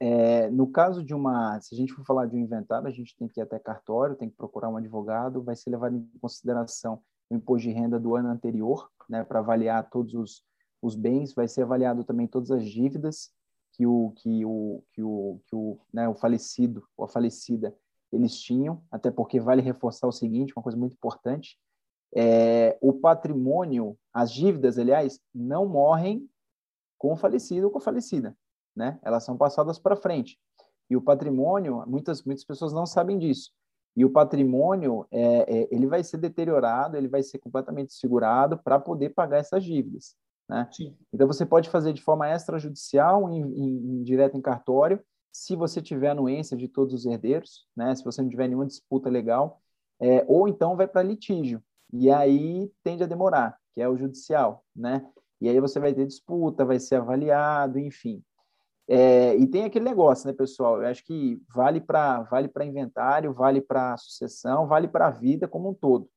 É, 0.00 0.48
no 0.50 0.70
caso 0.70 1.02
de 1.02 1.12
uma, 1.12 1.60
se 1.60 1.74
a 1.74 1.78
gente 1.78 1.92
for 1.92 2.04
falar 2.04 2.26
de 2.26 2.36
um 2.36 2.38
inventário, 2.38 2.86
a 2.86 2.90
gente 2.90 3.16
tem 3.16 3.26
que 3.26 3.40
ir 3.40 3.42
até 3.42 3.58
cartório, 3.58 4.14
tem 4.14 4.30
que 4.30 4.36
procurar 4.36 4.68
um 4.68 4.76
advogado, 4.76 5.42
vai 5.42 5.56
ser 5.56 5.70
levado 5.70 5.96
em 5.96 6.08
consideração 6.20 7.02
o 7.28 7.34
imposto 7.34 7.68
de 7.68 7.74
renda 7.74 7.98
do 7.98 8.14
ano 8.14 8.28
anterior, 8.28 8.88
né, 9.08 9.24
para 9.24 9.40
avaliar 9.40 9.90
todos 9.90 10.14
os, 10.14 10.42
os 10.80 10.94
bens, 10.94 11.34
vai 11.34 11.48
ser 11.48 11.62
avaliado 11.62 12.04
também 12.04 12.26
todas 12.26 12.50
as 12.50 12.64
dívidas 12.64 13.30
que 13.72 13.86
o 13.86 14.12
que 14.16 14.44
o 14.44 14.82
que 14.92 15.02
o 15.02 15.40
que 15.46 15.54
o, 15.54 15.78
né, 15.92 16.08
o 16.08 16.14
falecido 16.14 16.84
ou 16.96 17.04
a 17.04 17.08
falecida 17.08 17.74
eles 18.10 18.40
tinham, 18.40 18.82
até 18.90 19.10
porque 19.10 19.38
vale 19.38 19.60
reforçar 19.60 20.06
o 20.08 20.12
seguinte, 20.12 20.52
uma 20.56 20.62
coisa 20.62 20.78
muito 20.78 20.94
importante, 20.94 21.58
é, 22.14 22.78
o 22.80 22.92
patrimônio, 22.92 23.96
as 24.18 24.32
dívidas, 24.32 24.76
aliás, 24.80 25.20
não 25.32 25.64
morrem 25.64 26.28
com 26.98 27.12
o 27.12 27.16
falecido 27.16 27.66
ou 27.66 27.70
com 27.70 27.78
a 27.78 27.80
falecida, 27.80 28.36
né? 28.74 28.98
Elas 29.00 29.22
são 29.22 29.36
passadas 29.36 29.78
para 29.78 29.94
frente. 29.94 30.36
E 30.90 30.96
o 30.96 31.00
patrimônio, 31.00 31.84
muitas 31.86 32.24
muitas 32.24 32.44
pessoas 32.44 32.72
não 32.72 32.84
sabem 32.84 33.16
disso. 33.16 33.52
E 33.94 34.04
o 34.04 34.10
patrimônio, 34.10 35.06
é, 35.12 35.60
é, 35.60 35.68
ele 35.70 35.86
vai 35.86 36.02
ser 36.02 36.18
deteriorado, 36.18 36.96
ele 36.96 37.06
vai 37.06 37.22
ser 37.22 37.38
completamente 37.38 37.92
segurado 37.92 38.58
para 38.58 38.80
poder 38.80 39.10
pagar 39.10 39.38
essas 39.38 39.62
dívidas, 39.62 40.16
né? 40.48 40.68
Sim. 40.72 40.96
Então 41.12 41.28
você 41.28 41.46
pode 41.46 41.70
fazer 41.70 41.92
de 41.92 42.02
forma 42.02 42.28
extrajudicial, 42.28 43.30
em, 43.30 43.40
em, 43.40 44.00
em 44.00 44.02
direto 44.02 44.36
em 44.36 44.42
cartório, 44.42 45.00
se 45.30 45.54
você 45.54 45.80
tiver 45.80 46.10
anuência 46.10 46.56
de 46.56 46.66
todos 46.66 46.92
os 46.92 47.06
herdeiros, 47.06 47.68
né? 47.76 47.94
Se 47.94 48.04
você 48.04 48.20
não 48.20 48.28
tiver 48.28 48.48
nenhuma 48.48 48.66
disputa 48.66 49.08
legal, 49.08 49.62
é, 50.00 50.24
ou 50.26 50.48
então 50.48 50.76
vai 50.76 50.88
para 50.88 51.04
litígio 51.04 51.62
e 51.92 52.10
aí 52.10 52.68
tende 52.82 53.04
a 53.04 53.06
demorar, 53.06 53.56
que 53.78 53.82
é 53.82 53.88
o 53.88 53.96
judicial, 53.96 54.64
né? 54.74 55.08
E 55.40 55.48
aí 55.48 55.60
você 55.60 55.78
vai 55.78 55.94
ter 55.94 56.04
disputa, 56.04 56.64
vai 56.64 56.80
ser 56.80 56.96
avaliado, 56.96 57.78
enfim. 57.78 58.24
É, 58.88 59.36
e 59.36 59.46
tem 59.46 59.62
aquele 59.62 59.84
negócio, 59.84 60.26
né, 60.26 60.32
pessoal? 60.32 60.82
Eu 60.82 60.88
acho 60.88 61.04
que 61.04 61.40
vale 61.54 61.80
para 61.80 62.22
vale 62.22 62.48
para 62.48 62.64
inventário, 62.64 63.32
vale 63.32 63.60
para 63.60 63.96
sucessão, 63.96 64.66
vale 64.66 64.88
para 64.88 65.06
a 65.06 65.10
vida 65.10 65.46
como 65.46 65.70
um 65.70 65.74
todo. 65.74 66.10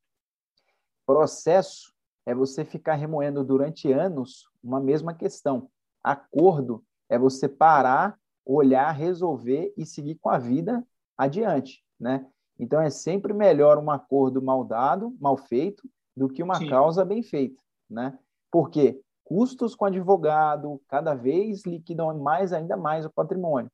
Processo 1.05 1.93
é 2.25 2.33
você 2.33 2.65
ficar 2.65 2.95
remoendo 2.95 3.43
durante 3.43 3.91
anos 3.91 4.49
uma 4.63 4.79
mesma 4.79 5.13
questão. 5.13 5.69
Acordo 6.03 6.83
é 7.07 7.19
você 7.19 7.47
parar, 7.47 8.17
olhar, 8.43 8.91
resolver 8.91 9.71
e 9.77 9.85
seguir 9.85 10.15
com 10.15 10.31
a 10.31 10.39
vida 10.39 10.83
adiante, 11.15 11.85
né? 11.99 12.25
Então, 12.57 12.81
é 12.81 12.89
sempre 12.89 13.33
melhor 13.33 13.77
um 13.77 13.91
acordo 13.91 14.41
mal 14.41 14.63
dado, 14.63 15.15
mal 15.19 15.37
feito, 15.37 15.87
do 16.15 16.29
que 16.29 16.43
uma 16.43 16.55
Sim. 16.55 16.67
causa 16.67 17.05
bem 17.05 17.23
feita, 17.23 17.61
né? 17.89 18.17
Porque 18.51 18.99
custos 19.23 19.75
com 19.75 19.85
advogado 19.85 20.81
cada 20.87 21.13
vez 21.13 21.65
liquidam 21.65 22.17
mais, 22.19 22.51
ainda 22.51 22.75
mais 22.75 23.05
o 23.05 23.11
patrimônio. 23.11 23.71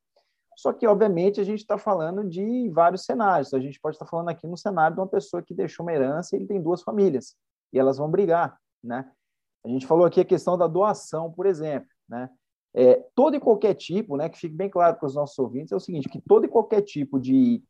Só 0.55 0.73
que, 0.73 0.87
obviamente, 0.87 1.39
a 1.39 1.43
gente 1.43 1.59
está 1.59 1.77
falando 1.77 2.27
de 2.27 2.69
vários 2.69 3.05
cenários. 3.05 3.53
A 3.53 3.59
gente 3.59 3.79
pode 3.79 3.95
estar 3.95 4.05
tá 4.05 4.09
falando 4.09 4.29
aqui 4.29 4.47
no 4.47 4.57
cenário 4.57 4.95
de 4.95 5.01
uma 5.01 5.07
pessoa 5.07 5.41
que 5.41 5.53
deixou 5.53 5.85
uma 5.85 5.93
herança 5.93 6.35
e 6.35 6.39
ele 6.39 6.47
tem 6.47 6.61
duas 6.61 6.81
famílias, 6.81 7.35
e 7.71 7.79
elas 7.79 7.97
vão 7.97 8.09
brigar, 8.09 8.57
né? 8.83 9.11
A 9.63 9.69
gente 9.69 9.85
falou 9.85 10.05
aqui 10.05 10.21
a 10.21 10.25
questão 10.25 10.57
da 10.57 10.67
doação, 10.67 11.31
por 11.31 11.45
exemplo, 11.45 11.89
né? 12.07 12.29
É, 12.73 13.03
todo 13.15 13.35
e 13.35 13.39
qualquer 13.39 13.73
tipo, 13.73 14.15
né, 14.17 14.29
que 14.29 14.37
fique 14.37 14.53
bem 14.53 14.69
claro 14.69 14.97
para 14.97 15.07
os 15.07 15.15
nossos 15.15 15.37
ouvintes, 15.39 15.71
é 15.71 15.75
o 15.75 15.79
seguinte, 15.79 16.09
que 16.09 16.21
todo 16.21 16.45
e 16.45 16.49
qualquer 16.49 16.81
tipo 16.81 17.19
de 17.19 17.63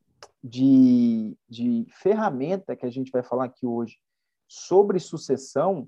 de, 0.43 1.37
de 1.47 1.85
ferramenta 1.89 2.75
que 2.75 2.85
a 2.85 2.89
gente 2.89 3.11
vai 3.11 3.23
falar 3.23 3.45
aqui 3.45 3.65
hoje 3.65 3.97
sobre 4.47 4.99
sucessão, 4.99 5.87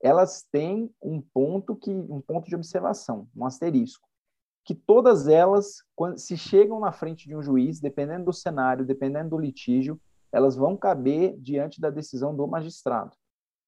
elas 0.00 0.42
têm 0.50 0.90
um 1.02 1.20
ponto 1.20 1.74
que 1.74 1.90
um 1.90 2.20
ponto 2.20 2.48
de 2.48 2.54
observação, 2.54 3.28
um 3.36 3.44
asterisco, 3.44 4.08
que 4.64 4.74
todas 4.74 5.26
elas, 5.28 5.82
quando 5.96 6.18
se 6.18 6.36
chegam 6.36 6.78
na 6.78 6.92
frente 6.92 7.26
de 7.26 7.34
um 7.34 7.42
juiz, 7.42 7.80
dependendo 7.80 8.26
do 8.26 8.32
cenário, 8.32 8.86
dependendo 8.86 9.30
do 9.30 9.38
litígio, 9.38 10.00
elas 10.30 10.56
vão 10.56 10.76
caber 10.76 11.36
diante 11.38 11.80
da 11.80 11.90
decisão 11.90 12.36
do 12.36 12.46
magistrado, 12.46 13.16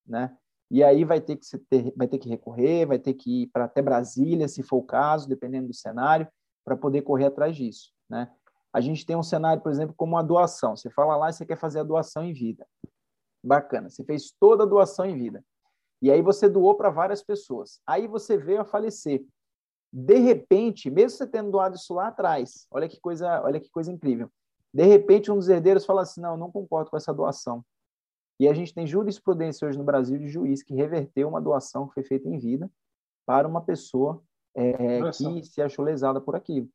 né? 0.07 0.37
E 0.70 0.85
aí 0.85 1.05
vai 1.05 1.20
ter 1.20 1.37
que 1.37 1.59
ter, 1.68 1.92
vai 1.96 2.07
ter 2.07 2.18
que 2.18 2.29
recorrer, 2.29 2.87
vai 2.87 2.98
ter 2.98 3.14
que 3.14 3.42
ir 3.42 3.46
para 3.48 3.64
até 3.64 3.83
Brasília, 3.83 4.46
se 4.46 4.62
for 4.62 4.76
o 4.76 4.83
caso, 4.83 5.29
dependendo 5.29 5.68
do 5.68 5.74
cenário, 5.74 6.29
para 6.64 6.76
poder 6.76 7.03
correr 7.03 7.26
atrás 7.26 7.57
disso, 7.57 7.92
né? 8.09 8.31
a 8.72 8.81
gente 8.81 9.05
tem 9.05 9.16
um 9.16 9.22
cenário, 9.22 9.62
por 9.62 9.72
exemplo, 9.72 9.94
como 9.96 10.16
a 10.16 10.22
doação. 10.22 10.76
Você 10.76 10.90
fala 10.90 11.16
lá 11.16 11.31
e 11.31 11.33
você 11.33 11.44
quer 11.44 11.57
fazer 11.57 11.81
a 11.81 11.85
doação 11.85 12.24
em 12.24 12.33
vida. 12.33 12.66
Bacana, 13.42 13.88
você 13.88 14.05
fez 14.05 14.31
toda 14.38 14.64
a 14.64 14.66
doação 14.66 15.05
em 15.07 15.16
vida. 15.16 15.44
E 16.03 16.11
aí 16.11 16.22
você 16.22 16.48
doou 16.48 16.74
para 16.74 16.90
várias 16.90 17.22
pessoas. 17.22 17.81
Aí 17.87 18.07
você 18.07 18.37
veio 18.37 18.61
a 18.61 18.64
falecer. 18.64 19.24
De 19.92 20.18
repente, 20.18 20.90
mesmo 20.90 21.18
você 21.18 21.26
tendo 21.26 21.50
doado 21.50 21.76
isso 21.76 21.92
lá 21.94 22.09
atrás, 22.09 22.66
olha 22.70 22.88
que 22.88 23.00
coisa, 23.00 23.42
olha 23.42 23.61
que 23.61 23.70
coisa 23.70 23.90
incrível. 23.90 24.31
De 24.72 24.85
repente, 24.85 25.31
um 25.31 25.37
dos 25.37 25.48
herdeiros 25.48 25.85
fala 25.85 26.03
assim: 26.03 26.20
não, 26.20 26.33
eu 26.33 26.37
não 26.37 26.50
concordo 26.50 26.90
com 26.90 26.96
essa 26.96 27.12
doação. 27.12 27.64
E 28.38 28.48
a 28.48 28.55
gente 28.55 28.72
tem 28.72 28.87
jurisprudência 28.87 29.68
hoje 29.68 29.76
no 29.76 29.85
Brasil 29.85 30.18
de 30.18 30.29
juiz 30.29 30.62
que 30.62 30.74
reverteu 30.74 31.29
uma 31.29 31.40
doação 31.40 31.88
que 31.88 31.94
foi 31.94 32.03
feita 32.05 32.29
em 32.29 32.38
vida 32.38 32.70
para 33.26 33.46
uma 33.46 33.61
pessoa 33.61 34.22
é, 34.55 35.03
que 35.11 35.44
se 35.44 35.61
achou 35.61 35.85
lesada 35.85 36.20
por 36.20 36.35
aquilo, 36.35 36.68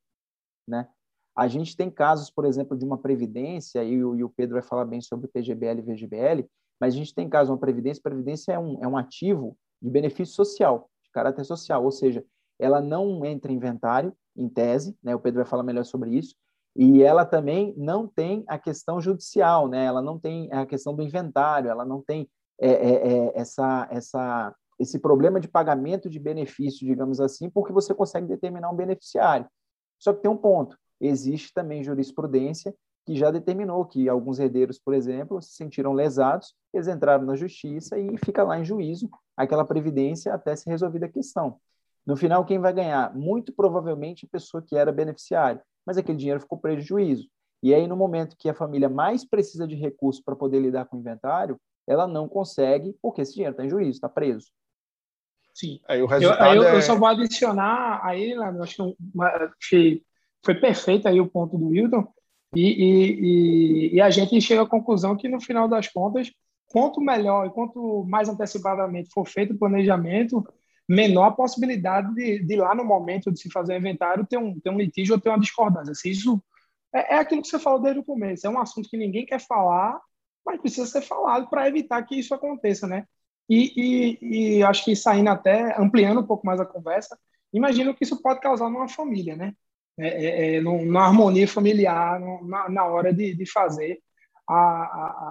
né? 0.67 0.87
A 1.35 1.47
gente 1.47 1.75
tem 1.75 1.89
casos, 1.89 2.29
por 2.29 2.45
exemplo, 2.45 2.77
de 2.77 2.85
uma 2.85 2.97
previdência, 2.97 3.83
e 3.83 4.03
o, 4.03 4.15
e 4.15 4.23
o 4.23 4.29
Pedro 4.29 4.53
vai 4.53 4.63
falar 4.63 4.85
bem 4.85 5.01
sobre 5.01 5.27
PGBL 5.27 5.79
e 5.79 5.81
VGBL, 5.81 6.49
mas 6.79 6.93
a 6.93 6.97
gente 6.97 7.13
tem 7.13 7.27
caso 7.27 7.51
uma 7.51 7.57
previdência, 7.57 8.01
previdência 8.01 8.53
é 8.53 8.59
um, 8.59 8.83
é 8.83 8.87
um 8.87 8.97
ativo 8.97 9.57
de 9.81 9.89
benefício 9.89 10.33
social, 10.33 10.89
de 11.03 11.11
caráter 11.11 11.43
social, 11.43 11.83
ou 11.83 11.91
seja, 11.91 12.23
ela 12.57 12.81
não 12.81 13.25
entra 13.25 13.51
em 13.51 13.55
inventário, 13.55 14.13
em 14.35 14.47
tese, 14.47 14.97
né? 15.03 15.13
o 15.13 15.19
Pedro 15.19 15.41
vai 15.41 15.49
falar 15.49 15.63
melhor 15.63 15.83
sobre 15.83 16.11
isso, 16.11 16.35
e 16.75 17.03
ela 17.03 17.25
também 17.25 17.73
não 17.77 18.07
tem 18.07 18.43
a 18.47 18.57
questão 18.57 19.01
judicial, 19.01 19.67
né? 19.67 19.85
ela 19.85 20.01
não 20.01 20.19
tem 20.19 20.51
a 20.51 20.65
questão 20.65 20.95
do 20.95 21.01
inventário, 21.01 21.69
ela 21.69 21.85
não 21.85 22.01
tem 22.01 22.29
é, 22.59 22.69
é, 22.69 23.07
é, 23.07 23.31
essa, 23.35 23.87
essa, 23.91 24.55
esse 24.79 24.99
problema 24.99 25.39
de 25.39 25.47
pagamento 25.47 26.09
de 26.09 26.19
benefício, 26.19 26.85
digamos 26.85 27.19
assim, 27.19 27.49
porque 27.49 27.73
você 27.73 27.93
consegue 27.93 28.27
determinar 28.27 28.69
um 28.69 28.75
beneficiário. 28.75 29.47
Só 29.99 30.13
que 30.13 30.21
tem 30.21 30.31
um 30.31 30.37
ponto, 30.37 30.77
existe 30.99 31.53
também 31.53 31.83
jurisprudência 31.83 32.73
que 33.05 33.15
já 33.15 33.29
determinou 33.29 33.85
que 33.85 34.09
alguns 34.09 34.39
herdeiros, 34.39 34.79
por 34.79 34.93
exemplo, 34.93 35.41
se 35.41 35.53
sentiram 35.53 35.93
lesados, 35.93 36.55
eles 36.73 36.87
entraram 36.87 37.23
na 37.23 37.35
justiça 37.35 37.99
e 37.99 38.17
fica 38.17 38.43
lá 38.43 38.59
em 38.59 38.65
juízo 38.65 39.09
aquela 39.37 39.63
previdência 39.63 40.33
até 40.33 40.55
ser 40.55 40.71
resolvida 40.71 41.05
a 41.05 41.09
questão. 41.09 41.59
No 42.05 42.15
final, 42.15 42.43
quem 42.45 42.59
vai 42.59 42.73
ganhar? 42.73 43.15
Muito 43.15 43.53
provavelmente 43.53 44.25
a 44.25 44.29
pessoa 44.29 44.61
que 44.61 44.75
era 44.75 44.91
beneficiário, 44.91 45.61
mas 45.85 45.97
aquele 45.97 46.17
dinheiro 46.17 46.39
ficou 46.39 46.57
prejuízo. 46.57 47.27
E 47.61 47.73
aí, 47.73 47.87
no 47.87 47.95
momento 47.95 48.35
que 48.37 48.49
a 48.49 48.53
família 48.53 48.89
mais 48.89 49.23
precisa 49.25 49.67
de 49.67 49.75
recursos 49.75 50.23
para 50.23 50.35
poder 50.35 50.59
lidar 50.59 50.85
com 50.85 50.97
o 50.97 50.99
inventário, 50.99 51.59
ela 51.87 52.07
não 52.07 52.27
consegue, 52.27 52.95
porque 53.01 53.21
esse 53.21 53.33
dinheiro 53.33 53.53
está 53.53 53.65
em 53.65 53.69
juízo, 53.69 53.91
está 53.91 54.09
preso. 54.09 54.51
Sim. 55.53 55.79
Aí 55.87 56.01
o 56.01 56.05
resultado 56.05 56.55
eu, 56.55 56.63
eu, 56.63 56.69
é... 56.69 56.75
eu 56.75 56.81
só 56.81 56.95
vou 56.95 57.07
adicionar 57.07 58.01
aí, 58.03 58.33
acho 58.61 58.75
que, 58.75 58.97
que 59.69 60.03
foi 60.45 60.55
perfeito 60.55 61.07
aí 61.07 61.19
o 61.19 61.27
ponto 61.27 61.57
do 61.57 61.67
Wilton, 61.69 62.07
e, 62.55 62.61
e, 62.61 63.95
e, 63.95 64.01
a 64.01 64.09
gente 64.09 64.39
chega 64.39 64.61
à 64.61 64.67
conclusão 64.67 65.17
que, 65.17 65.27
no 65.27 65.41
final 65.41 65.67
das 65.67 65.89
contas, 65.89 66.31
quanto 66.67 67.01
melhor 67.01 67.47
e 67.47 67.49
quanto 67.49 68.05
mais 68.07 68.29
antecipadamente 68.29 69.09
for 69.13 69.27
feito 69.27 69.53
o 69.53 69.57
planejamento, 69.57 70.45
menor 70.87 71.25
a 71.25 71.31
possibilidade 71.31 72.13
de, 72.13 72.39
de 72.45 72.55
lá 72.55 72.73
no 72.73 72.85
momento 72.85 73.31
de 73.31 73.39
se 73.39 73.51
fazer 73.51 73.73
o 73.73 73.77
inventário 73.77 74.25
ter 74.25 74.37
um, 74.37 74.57
ter 74.59 74.69
um 74.69 74.77
litígio 74.77 75.15
ou 75.15 75.21
ter 75.21 75.29
uma 75.29 75.39
discordância. 75.39 75.93
Se 75.93 76.09
isso 76.11 76.41
é, 76.93 77.15
é 77.15 77.17
aquilo 77.19 77.41
que 77.41 77.47
você 77.47 77.59
falou 77.59 77.81
desde 77.81 77.99
o 77.99 78.05
começo, 78.05 78.47
é 78.47 78.49
um 78.49 78.59
assunto 78.59 78.89
que 78.89 78.97
ninguém 78.97 79.25
quer 79.25 79.39
falar, 79.39 79.99
mas 80.45 80.61
precisa 80.61 80.85
ser 80.85 81.01
falado 81.01 81.49
para 81.49 81.67
evitar 81.67 82.01
que 82.03 82.15
isso 82.15 82.33
aconteça, 82.33 82.87
né? 82.87 83.05
E, 83.49 83.73
e, 83.75 84.57
e, 84.57 84.63
acho 84.63 84.85
que 84.85 84.95
saindo 84.95 85.29
até, 85.29 85.79
ampliando 85.79 86.21
um 86.21 86.25
pouco 86.25 86.45
mais 86.45 86.59
a 86.59 86.65
conversa, 86.65 87.17
imagino 87.53 87.93
que 87.93 88.03
isso 88.03 88.21
pode 88.21 88.39
causar 88.39 88.69
numa 88.69 88.87
família, 88.87 89.35
né? 89.35 89.53
É, 89.97 90.07
é, 90.07 90.55
é 90.55 90.61
numa 90.61 91.05
harmonia 91.05 91.47
familiar, 91.47 92.19
na, 92.43 92.69
na 92.69 92.85
hora 92.85 93.13
de, 93.13 93.33
de 93.33 93.45
fazer 93.49 93.99
a, 94.47 94.55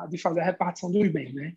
a, 0.02 0.06
de 0.08 0.18
fazer 0.18 0.40
a 0.40 0.44
repartição 0.44 0.90
dos 0.90 1.08
bens, 1.08 1.34
né? 1.34 1.52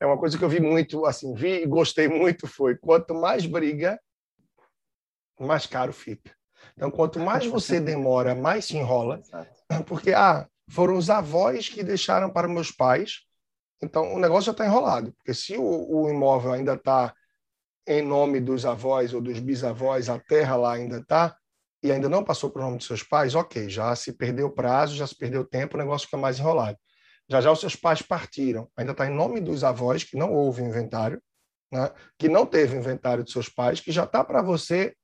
É 0.00 0.06
uma 0.06 0.18
coisa 0.18 0.36
que 0.36 0.44
eu 0.44 0.48
vi 0.48 0.60
muito, 0.60 1.06
assim, 1.06 1.32
vi 1.34 1.62
e 1.62 1.66
gostei 1.66 2.08
muito 2.08 2.48
foi 2.48 2.76
quanto 2.76 3.14
mais 3.14 3.46
briga, 3.46 4.00
mais 5.38 5.66
caro 5.66 5.92
fica. 5.92 6.34
Então, 6.76 6.90
quanto 6.90 7.20
mais 7.20 7.46
você 7.46 7.80
demora, 7.80 8.34
mais 8.34 8.64
se 8.64 8.76
enrola, 8.76 9.20
porque 9.86 10.12
ah, 10.12 10.48
foram 10.68 10.96
os 10.96 11.08
avós 11.08 11.68
que 11.68 11.84
deixaram 11.84 12.30
para 12.30 12.48
meus 12.48 12.72
pais, 12.72 13.20
então 13.80 14.14
o 14.14 14.18
negócio 14.18 14.46
já 14.46 14.52
está 14.52 14.66
enrolado, 14.66 15.12
porque 15.12 15.34
se 15.34 15.56
o, 15.56 15.62
o 15.62 16.10
imóvel 16.10 16.52
ainda 16.52 16.74
está 16.74 17.14
em 17.86 18.02
nome 18.02 18.40
dos 18.40 18.64
avós 18.64 19.12
ou 19.12 19.20
dos 19.20 19.38
bisavós, 19.40 20.08
a 20.08 20.18
terra 20.18 20.56
lá 20.56 20.74
ainda 20.74 20.98
está, 20.98 21.36
e 21.82 21.90
ainda 21.90 22.08
não 22.08 22.22
passou 22.22 22.50
para 22.50 22.62
o 22.62 22.64
nome 22.64 22.78
de 22.78 22.84
seus 22.84 23.02
pais, 23.02 23.34
ok, 23.34 23.68
já 23.68 23.94
se 23.96 24.12
perdeu 24.12 24.46
o 24.46 24.50
prazo, 24.50 24.94
já 24.94 25.06
se 25.06 25.16
perdeu 25.16 25.40
o 25.40 25.44
tempo, 25.44 25.76
o 25.76 25.78
negócio 25.78 26.06
fica 26.06 26.16
mais 26.16 26.38
enrolado. 26.38 26.78
Já 27.28 27.40
já 27.40 27.50
os 27.50 27.60
seus 27.60 27.74
pais 27.74 28.00
partiram, 28.00 28.68
ainda 28.76 28.92
está 28.92 29.06
em 29.06 29.14
nome 29.14 29.40
dos 29.40 29.64
avós, 29.64 30.04
que 30.04 30.16
não 30.16 30.32
houve 30.32 30.62
inventário, 30.62 31.20
né? 31.72 31.90
que 32.18 32.28
não 32.28 32.46
teve 32.46 32.76
inventário 32.76 33.24
de 33.24 33.32
seus 33.32 33.48
pais, 33.48 33.80
que 33.80 33.90
já 33.90 34.04
está 34.04 34.22
para 34.22 34.42
você. 34.42 34.94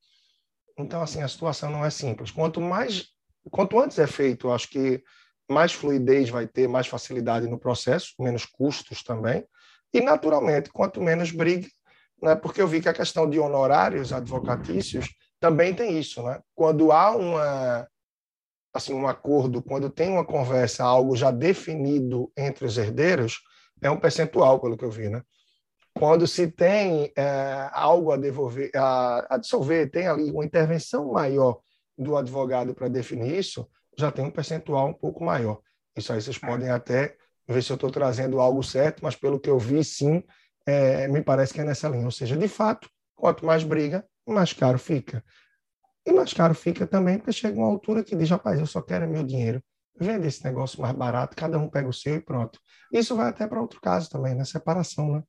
Então, 0.77 1.01
assim, 1.01 1.21
a 1.21 1.27
situação 1.27 1.69
não 1.69 1.83
é 1.83 1.89
simples. 1.89 2.31
Quanto 2.31 2.61
mais, 2.61 3.07
quanto 3.51 3.77
antes 3.79 3.99
é 3.99 4.07
feito, 4.07 4.51
acho 4.51 4.69
que 4.69 5.03
mais 5.49 5.73
fluidez 5.73 6.29
vai 6.29 6.47
ter, 6.47 6.67
mais 6.67 6.87
facilidade 6.87 7.47
no 7.47 7.59
processo, 7.59 8.13
menos 8.19 8.45
custos 8.45 9.03
também. 9.03 9.43
E, 9.93 9.99
naturalmente, 9.99 10.69
quanto 10.69 11.01
menos 11.01 11.31
briga, 11.31 11.67
né? 12.21 12.35
porque 12.35 12.61
eu 12.61 12.67
vi 12.67 12.79
que 12.79 12.87
a 12.87 12.93
questão 12.93 13.29
de 13.29 13.39
honorários 13.39 14.13
advocatícios 14.13 15.09
também 15.39 15.73
tem 15.73 15.97
isso, 15.97 16.23
né? 16.23 16.41
Quando 16.55 16.91
há 16.91 17.15
uma 17.15 17.87
assim 18.73 18.93
um 18.93 19.07
acordo, 19.07 19.63
quando 19.63 19.89
tem 19.89 20.09
uma 20.09 20.25
conversa, 20.25 20.83
algo 20.83 21.15
já 21.15 21.31
definido 21.31 22.31
entre 22.37 22.65
os 22.65 22.77
herdeiros, 22.77 23.41
é 23.81 23.89
um 23.89 23.99
percentual, 23.99 24.59
pelo 24.59 24.77
que 24.77 24.85
eu 24.85 24.91
vi, 24.91 25.09
né? 25.09 25.23
Quando 25.93 26.27
se 26.27 26.47
tem 26.47 27.11
é, 27.15 27.69
algo 27.73 28.11
a 28.11 28.17
devolver, 28.17 28.69
a, 28.75 29.35
a 29.35 29.37
dissolver, 29.37 29.89
tem 29.89 30.07
ali 30.07 30.31
uma 30.31 30.45
intervenção 30.45 31.11
maior 31.11 31.59
do 31.97 32.15
advogado 32.15 32.73
para 32.73 32.87
definir 32.87 33.37
isso, 33.37 33.67
já 33.97 34.11
tem 34.11 34.23
um 34.23 34.31
percentual 34.31 34.87
um 34.87 34.93
pouco 34.93 35.23
maior. 35.23 35.59
Isso 35.97 36.13
aí 36.13 36.21
vocês 36.21 36.37
podem 36.37 36.69
até 36.69 37.17
ver 37.47 37.63
se 37.63 37.71
eu 37.71 37.75
estou 37.75 37.91
trazendo 37.91 38.39
algo 38.39 38.63
certo, 38.63 39.03
mas 39.03 39.15
pelo 39.15 39.39
que 39.39 39.49
eu 39.49 39.59
vi, 39.59 39.83
sim, 39.83 40.23
é, 40.65 41.07
me 41.07 41.21
parece 41.21 41.53
que 41.53 41.59
é 41.59 41.63
nessa 41.63 41.89
linha. 41.89 42.05
Ou 42.05 42.11
seja, 42.11 42.37
de 42.37 42.47
fato, 42.47 42.89
quanto 43.15 43.45
mais 43.45 43.63
briga, 43.63 44.05
mais 44.31 44.53
caro 44.53 44.77
fica. 44.77 45.23
E 46.05 46.11
mais 46.11 46.33
caro 46.33 46.55
fica 46.55 46.87
também 46.87 47.17
porque 47.17 47.31
chega 47.31 47.57
uma 47.57 47.67
altura 47.67 48.03
que 48.03 48.15
diz, 48.15 48.29
rapaz, 48.29 48.59
eu 48.59 48.65
só 48.65 48.81
quero 48.81 49.07
meu 49.07 49.23
dinheiro. 49.23 49.61
Vende 49.99 50.27
esse 50.27 50.43
negócio 50.43 50.81
mais 50.81 50.95
barato, 50.95 51.35
cada 51.35 51.57
um 51.59 51.69
pega 51.69 51.87
o 51.87 51.93
seu 51.93 52.15
e 52.15 52.21
pronto. 52.21 52.59
Isso 52.91 53.15
vai 53.15 53.29
até 53.29 53.45
para 53.45 53.61
outro 53.61 53.81
caso 53.81 54.09
também, 54.09 54.33
né? 54.33 54.45
Separação, 54.45 55.11
né? 55.11 55.23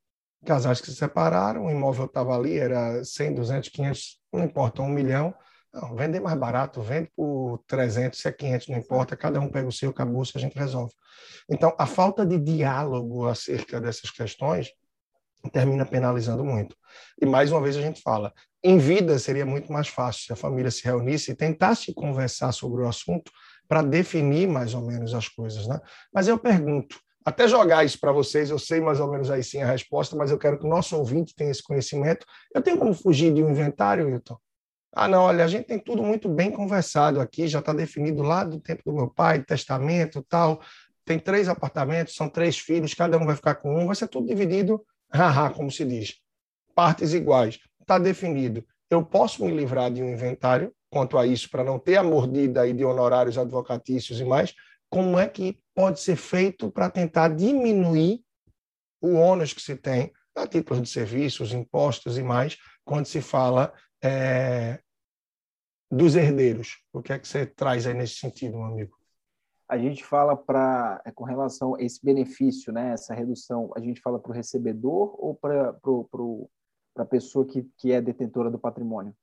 Casais 0.46 0.80
que 0.80 0.86
se 0.86 0.96
separaram, 0.96 1.66
o 1.66 1.70
imóvel 1.70 2.06
estava 2.06 2.34
ali, 2.34 2.56
era 2.56 3.04
100, 3.04 3.34
200, 3.34 3.68
500, 3.68 4.20
não 4.32 4.44
importa, 4.44 4.80
um 4.80 4.88
milhão. 4.88 5.34
Não, 5.72 5.94
vender 5.94 6.18
mais 6.20 6.38
barato, 6.38 6.80
vende 6.82 7.10
por 7.14 7.62
300, 7.66 8.18
se 8.18 8.26
é 8.26 8.32
500, 8.32 8.68
não 8.68 8.78
importa, 8.78 9.16
cada 9.16 9.38
um 9.38 9.48
pega 9.48 9.68
o 9.68 9.72
seu, 9.72 9.90
acabou, 9.90 10.24
se 10.24 10.32
a 10.36 10.40
gente 10.40 10.58
resolve. 10.58 10.92
Então, 11.48 11.74
a 11.78 11.86
falta 11.86 12.24
de 12.24 12.38
diálogo 12.38 13.26
acerca 13.26 13.80
dessas 13.80 14.10
questões 14.10 14.72
termina 15.52 15.86
penalizando 15.86 16.44
muito. 16.44 16.76
E 17.20 17.26
mais 17.26 17.52
uma 17.52 17.60
vez 17.60 17.76
a 17.76 17.80
gente 17.80 18.02
fala, 18.02 18.32
em 18.62 18.78
vida 18.78 19.18
seria 19.18 19.46
muito 19.46 19.72
mais 19.72 19.88
fácil 19.88 20.24
se 20.24 20.32
a 20.32 20.36
família 20.36 20.70
se 20.70 20.84
reunisse 20.84 21.30
e 21.30 21.34
tentasse 21.34 21.94
conversar 21.94 22.52
sobre 22.52 22.82
o 22.82 22.88
assunto 22.88 23.30
para 23.66 23.82
definir 23.82 24.48
mais 24.48 24.74
ou 24.74 24.82
menos 24.82 25.14
as 25.14 25.28
coisas, 25.28 25.66
né? 25.66 25.80
Mas 26.12 26.28
eu 26.28 26.38
pergunto, 26.38 26.98
até 27.24 27.46
jogar 27.46 27.84
isso 27.84 27.98
para 28.00 28.12
vocês, 28.12 28.50
eu 28.50 28.58
sei 28.58 28.80
mais 28.80 28.98
ou 28.98 29.10
menos 29.10 29.30
aí 29.30 29.42
sim 29.42 29.62
a 29.62 29.66
resposta, 29.66 30.16
mas 30.16 30.30
eu 30.30 30.38
quero 30.38 30.58
que 30.58 30.66
o 30.66 30.68
nosso 30.68 30.96
ouvinte 30.96 31.34
tenha 31.34 31.50
esse 31.50 31.62
conhecimento. 31.62 32.26
Eu 32.54 32.62
tenho 32.62 32.78
como 32.78 32.94
fugir 32.94 33.32
de 33.32 33.42
um 33.42 33.50
inventário, 33.50 34.08
Hilton? 34.08 34.36
Ah, 34.92 35.06
não, 35.06 35.22
olha, 35.22 35.44
a 35.44 35.48
gente 35.48 35.66
tem 35.66 35.78
tudo 35.78 36.02
muito 36.02 36.28
bem 36.28 36.50
conversado 36.50 37.20
aqui, 37.20 37.46
já 37.46 37.60
está 37.60 37.72
definido 37.72 38.22
lá 38.22 38.42
do 38.42 38.58
tempo 38.58 38.82
do 38.84 38.92
meu 38.92 39.08
pai, 39.08 39.42
testamento 39.44 40.22
tal. 40.28 40.60
Tem 41.04 41.18
três 41.18 41.48
apartamentos, 41.48 42.14
são 42.14 42.28
três 42.28 42.58
filhos, 42.58 42.94
cada 42.94 43.16
um 43.16 43.24
vai 43.24 43.36
ficar 43.36 43.54
com 43.56 43.82
um, 43.82 43.86
vai 43.86 43.94
ser 43.94 44.08
tudo 44.08 44.26
dividido 44.26 44.84
haha, 45.12 45.50
como 45.50 45.70
se 45.70 45.84
diz, 45.84 46.16
partes 46.74 47.12
iguais. 47.12 47.58
Está 47.90 47.98
definido. 47.98 48.64
Eu 48.88 49.04
posso 49.04 49.44
me 49.44 49.50
livrar 49.50 49.90
de 49.90 50.00
um 50.00 50.08
inventário 50.08 50.72
quanto 50.88 51.18
a 51.18 51.26
isso, 51.26 51.50
para 51.50 51.64
não 51.64 51.76
ter 51.76 51.96
a 51.96 52.04
mordida 52.04 52.60
aí 52.60 52.72
de 52.72 52.84
honorários 52.84 53.36
advocatícios 53.36 54.20
e 54.20 54.24
mais. 54.24 54.54
Como 54.88 55.18
é 55.18 55.26
que 55.26 55.60
pode 55.74 55.98
ser 55.98 56.14
feito 56.14 56.70
para 56.70 56.88
tentar 56.88 57.34
diminuir 57.34 58.22
o 59.00 59.14
ônus 59.14 59.52
que 59.52 59.60
se 59.60 59.74
tem 59.74 60.12
a 60.36 60.46
títulos 60.46 60.80
de 60.80 60.88
serviços, 60.88 61.52
impostos 61.52 62.16
e 62.16 62.22
mais, 62.22 62.56
quando 62.84 63.06
se 63.06 63.20
fala 63.20 63.74
é, 64.00 64.78
dos 65.90 66.14
herdeiros? 66.14 66.84
O 66.92 67.02
que 67.02 67.12
é 67.12 67.18
que 67.18 67.26
você 67.26 67.44
traz 67.44 67.88
aí 67.88 67.94
nesse 67.94 68.14
sentido, 68.14 68.56
meu 68.56 68.66
amigo? 68.66 68.96
a 69.68 69.78
gente 69.78 70.04
fala 70.04 70.36
para 70.36 71.00
é, 71.04 71.12
com 71.12 71.22
relação 71.22 71.76
a 71.76 71.82
esse 71.82 72.04
benefício, 72.04 72.72
né, 72.72 72.92
essa 72.92 73.14
redução, 73.14 73.70
a 73.76 73.80
gente 73.80 74.00
fala 74.00 74.18
para 74.18 74.32
o 74.32 74.34
recebedor 74.34 75.14
ou 75.16 75.32
para 75.32 75.72
a 77.02 77.06
pessoa 77.06 77.46
que, 77.46 77.66
que 77.76 77.92
é 77.92 78.00
detentora 78.00 78.50
do 78.50 78.58
patrimônio? 78.58 79.14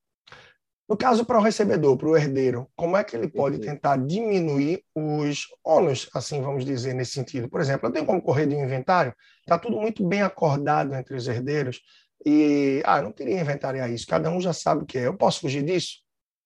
No 0.90 0.96
caso, 0.96 1.26
para 1.26 1.38
o 1.38 1.42
recebedor, 1.42 1.98
para 1.98 2.08
o 2.08 2.16
herdeiro, 2.16 2.70
como 2.74 2.96
é 2.96 3.04
que 3.04 3.14
ele 3.14 3.28
pode 3.28 3.60
tentar 3.60 3.98
diminuir 3.98 4.84
os 4.96 5.46
ônus, 5.62 6.10
assim 6.14 6.42
vamos 6.42 6.64
dizer, 6.64 6.94
nesse 6.94 7.12
sentido? 7.12 7.50
Por 7.50 7.60
exemplo, 7.60 7.88
eu 7.88 7.92
tenho 7.92 8.06
como 8.06 8.22
correr 8.22 8.46
de 8.48 8.56
um 8.56 8.64
inventário, 8.64 9.14
está 9.42 9.60
tudo 9.60 9.78
muito 9.82 10.06
bem 10.08 10.22
acordado 10.22 10.96
entre 10.96 11.14
os 11.14 11.28
herdeiros, 11.28 11.82
e, 12.26 12.82
ah, 12.86 13.02
não 13.02 13.12
queria 13.12 13.40
inventariar 13.40 13.92
isso, 13.92 14.08
cada 14.08 14.30
um 14.30 14.40
já 14.40 14.54
sabe 14.54 14.84
o 14.84 14.86
que 14.86 14.98
é. 14.98 15.08
Eu 15.08 15.18
posso 15.18 15.42
fugir 15.42 15.62
disso? 15.62 15.98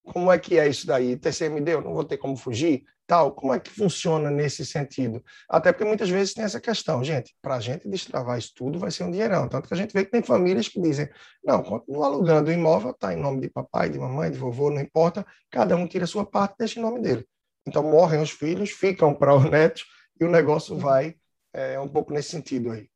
Como 0.03 0.31
é 0.31 0.39
que 0.39 0.57
é 0.57 0.67
isso 0.67 0.87
daí? 0.87 1.15
TCM 1.15 1.61
deu, 1.61 1.81
não 1.81 1.93
vou 1.93 2.03
ter 2.03 2.17
como 2.17 2.35
fugir? 2.35 2.83
Tal, 3.05 3.33
como 3.33 3.53
é 3.53 3.59
que 3.59 3.69
funciona 3.69 4.31
nesse 4.31 4.65
sentido? 4.65 5.23
Até 5.49 5.71
porque 5.71 5.83
muitas 5.83 6.09
vezes 6.09 6.33
tem 6.33 6.43
essa 6.43 6.61
questão, 6.61 7.03
gente, 7.03 7.35
para 7.41 7.55
a 7.55 7.59
gente 7.59 7.87
destravar 7.87 8.37
isso 8.37 8.53
tudo 8.55 8.79
vai 8.79 8.89
ser 8.89 9.03
um 9.03 9.11
dinheirão. 9.11 9.47
Tanto 9.49 9.67
que 9.67 9.73
a 9.73 9.77
gente 9.77 9.93
vê 9.93 10.05
que 10.05 10.11
tem 10.11 10.23
famílias 10.23 10.67
que 10.67 10.79
dizem, 10.81 11.09
não, 11.43 11.61
continua 11.61 12.07
alugando 12.07 12.49
o 12.49 12.53
imóvel, 12.53 12.91
está 12.91 13.13
em 13.13 13.17
nome 13.17 13.41
de 13.41 13.49
papai, 13.49 13.89
de 13.89 13.99
mamãe, 13.99 14.31
de 14.31 14.37
vovô, 14.37 14.71
não 14.71 14.81
importa, 14.81 15.25
cada 15.49 15.75
um 15.75 15.87
tira 15.87 16.05
a 16.05 16.07
sua 16.07 16.25
parte, 16.25 16.55
deixa 16.57 16.79
em 16.79 16.83
nome 16.83 17.01
dele. 17.01 17.27
Então 17.67 17.83
morrem 17.83 18.21
os 18.21 18.31
filhos, 18.31 18.71
ficam 18.71 19.13
para 19.13 19.35
os 19.35 19.49
netos 19.49 19.85
e 20.19 20.23
o 20.23 20.31
negócio 20.31 20.77
vai 20.77 21.15
é, 21.53 21.79
um 21.79 21.87
pouco 21.87 22.13
nesse 22.13 22.29
sentido 22.29 22.71
aí. 22.71 22.89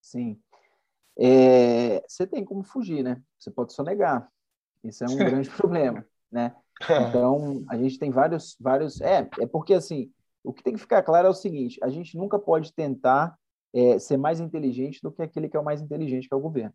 Sim. 0.00 0.38
É, 1.18 2.02
você 2.06 2.26
tem 2.26 2.44
como 2.44 2.62
fugir, 2.62 3.02
né? 3.02 3.20
Você 3.38 3.50
pode 3.50 3.72
sonegar. 3.72 4.28
Isso 4.84 5.02
é 5.02 5.08
um 5.08 5.16
grande 5.16 5.48
problema 5.50 6.04
né? 6.30 6.54
Então, 7.10 7.62
a 7.68 7.76
gente 7.76 7.98
tem 7.98 8.10
vários, 8.10 8.56
vários... 8.58 9.02
É, 9.02 9.28
é 9.38 9.46
porque, 9.46 9.74
assim, 9.74 10.10
o 10.42 10.50
que 10.50 10.62
tem 10.62 10.72
que 10.72 10.80
ficar 10.80 11.02
claro 11.02 11.26
é 11.26 11.30
o 11.30 11.34
seguinte, 11.34 11.78
a 11.82 11.90
gente 11.90 12.16
nunca 12.16 12.38
pode 12.38 12.72
tentar 12.72 13.36
é, 13.74 13.98
ser 13.98 14.16
mais 14.16 14.40
inteligente 14.40 15.00
do 15.02 15.12
que 15.12 15.22
aquele 15.22 15.48
que 15.48 15.56
é 15.56 15.60
o 15.60 15.64
mais 15.64 15.82
inteligente, 15.82 16.26
que 16.26 16.34
é 16.34 16.36
o 16.36 16.40
governo. 16.40 16.74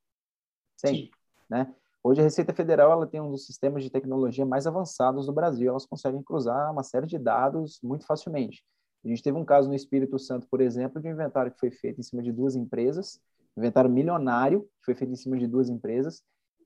Sempre, 0.78 1.06
Sim. 1.06 1.12
né? 1.50 1.74
Hoje 2.04 2.22
a 2.22 2.24
Receita 2.24 2.54
Federal 2.54 2.91
ela 2.91 3.08
tem 3.08 3.20
um 3.20 3.32
dos 3.32 3.48
sistemas 3.48 3.84
de 3.84 3.89
tecnologia 3.89 4.46
mais 4.46 4.68
avançados 4.68 5.26
do 5.26 5.34
Brasil. 5.34 5.72
Elas 5.72 5.88
conseguem 5.88 6.22
cruzar 6.22 6.72
uma 6.72 6.84
série 6.84 7.08
de 7.08 7.18
dados 7.18 7.80
muito 7.82 8.06
facilmente. 8.06 8.63
A 9.04 9.08
gente 9.08 9.24
teve 9.24 9.36
um 9.36 9.44
caso 9.44 9.68
no 9.68 9.74
Espírito 9.74 10.20
Santo, 10.20 10.48
por 10.48 10.62
exemplo, 10.62 11.02
de 11.02 11.08
um 11.08 11.12
inventário 11.12 11.52
que 11.52 11.60
foi 11.60 11.72
feito 11.72 12.00
em 12.00 12.04
cima 12.04 12.22
de 12.22 12.32
duas 12.32 12.56
empresas, 12.56 13.20
inventário 13.58 13.89
milionário, 13.89 14.62
que 14.62 14.86
foi 14.86 14.94
feito 14.94 15.13
em 15.13 15.15
cima 15.15 15.36
de 15.36 15.48
duas 15.48 15.68
empresas, 15.68 16.24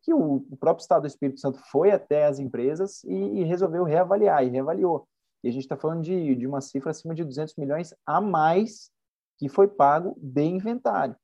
que 0.09 0.13
o, 0.13 0.43
o 0.49 0.57
próprio 0.57 0.81
Estado 0.81 1.01
do 1.01 1.07
Espírito 1.07 1.39
Santo 1.39 1.59
foi 1.71 1.91
até 1.91 2.25
as 2.25 2.39
empresas 2.39 3.03
e, 3.03 3.13
e 3.13 3.43
resolveu 3.43 3.83
reavaliar, 3.83 4.43
e 4.43 4.49
reavaliou. 4.49 5.07
E 5.43 5.47
a 5.47 5.51
gente 5.51 5.61
está 5.61 5.77
falando 5.77 6.01
de, 6.01 6.35
de 6.35 6.47
uma 6.47 6.61
cifra 6.61 6.89
acima 6.89 7.13
de 7.13 7.23
200 7.23 7.55
milhões 7.55 7.93
a 8.07 8.19
mais 8.19 8.89
que 9.37 9.47
foi 9.47 9.67
pago 9.67 10.17
de 10.17 10.43
inventário, 10.43 11.15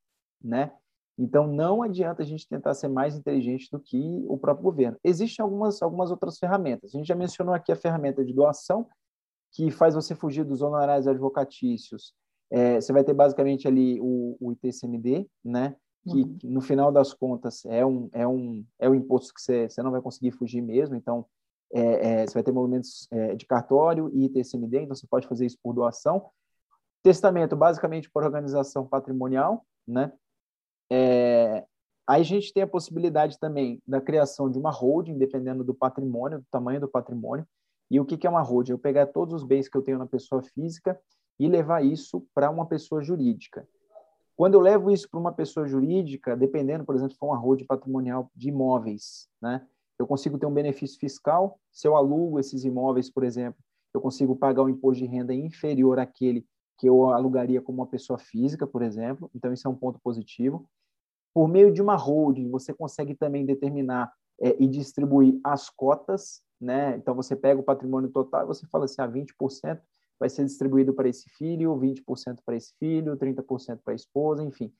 né? 0.41 0.71
Então, 1.17 1.47
não 1.47 1.81
adianta 1.81 2.21
a 2.21 2.25
gente 2.25 2.47
tentar 2.47 2.73
ser 2.75 2.89
mais 2.89 3.17
inteligente 3.17 3.69
do 3.71 3.79
que 3.79 4.23
o 4.27 4.37
próprio 4.37 4.65
governo. 4.65 4.97
Existem 5.03 5.41
algumas, 5.41 5.81
algumas 5.81 6.11
outras 6.11 6.37
ferramentas. 6.37 6.93
A 6.93 6.97
gente 6.97 7.07
já 7.07 7.15
mencionou 7.15 7.55
aqui 7.55 7.71
a 7.71 7.75
ferramenta 7.75 8.23
de 8.23 8.33
doação, 8.33 8.87
que 9.53 9.71
faz 9.71 9.95
você 9.95 10.13
fugir 10.13 10.43
dos 10.43 10.61
honorários 10.61 11.07
advocatícios. 11.07 12.13
É, 12.51 12.79
você 12.79 12.93
vai 12.93 13.03
ter 13.03 13.13
basicamente 13.13 13.67
ali 13.67 13.99
o, 14.01 14.37
o 14.39 14.51
ITCMD, 14.51 15.27
né? 15.43 15.75
Que 16.05 16.21
uhum. 16.21 16.37
no 16.43 16.61
final 16.61 16.91
das 16.91 17.13
contas 17.13 17.65
é 17.65 17.85
um 17.85 18.09
é 18.13 18.27
um 18.27 18.63
é 18.77 18.87
um 18.87 18.93
imposto 18.93 19.33
que 19.33 19.41
você, 19.41 19.67
você 19.67 19.81
não 19.81 19.91
vai 19.91 20.01
conseguir 20.01 20.31
fugir 20.31 20.61
mesmo 20.61 20.95
então 20.95 21.25
é, 21.73 22.21
é, 22.21 22.27
você 22.27 22.33
vai 22.33 22.43
ter 22.43 22.51
movimentos 22.51 23.07
é, 23.11 23.35
de 23.35 23.45
cartório 23.45 24.09
e 24.13 24.25
ITCMD 24.25 24.81
então 24.81 24.95
você 24.95 25.07
pode 25.07 25.27
fazer 25.27 25.45
isso 25.45 25.57
por 25.61 25.73
doação. 25.73 26.29
Testamento 27.01 27.55
basicamente 27.55 28.09
por 28.09 28.23
organização 28.23 28.85
patrimonial 28.85 29.65
né? 29.87 30.13
É, 30.91 31.65
aí 32.07 32.21
a 32.21 32.23
gente 32.23 32.53
tem 32.53 32.61
a 32.61 32.67
possibilidade 32.67 33.39
também 33.39 33.81
da 33.87 33.99
criação 33.99 34.49
de 34.49 34.59
uma 34.59 34.71
holding 34.71 35.17
dependendo 35.17 35.63
do 35.63 35.73
patrimônio 35.73 36.39
do 36.39 36.45
tamanho 36.51 36.79
do 36.79 36.87
patrimônio. 36.87 37.47
E 37.89 37.99
o 37.99 38.05
que 38.05 38.17
que 38.17 38.27
é 38.27 38.29
uma 38.29 38.41
holding? 38.41 38.71
Eu 38.71 38.79
pegar 38.79 39.07
todos 39.07 39.33
os 39.33 39.43
bens 39.43 39.67
que 39.67 39.77
eu 39.77 39.81
tenho 39.81 39.97
na 39.97 40.07
pessoa 40.07 40.41
física 40.41 40.99
e 41.39 41.47
levar 41.47 41.83
isso 41.83 42.25
para 42.33 42.49
uma 42.49 42.65
pessoa 42.65 43.01
jurídica 43.01 43.67
quando 44.35 44.55
eu 44.55 44.59
levo 44.59 44.91
isso 44.91 45.09
para 45.09 45.19
uma 45.19 45.31
pessoa 45.31 45.65
jurídica, 45.65 46.35
dependendo, 46.35 46.83
por 46.83 46.95
exemplo, 46.95 47.13
se 47.13 47.17
for 47.17 47.27
uma 47.27 47.37
holding 47.37 47.65
patrimonial 47.65 48.29
de 48.35 48.49
imóveis, 48.49 49.29
né? 49.41 49.65
Eu 49.97 50.05
consigo 50.05 50.37
ter 50.37 50.45
um 50.45 50.53
benefício 50.53 50.99
fiscal. 50.99 51.57
Se 51.71 51.87
eu 51.87 51.95
alugo 51.95 52.37
esses 52.37 52.65
imóveis, 52.65 53.09
por 53.09 53.23
exemplo, 53.23 53.57
eu 53.93 54.01
consigo 54.01 54.35
pagar 54.35 54.63
um 54.63 54.69
imposto 54.69 55.01
de 55.01 55.09
renda 55.09 55.33
inferior 55.33 55.99
àquele 55.99 56.45
que 56.77 56.87
eu 56.87 57.09
alugaria 57.11 57.61
como 57.61 57.79
uma 57.79 57.87
pessoa 57.87 58.19
física, 58.19 58.67
por 58.67 58.81
exemplo. 58.81 59.31
Então, 59.33 59.53
isso 59.53 59.65
é 59.65 59.71
um 59.71 59.75
ponto 59.75 59.97
positivo. 60.03 60.67
Por 61.33 61.47
meio 61.47 61.71
de 61.71 61.81
uma 61.81 61.95
holding, 61.95 62.49
você 62.49 62.73
consegue 62.73 63.15
também 63.15 63.45
determinar 63.45 64.11
é, 64.41 64.61
e 64.61 64.67
distribuir 64.67 65.39
as 65.41 65.69
cotas, 65.69 66.41
né? 66.59 66.97
Então, 66.97 67.15
você 67.15 67.33
pega 67.33 67.61
o 67.61 67.63
patrimônio 67.63 68.09
total 68.09 68.43
e 68.43 68.47
você 68.47 68.67
fala 68.67 68.83
assim, 68.83 69.01
ah, 69.01 69.07
20% 69.07 69.79
vai 70.19 70.30
ser 70.30 70.45
distribuído 70.45 70.93
para 70.93 71.10
esse 71.10 71.30
filho, 71.38 71.78
20% 71.78 72.39
para 72.45 72.56
esse 72.56 72.73
filho, 72.80 73.17
30% 73.17 73.80
para 73.84 73.93
a 73.93 73.95
esposa, 73.95 74.43
enfim. 74.43 74.73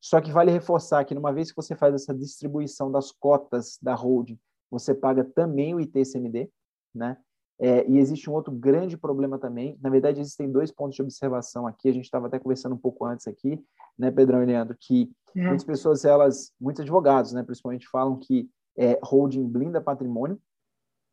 Só 0.00 0.20
que 0.20 0.32
vale 0.32 0.50
reforçar 0.50 1.04
que, 1.04 1.14
numa 1.14 1.32
vez 1.32 1.50
que 1.50 1.56
você 1.56 1.76
faz 1.76 1.94
essa 1.94 2.14
distribuição 2.14 2.90
das 2.90 3.12
cotas 3.12 3.78
da 3.82 3.94
holding, 3.94 4.38
você 4.70 4.94
paga 4.94 5.24
também 5.24 5.74
o 5.74 5.80
ITCMD, 5.80 6.50
né? 6.94 7.16
É, 7.62 7.86
e 7.86 7.98
existe 7.98 8.30
um 8.30 8.32
outro 8.32 8.50
grande 8.50 8.96
problema 8.96 9.38
também. 9.38 9.78
Na 9.82 9.90
verdade, 9.90 10.18
existem 10.18 10.50
dois 10.50 10.72
pontos 10.72 10.96
de 10.96 11.02
observação 11.02 11.66
aqui. 11.66 11.90
A 11.90 11.92
gente 11.92 12.04
estava 12.04 12.26
até 12.26 12.38
conversando 12.38 12.74
um 12.74 12.78
pouco 12.78 13.04
antes 13.04 13.28
aqui, 13.28 13.62
né, 13.98 14.10
Pedrão 14.10 14.42
e 14.42 14.46
Leandro, 14.46 14.74
que 14.80 15.12
uhum. 15.36 15.48
muitas 15.48 15.64
pessoas, 15.64 16.06
elas, 16.06 16.54
muitos 16.58 16.80
advogados, 16.80 17.34
né, 17.34 17.42
principalmente, 17.42 17.86
falam 17.86 18.18
que 18.18 18.48
é, 18.78 18.98
holding 19.02 19.46
blinda 19.46 19.78
patrimônio, 19.78 20.40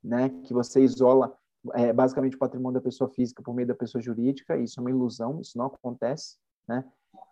né, 0.02 0.30
que 0.46 0.54
você 0.54 0.82
isola 0.82 1.36
é, 1.74 1.94
basicamente 1.94 2.36
o 2.36 2.40
patrimônio 2.40 2.80
da 2.80 2.84
pessoa 2.84 3.10
física 3.10 3.42
por 3.42 3.54
meio 3.54 3.68
da 3.68 3.76
pessoa 3.76 4.02
jurídica, 4.02 4.58
isso 4.58 4.80
é 4.80 4.82
uma 4.82 4.90
ilusão, 4.90 5.40
isso 5.42 5.58
não 5.58 5.66
acontece, 5.66 6.38
né? 6.68 6.84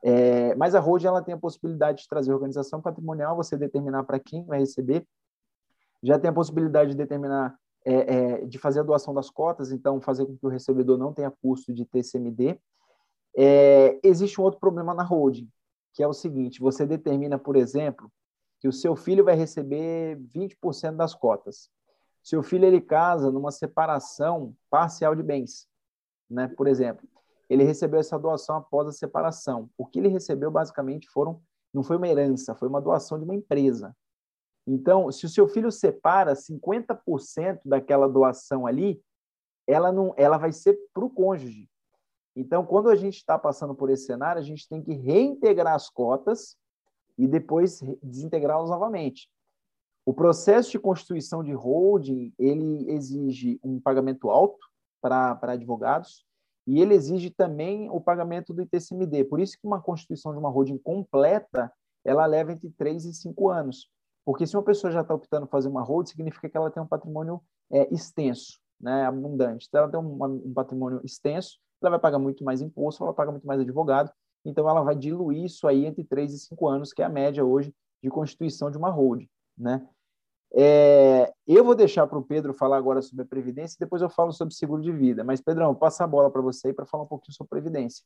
É, 0.03 0.55
mas 0.55 0.75
a 0.75 0.79
holding 0.79 1.07
ela 1.07 1.21
tem 1.21 1.33
a 1.33 1.37
possibilidade 1.37 2.03
de 2.03 2.07
trazer 2.07 2.33
organização 2.33 2.81
patrimonial, 2.81 3.35
você 3.35 3.57
determinar 3.57 4.03
para 4.03 4.19
quem 4.19 4.43
vai 4.45 4.59
receber, 4.59 5.05
já 6.01 6.19
tem 6.19 6.29
a 6.29 6.33
possibilidade 6.33 6.91
de 6.91 6.97
determinar, 6.97 7.57
é, 7.83 8.15
é, 8.15 8.45
de 8.45 8.57
fazer 8.59 8.81
a 8.81 8.83
doação 8.83 9.13
das 9.13 9.29
cotas, 9.29 9.71
então 9.71 10.01
fazer 10.01 10.25
com 10.25 10.37
que 10.37 10.45
o 10.45 10.49
recebedor 10.49 10.97
não 10.97 11.13
tenha 11.13 11.31
custo 11.31 11.73
de 11.73 11.85
TCMD. 11.85 12.59
É, 13.37 13.99
existe 14.03 14.39
um 14.39 14.43
outro 14.43 14.59
problema 14.59 14.93
na 14.93 15.03
holding, 15.03 15.49
que 15.93 16.03
é 16.03 16.07
o 16.07 16.13
seguinte: 16.13 16.59
você 16.59 16.85
determina, 16.85 17.37
por 17.37 17.55
exemplo, 17.55 18.11
que 18.59 18.67
o 18.67 18.73
seu 18.73 18.95
filho 18.95 19.23
vai 19.23 19.35
receber 19.35 20.19
20% 20.33 20.95
das 20.95 21.13
cotas. 21.13 21.69
Seu 22.25 22.41
filho 22.41 22.65
ele 22.65 22.81
casa 22.81 23.31
numa 23.31 23.51
separação 23.51 24.55
parcial 24.67 25.15
de 25.15 25.21
bens, 25.21 25.67
né? 26.27 26.47
Por 26.47 26.65
exemplo, 26.65 27.07
ele 27.47 27.63
recebeu 27.63 27.99
essa 27.99 28.17
doação 28.17 28.55
após 28.57 28.87
a 28.87 28.91
separação. 28.91 29.69
O 29.77 29.85
que 29.85 29.99
ele 29.99 30.07
recebeu 30.07 30.49
basicamente 30.49 31.07
foram 31.07 31.39
não 31.71 31.83
foi 31.83 31.97
uma 31.97 32.07
herança, 32.07 32.55
foi 32.55 32.67
uma 32.67 32.81
doação 32.81 33.19
de 33.19 33.25
uma 33.25 33.35
empresa. 33.35 33.95
Então, 34.65 35.11
se 35.11 35.23
o 35.27 35.29
seu 35.29 35.47
filho 35.47 35.71
separa 35.71 36.33
50% 36.33 37.59
daquela 37.63 38.09
doação 38.09 38.65
ali, 38.65 38.99
ela 39.67 39.91
não, 39.91 40.11
ela 40.17 40.39
vai 40.39 40.51
ser 40.51 40.79
para 40.91 41.05
o 41.05 41.09
cônjuge. 41.11 41.69
Então, 42.35 42.65
quando 42.65 42.89
a 42.89 42.95
gente 42.95 43.17
está 43.17 43.37
passando 43.37 43.75
por 43.75 43.91
esse 43.91 44.05
cenário, 44.05 44.41
a 44.41 44.43
gente 44.43 44.67
tem 44.67 44.81
que 44.81 44.93
reintegrar 44.93 45.75
as 45.75 45.91
cotas 45.91 46.57
e 47.19 47.27
depois 47.27 47.81
desintegrá-las 48.01 48.71
novamente. 48.71 49.29
O 50.05 50.13
processo 50.13 50.71
de 50.71 50.79
constituição 50.79 51.43
de 51.43 51.51
holding, 51.51 52.31
ele 52.37 52.91
exige 52.91 53.59
um 53.63 53.79
pagamento 53.79 54.29
alto 54.29 54.63
para 55.01 55.39
advogados 55.41 56.23
e 56.67 56.79
ele 56.79 56.93
exige 56.93 57.31
também 57.31 57.89
o 57.89 57.99
pagamento 57.99 58.53
do 58.53 58.61
ITCMD. 58.61 59.23
Por 59.25 59.39
isso 59.39 59.57
que 59.59 59.65
uma 59.65 59.81
constituição 59.81 60.31
de 60.31 60.37
uma 60.37 60.49
holding 60.49 60.77
completa, 60.77 61.71
ela 62.03 62.25
leva 62.25 62.51
entre 62.51 62.69
3 62.71 63.05
e 63.05 63.13
5 63.13 63.49
anos. 63.49 63.89
Porque 64.23 64.45
se 64.45 64.55
uma 64.55 64.63
pessoa 64.63 64.91
já 64.91 65.01
está 65.01 65.13
optando 65.13 65.47
fazer 65.47 65.69
uma 65.69 65.83
holding, 65.83 66.09
significa 66.09 66.49
que 66.49 66.57
ela 66.57 66.71
tem 66.71 66.81
um 66.81 66.87
patrimônio 66.87 67.41
é, 67.71 67.91
extenso, 67.93 68.59
né, 68.79 69.05
abundante. 69.05 69.67
Então, 69.67 69.81
ela 69.81 69.91
tem 69.91 69.99
um, 69.99 70.23
um 70.23 70.53
patrimônio 70.53 71.01
extenso, 71.03 71.59
ela 71.81 71.91
vai 71.91 71.99
pagar 71.99 72.19
muito 72.19 72.43
mais 72.43 72.61
imposto, 72.61 73.03
ela 73.03 73.11
vai 73.11 73.17
pagar 73.17 73.31
muito 73.31 73.45
mais 73.45 73.59
advogado, 73.59 74.11
então 74.43 74.67
ela 74.67 74.81
vai 74.81 74.95
diluir 74.95 75.45
isso 75.45 75.67
aí 75.67 75.85
entre 75.85 76.03
3 76.03 76.33
e 76.33 76.39
5 76.39 76.67
anos, 76.67 76.93
que 76.93 77.01
é 77.01 77.05
a 77.05 77.09
média 77.09 77.43
hoje 77.43 77.73
de 78.01 78.09
constituição 78.09 78.71
de 78.71 78.77
uma 78.77 78.89
holding, 78.89 79.29
né? 79.57 79.87
É, 80.53 81.31
eu 81.47 81.63
vou 81.63 81.75
deixar 81.75 82.07
para 82.07 82.17
o 82.17 82.23
Pedro 82.23 82.53
falar 82.53 82.77
agora 82.77 83.01
sobre 83.01 83.23
a 83.23 83.27
Previdência 83.27 83.75
e 83.75 83.79
depois 83.79 84.01
eu 84.01 84.09
falo 84.09 84.31
sobre 84.31 84.53
seguro 84.53 84.81
de 84.81 84.91
vida. 84.91 85.23
Mas, 85.23 85.41
Pedrão, 85.41 85.67
vou 85.67 85.75
passar 85.75 86.05
a 86.05 86.07
bola 86.07 86.29
para 86.29 86.41
você 86.41 86.73
para 86.73 86.85
falar 86.85 87.03
um 87.03 87.07
pouquinho 87.07 87.35
sobre 87.35 87.49
Previdência. 87.49 88.03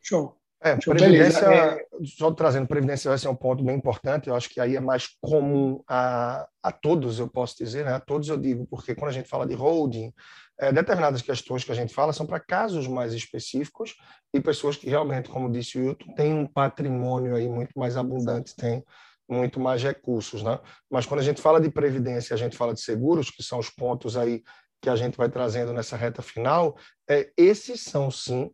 Show. 0.00 0.36
É, 0.64 0.80
Show, 0.80 0.94
Previdência, 0.94 1.44
é... 1.44 1.86
só 2.04 2.30
trazendo 2.30 2.68
Previdência 2.68 3.08
vai 3.08 3.18
ser 3.18 3.28
um 3.28 3.34
ponto 3.34 3.64
bem 3.64 3.76
importante, 3.76 4.28
eu 4.28 4.36
acho 4.36 4.48
que 4.48 4.60
aí 4.60 4.76
é 4.76 4.80
mais 4.80 5.08
comum 5.20 5.82
a, 5.88 6.46
a 6.62 6.70
todos, 6.70 7.18
eu 7.18 7.28
posso 7.28 7.56
dizer, 7.58 7.84
né? 7.84 7.94
a 7.94 8.00
todos 8.00 8.28
eu 8.28 8.36
digo, 8.36 8.64
porque 8.68 8.94
quando 8.94 9.08
a 9.08 9.12
gente 9.12 9.28
fala 9.28 9.44
de 9.44 9.54
holding, 9.54 10.12
é, 10.60 10.72
determinadas 10.72 11.20
questões 11.20 11.64
que 11.64 11.72
a 11.72 11.74
gente 11.74 11.92
fala 11.92 12.12
são 12.12 12.24
para 12.24 12.38
casos 12.38 12.86
mais 12.86 13.12
específicos 13.12 13.96
e 14.32 14.40
pessoas 14.40 14.76
que 14.76 14.88
realmente, 14.88 15.28
como 15.28 15.50
disse 15.50 15.78
o 15.78 15.84
Wilton, 15.84 16.14
têm 16.14 16.32
um 16.32 16.46
patrimônio 16.46 17.34
aí 17.34 17.48
muito 17.48 17.72
mais 17.76 17.96
abundante, 17.96 18.54
tem 18.54 18.84
muito 19.32 19.58
mais 19.58 19.82
recursos, 19.82 20.42
né? 20.42 20.60
Mas 20.90 21.06
quando 21.06 21.20
a 21.20 21.24
gente 21.24 21.40
fala 21.40 21.60
de 21.60 21.70
previdência, 21.70 22.34
a 22.34 22.36
gente 22.36 22.56
fala 22.56 22.74
de 22.74 22.80
seguros, 22.80 23.30
que 23.30 23.42
são 23.42 23.58
os 23.58 23.70
pontos 23.70 24.16
aí 24.16 24.42
que 24.80 24.90
a 24.90 24.96
gente 24.96 25.16
vai 25.16 25.28
trazendo 25.28 25.72
nessa 25.72 25.96
reta 25.96 26.22
final, 26.22 26.76
é, 27.08 27.32
esses 27.36 27.80
são 27.80 28.10
sim 28.10 28.50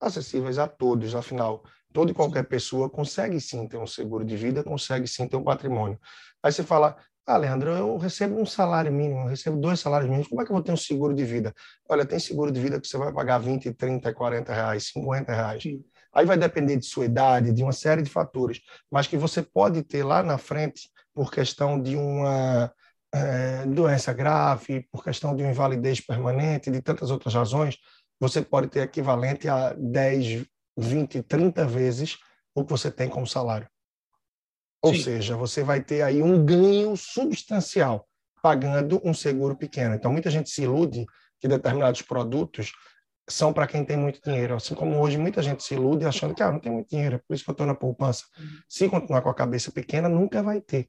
acessíveis 0.00 0.58
a 0.58 0.66
todos, 0.66 1.14
afinal, 1.14 1.62
toda 1.92 2.10
e 2.10 2.14
qualquer 2.14 2.44
pessoa 2.44 2.90
consegue 2.90 3.40
sim 3.40 3.66
ter 3.68 3.76
um 3.76 3.86
seguro 3.86 4.24
de 4.24 4.36
vida, 4.36 4.64
consegue 4.64 5.06
sim 5.06 5.28
ter 5.28 5.36
um 5.36 5.44
patrimônio. 5.44 5.98
Aí 6.42 6.52
você 6.52 6.62
fala, 6.62 6.96
ah, 7.26 7.36
Leandro, 7.36 7.70
eu 7.70 7.96
recebo 7.96 8.40
um 8.40 8.46
salário 8.46 8.92
mínimo, 8.92 9.22
eu 9.22 9.26
recebo 9.26 9.56
dois 9.58 9.80
salários 9.80 10.08
mínimos, 10.08 10.28
como 10.28 10.40
é 10.40 10.44
que 10.44 10.50
eu 10.50 10.54
vou 10.54 10.62
ter 10.62 10.72
um 10.72 10.76
seguro 10.76 11.14
de 11.14 11.24
vida? 11.24 11.54
Olha, 11.88 12.06
tem 12.06 12.18
seguro 12.18 12.52
de 12.52 12.60
vida 12.60 12.80
que 12.80 12.86
você 12.86 12.96
vai 12.96 13.12
pagar 13.12 13.38
20, 13.38 13.72
30, 13.74 14.14
40 14.14 14.52
reais, 14.54 14.88
50 14.88 15.32
reais. 15.32 15.62
Sim. 15.62 15.84
Aí 16.16 16.24
vai 16.24 16.38
depender 16.38 16.76
de 16.76 16.86
sua 16.86 17.04
idade, 17.04 17.52
de 17.52 17.62
uma 17.62 17.72
série 17.72 18.00
de 18.00 18.08
fatores, 18.08 18.60
mas 18.90 19.06
que 19.06 19.18
você 19.18 19.42
pode 19.42 19.82
ter 19.82 20.02
lá 20.02 20.22
na 20.22 20.38
frente 20.38 20.88
por 21.12 21.30
questão 21.30 21.80
de 21.80 21.94
uma 21.94 22.72
é, 23.12 23.66
doença 23.66 24.14
grave, 24.14 24.88
por 24.90 25.04
questão 25.04 25.36
de 25.36 25.42
uma 25.42 25.50
invalidez 25.50 26.00
permanente, 26.00 26.70
de 26.70 26.80
tantas 26.80 27.10
outras 27.10 27.34
razões, 27.34 27.76
você 28.18 28.40
pode 28.40 28.68
ter 28.68 28.80
equivalente 28.80 29.46
a 29.46 29.74
10, 29.74 30.46
20, 30.74 31.22
30 31.22 31.66
vezes 31.66 32.16
o 32.54 32.64
que 32.64 32.70
você 32.70 32.90
tem 32.90 33.10
como 33.10 33.26
salário. 33.26 33.68
Ou 34.82 34.94
Sim. 34.94 35.02
seja, 35.02 35.36
você 35.36 35.62
vai 35.62 35.82
ter 35.82 36.00
aí 36.00 36.22
um 36.22 36.42
ganho 36.46 36.96
substancial 36.96 38.08
pagando 38.42 39.02
um 39.04 39.12
seguro 39.12 39.54
pequeno. 39.54 39.94
Então, 39.94 40.12
muita 40.12 40.30
gente 40.30 40.48
se 40.48 40.62
ilude 40.62 41.04
que 41.38 41.46
determinados 41.46 42.00
produtos 42.00 42.72
são 43.28 43.52
para 43.52 43.66
quem 43.66 43.84
tem 43.84 43.96
muito 43.96 44.20
dinheiro. 44.22 44.54
Assim 44.54 44.74
como 44.74 45.00
hoje 45.00 45.18
muita 45.18 45.42
gente 45.42 45.62
se 45.62 45.74
ilude 45.74 46.04
achando 46.04 46.34
que 46.34 46.42
ah, 46.42 46.52
não 46.52 46.60
tem 46.60 46.72
muito 46.72 46.88
dinheiro, 46.88 47.16
é 47.16 47.18
por 47.18 47.34
isso 47.34 47.44
que 47.44 47.50
eu 47.50 47.52
estou 47.52 47.66
na 47.66 47.74
poupança. 47.74 48.24
Uhum. 48.38 48.46
Se 48.68 48.88
continuar 48.88 49.22
com 49.22 49.30
a 49.30 49.34
cabeça 49.34 49.72
pequena, 49.72 50.08
nunca 50.08 50.42
vai 50.42 50.60
ter. 50.60 50.88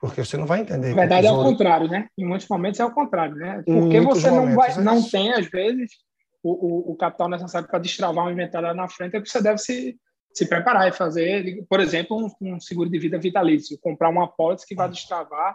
Porque 0.00 0.24
você 0.24 0.36
não 0.36 0.46
vai 0.46 0.60
entender. 0.60 0.88
Na 0.90 1.02
verdade, 1.02 1.28
é 1.28 1.32
o 1.32 1.42
contrário, 1.42 1.88
né? 1.88 2.08
Em 2.18 2.26
muitos 2.26 2.48
momentos 2.48 2.80
é 2.80 2.84
o 2.84 2.90
contrário, 2.90 3.36
né? 3.36 3.62
Porque 3.64 4.00
você 4.00 4.30
não, 4.30 4.52
vai, 4.54 4.72
é 4.72 4.80
não 4.80 5.00
tem, 5.08 5.32
às 5.32 5.46
vezes, 5.46 5.92
o, 6.42 6.50
o, 6.50 6.92
o 6.92 6.96
capital 6.96 7.28
necessário 7.28 7.68
para 7.68 7.78
destravar 7.78 8.26
um 8.26 8.30
inventário 8.30 8.66
lá 8.66 8.74
na 8.74 8.88
frente, 8.88 9.16
é 9.16 9.20
que 9.20 9.28
você 9.28 9.40
deve 9.40 9.58
se, 9.58 9.96
se 10.34 10.46
preparar 10.46 10.88
e 10.88 10.92
fazer, 10.92 11.64
por 11.68 11.78
exemplo, 11.78 12.16
um, 12.16 12.54
um 12.54 12.60
seguro 12.60 12.90
de 12.90 12.98
vida 12.98 13.16
vitalício, 13.16 13.78
comprar 13.80 14.08
uma 14.08 14.26
pólice 14.26 14.66
que 14.66 14.74
vai 14.74 14.88
destravar 14.88 15.54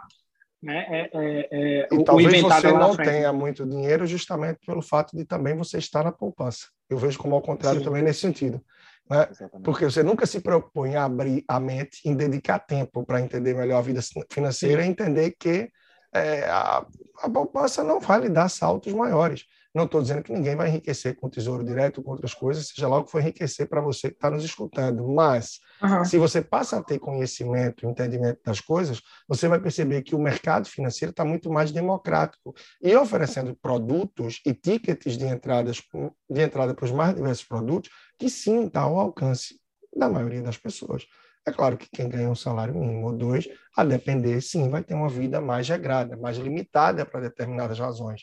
né, 0.62 0.86
é, 0.88 1.10
é, 1.12 1.48
é, 1.50 1.88
e 1.92 1.96
o, 1.96 2.04
talvez 2.04 2.42
o 2.42 2.48
você 2.48 2.72
não 2.72 2.96
tenha 2.96 3.32
muito 3.32 3.64
dinheiro 3.64 4.06
justamente 4.06 4.58
pelo 4.66 4.82
fato 4.82 5.16
de 5.16 5.24
também 5.24 5.56
você 5.56 5.78
estar 5.78 6.02
na 6.02 6.12
poupança. 6.12 6.66
Eu 6.90 6.98
vejo 6.98 7.18
como 7.18 7.34
ao 7.34 7.42
contrário 7.42 7.78
Sim. 7.78 7.84
também 7.84 8.02
nesse 8.02 8.20
sentido. 8.20 8.60
Né? 9.08 9.28
Porque 9.62 9.84
você 9.84 10.02
nunca 10.02 10.26
se 10.26 10.40
preocupou 10.40 10.86
em 10.86 10.96
abrir 10.96 11.44
a 11.46 11.60
mente, 11.60 12.00
em 12.04 12.14
dedicar 12.14 12.58
tempo 12.58 13.04
para 13.04 13.20
entender 13.20 13.54
melhor 13.54 13.78
a 13.78 13.82
vida 13.82 14.00
financeira 14.30 14.82
Sim. 14.82 14.88
e 14.88 14.90
entender 14.90 15.36
que 15.38 15.70
é, 16.12 16.44
a, 16.48 16.84
a 17.22 17.30
poupança 17.30 17.84
não 17.84 18.00
vai 18.00 18.20
lhe 18.20 18.28
dar 18.28 18.48
saltos 18.48 18.92
maiores. 18.92 19.44
Não 19.78 19.84
estou 19.84 20.02
dizendo 20.02 20.24
que 20.24 20.32
ninguém 20.32 20.56
vai 20.56 20.70
enriquecer 20.70 21.14
com 21.14 21.30
tesouro 21.30 21.62
direto, 21.62 22.02
com 22.02 22.10
outras 22.10 22.34
coisas, 22.34 22.66
seja 22.66 22.88
lá 22.88 22.98
o 22.98 23.04
que 23.04 23.12
for 23.12 23.20
enriquecer 23.20 23.68
para 23.68 23.80
você 23.80 24.08
que 24.08 24.16
está 24.16 24.28
nos 24.28 24.42
escutando. 24.42 25.06
Mas, 25.06 25.60
uhum. 25.80 26.04
se 26.04 26.18
você 26.18 26.42
passa 26.42 26.78
a 26.78 26.82
ter 26.82 26.98
conhecimento, 26.98 27.86
entendimento 27.86 28.40
das 28.44 28.60
coisas, 28.60 29.00
você 29.28 29.46
vai 29.46 29.60
perceber 29.60 30.02
que 30.02 30.16
o 30.16 30.18
mercado 30.18 30.66
financeiro 30.66 31.12
está 31.12 31.24
muito 31.24 31.48
mais 31.48 31.70
democrático 31.70 32.52
e 32.82 32.92
oferecendo 32.96 33.54
produtos 33.54 34.40
e 34.44 34.52
tickets 34.52 35.16
de, 35.16 35.26
entradas, 35.26 35.80
de 36.28 36.42
entrada 36.42 36.74
para 36.74 36.84
os 36.84 36.90
mais 36.90 37.14
diversos 37.14 37.44
produtos 37.44 37.88
que 38.18 38.28
sim 38.28 38.66
está 38.66 38.80
ao 38.80 38.98
alcance 38.98 39.60
da 39.96 40.08
maioria 40.08 40.42
das 40.42 40.56
pessoas. 40.56 41.06
É 41.46 41.52
claro 41.52 41.78
que 41.78 41.88
quem 41.88 42.08
ganha 42.08 42.28
um 42.28 42.34
salário 42.34 42.74
mínimo 42.74 43.06
ou 43.06 43.16
dois, 43.16 43.48
a 43.76 43.84
depender, 43.84 44.40
sim, 44.40 44.68
vai 44.68 44.82
ter 44.82 44.94
uma 44.94 45.08
vida 45.08 45.40
mais 45.40 45.68
regrada, 45.68 46.16
mais 46.16 46.36
limitada 46.36 47.06
para 47.06 47.20
determinadas 47.20 47.78
razões 47.78 48.22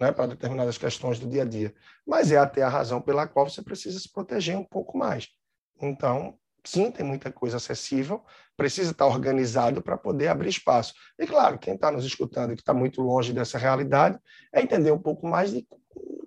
né, 0.00 0.12
para 0.12 0.26
determinadas 0.26 0.78
questões 0.78 1.18
do 1.18 1.28
dia 1.28 1.42
a 1.42 1.44
dia. 1.44 1.74
Mas 2.06 2.30
é 2.30 2.36
até 2.36 2.62
a 2.62 2.68
razão 2.68 3.00
pela 3.00 3.26
qual 3.26 3.48
você 3.48 3.62
precisa 3.62 3.98
se 3.98 4.10
proteger 4.10 4.56
um 4.56 4.64
pouco 4.64 4.96
mais. 4.96 5.28
Então, 5.80 6.38
sim, 6.64 6.90
tem 6.90 7.04
muita 7.04 7.30
coisa 7.32 7.56
acessível, 7.56 8.24
precisa 8.56 8.90
estar 8.90 9.06
organizado 9.06 9.82
para 9.82 9.96
poder 9.96 10.28
abrir 10.28 10.48
espaço. 10.48 10.94
E 11.18 11.26
claro, 11.26 11.58
quem 11.58 11.74
está 11.74 11.90
nos 11.90 12.04
escutando 12.04 12.52
e 12.52 12.56
que 12.56 12.62
está 12.62 12.74
muito 12.74 13.00
longe 13.00 13.32
dessa 13.32 13.58
realidade, 13.58 14.18
é 14.52 14.60
entender 14.60 14.90
um 14.90 14.98
pouco 14.98 15.26
mais 15.26 15.50
de 15.50 15.66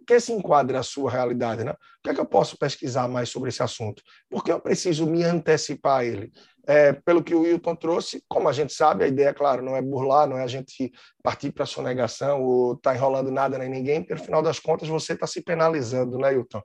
que 0.08 0.20
se 0.20 0.32
enquadra 0.32 0.80
a 0.80 0.84
sua 0.84 1.12
realidade, 1.12 1.64
né? 1.64 1.72
O 1.72 1.76
que 2.04 2.10
é 2.10 2.14
que 2.16 2.20
eu 2.20 2.26
posso 2.26 2.58
pesquisar 2.58 3.08
mais 3.08 3.30
sobre 3.30 3.50
esse 3.50 3.62
assunto? 3.62 4.02
Porque 4.28 4.52
eu 4.52 4.60
preciso 4.60 5.06
me 5.06 5.24
antecipar 5.24 6.00
a 6.00 6.06
ele. 6.06 6.32
É, 6.70 6.94
pelo 6.94 7.24
que 7.24 7.34
o 7.34 7.42
Wilton 7.42 7.76
trouxe, 7.76 8.24
como 8.28 8.48
a 8.48 8.54
gente 8.54 8.74
sabe, 8.74 9.04
a 9.04 9.08
ideia, 9.08 9.34
claro, 9.34 9.64
não 9.64 9.76
é 9.76 9.82
burlar, 9.82 10.28
não 10.28 10.38
é 10.38 10.44
a 10.44 10.48
gente 10.48 10.92
partir 11.24 11.52
para 11.52 11.64
a 11.64 11.66
sonegação 11.66 12.44
ou 12.44 12.74
estar 12.74 12.92
tá 12.92 12.96
enrolando 12.96 13.32
nada 13.32 13.58
nem 13.58 13.68
ninguém, 13.68 14.02
porque 14.02 14.14
no 14.14 14.24
final 14.24 14.44
das 14.44 14.60
contas 14.60 14.88
você 14.88 15.14
está 15.14 15.26
se 15.26 15.42
penalizando, 15.42 16.20
né, 16.20 16.30
Wilton? 16.30 16.62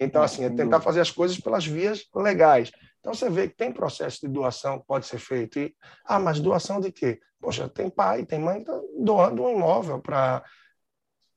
Então, 0.00 0.22
assim, 0.22 0.42
é 0.46 0.48
tentar 0.48 0.80
fazer 0.80 1.02
as 1.02 1.10
coisas 1.10 1.38
pelas 1.38 1.66
vias 1.66 2.06
legais. 2.16 2.72
Então, 3.00 3.12
você 3.12 3.28
vê 3.28 3.46
que 3.46 3.54
tem 3.54 3.70
processo 3.70 4.20
de 4.22 4.28
doação 4.28 4.78
que 4.78 4.86
pode 4.86 5.04
ser 5.04 5.18
feito. 5.18 5.58
E, 5.58 5.76
ah, 6.06 6.18
mas 6.18 6.40
doação 6.40 6.80
de 6.80 6.90
quê? 6.90 7.20
Poxa, 7.38 7.68
tem 7.68 7.90
pai, 7.90 8.24
tem 8.24 8.38
mãe 8.38 8.64
que 8.64 8.70
está 8.70 8.80
doando 8.98 9.42
um 9.42 9.50
imóvel 9.50 10.00
para 10.00 10.42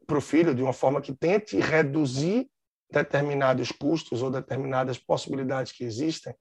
o 0.09 0.21
filho 0.21 0.55
de 0.55 0.63
uma 0.63 0.71
forma 0.71 1.01
que 1.01 1.13
tente 1.13 1.59
reduzir 1.59 2.49
determinados 2.89 3.73
custos 3.73 4.21
ou 4.21 4.31
determinadas 4.31 4.97
possibilidades 4.97 5.73
que 5.73 5.83
existem 5.83 6.33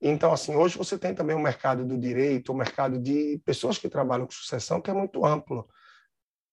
então, 0.00 0.32
assim, 0.32 0.54
hoje 0.54 0.76
você 0.76 0.98
tem 0.98 1.14
também 1.14 1.34
o 1.34 1.40
mercado 1.40 1.84
do 1.84 1.96
direito, 1.96 2.52
o 2.52 2.54
mercado 2.54 2.98
de 2.98 3.40
pessoas 3.44 3.78
que 3.78 3.88
trabalham 3.88 4.26
com 4.26 4.32
sucessão, 4.32 4.80
que 4.80 4.90
é 4.90 4.94
muito 4.94 5.24
amplo. 5.24 5.68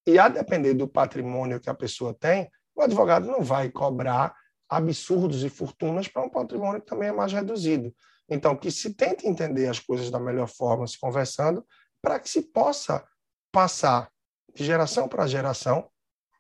E 0.08 0.17
a 0.17 0.29
depender 0.29 0.73
do 0.73 0.88
patrimônio 0.88 1.60
que 1.60 1.69
a 1.69 1.73
pessoa 1.73 2.13
tem, 2.13 2.49
o 2.75 2.82
advogado 2.82 3.27
não 3.27 3.41
vai 3.41 3.69
cobrar 3.69 4.34
absurdos 4.69 5.43
e 5.43 5.49
fortunas 5.49 6.08
para 6.08 6.23
um 6.23 6.29
patrimônio 6.29 6.82
que 6.82 6.88
também 6.88 7.10
é 7.10 7.12
mais 7.12 7.32
reduzido. 7.32 7.93
Então, 8.29 8.56
que 8.56 8.71
se 8.71 8.93
tente 8.93 9.27
entender 9.27 9.67
as 9.67 9.79
coisas 9.79 10.10
da 10.10 10.19
melhor 10.19 10.47
forma, 10.47 10.88
se 10.88 10.97
conversando, 10.97 11.65
para 12.01 12.19
que 12.19 12.29
se 12.29 12.41
possa 12.41 13.06
passar 13.51 14.10
de 14.53 14.63
geração 14.63 15.08
para 15.08 15.27
geração 15.27 15.89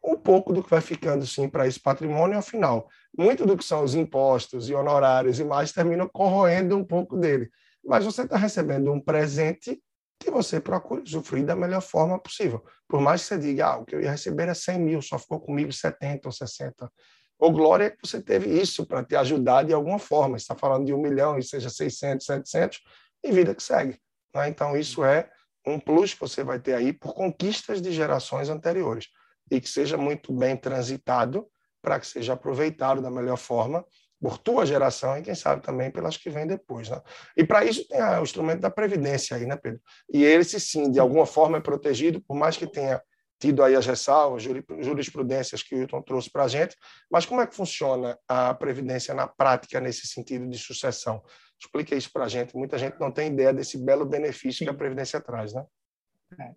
um 0.03 0.17
pouco 0.17 0.51
do 0.51 0.63
que 0.63 0.69
vai 0.69 0.81
ficando 0.81 1.25
sim 1.25 1.47
para 1.47 1.67
esse 1.67 1.79
patrimônio, 1.79 2.37
afinal, 2.37 2.89
muito 3.17 3.45
do 3.45 3.55
que 3.57 3.63
são 3.63 3.83
os 3.83 3.95
impostos 3.95 4.69
e 4.69 4.73
honorários 4.73 5.39
e 5.39 5.43
mais 5.43 5.71
termina 5.71 6.07
corroendo 6.07 6.75
um 6.75 6.83
pouco 6.83 7.17
dele. 7.17 7.49
Mas 7.85 8.05
você 8.05 8.23
está 8.23 8.37
recebendo 8.37 8.91
um 8.91 8.99
presente 8.99 9.81
que 10.19 10.31
você 10.31 10.59
procura 10.59 11.03
usufruir 11.03 11.45
da 11.45 11.55
melhor 11.55 11.81
forma 11.81 12.17
possível. 12.17 12.63
Por 12.87 13.01
mais 13.01 13.21
que 13.21 13.27
você 13.27 13.37
diga, 13.37 13.67
ah, 13.67 13.77
o 13.77 13.85
que 13.85 13.95
eu 13.95 14.01
ia 14.01 14.11
receber 14.11 14.47
é 14.47 14.53
100 14.53 14.79
mil, 14.79 15.01
só 15.01 15.19
ficou 15.19 15.39
comigo 15.39 15.71
70 15.71 16.27
ou 16.27 16.31
60. 16.31 16.89
Ou 17.37 17.51
glória 17.51 17.91
que 17.91 17.97
você 18.01 18.21
teve 18.21 18.49
isso 18.49 18.85
para 18.85 19.03
te 19.03 19.15
ajudar 19.15 19.63
de 19.63 19.73
alguma 19.73 19.99
forma. 19.99 20.37
Está 20.37 20.55
falando 20.55 20.85
de 20.85 20.93
um 20.93 21.01
milhão 21.01 21.37
e 21.37 21.43
seja 21.43 21.69
600, 21.69 22.25
700, 22.25 22.79
e 23.23 23.31
vida 23.31 23.53
que 23.53 23.61
segue. 23.61 23.99
Né? 24.33 24.47
Então, 24.47 24.77
isso 24.77 25.03
é 25.03 25.29
um 25.67 25.79
plus 25.79 26.13
que 26.13 26.21
você 26.21 26.43
vai 26.43 26.59
ter 26.59 26.73
aí 26.73 26.93
por 26.93 27.13
conquistas 27.13 27.81
de 27.81 27.91
gerações 27.91 28.49
anteriores 28.49 29.07
e 29.51 29.59
que 29.59 29.69
seja 29.69 29.97
muito 29.97 30.31
bem 30.31 30.55
transitado 30.55 31.47
para 31.83 31.99
que 31.99 32.07
seja 32.07 32.33
aproveitado 32.33 33.01
da 33.01 33.11
melhor 33.11 33.37
forma 33.37 33.85
por 34.19 34.37
tua 34.37 34.65
geração 34.65 35.17
e 35.17 35.21
quem 35.21 35.35
sabe 35.35 35.61
também 35.61 35.91
pelas 35.91 36.15
que 36.15 36.29
vêm 36.29 36.47
depois, 36.47 36.89
né? 36.89 37.01
E 37.35 37.45
para 37.45 37.65
isso 37.65 37.85
tem 37.89 38.01
o 38.01 38.23
instrumento 38.23 38.61
da 38.61 38.71
previdência 38.71 39.35
aí, 39.35 39.45
né, 39.45 39.57
Pedro? 39.57 39.81
E 40.11 40.23
ele 40.23 40.45
se 40.45 40.61
sim, 40.61 40.89
de 40.89 40.97
alguma 40.97 41.25
forma 41.25 41.57
é 41.57 41.61
protegido, 41.61 42.21
por 42.21 42.35
mais 42.35 42.55
que 42.55 42.65
tenha 42.65 43.01
tido 43.37 43.61
aí 43.61 43.75
as 43.75 43.85
ressalvas, 43.85 44.41
jurisprudências 44.79 45.61
que 45.61 45.75
o 45.75 45.77
Hilton 45.79 46.01
trouxe 46.01 46.31
para 46.31 46.45
a 46.45 46.47
gente, 46.47 46.77
mas 47.11 47.25
como 47.25 47.41
é 47.41 47.47
que 47.47 47.53
funciona 47.53 48.17
a 48.25 48.53
previdência 48.53 49.13
na 49.13 49.27
prática 49.27 49.81
nesse 49.81 50.07
sentido 50.07 50.47
de 50.47 50.57
sucessão? 50.57 51.21
Explica 51.59 51.93
isso 51.93 52.09
para 52.13 52.23
a 52.23 52.29
gente. 52.29 52.55
Muita 52.55 52.77
gente 52.77 52.97
não 53.01 53.11
tem 53.11 53.27
ideia 53.27 53.51
desse 53.51 53.77
belo 53.77 54.05
benefício 54.05 54.65
que 54.65 54.71
a 54.71 54.73
previdência 54.73 55.19
traz, 55.19 55.53
né? 55.53 55.65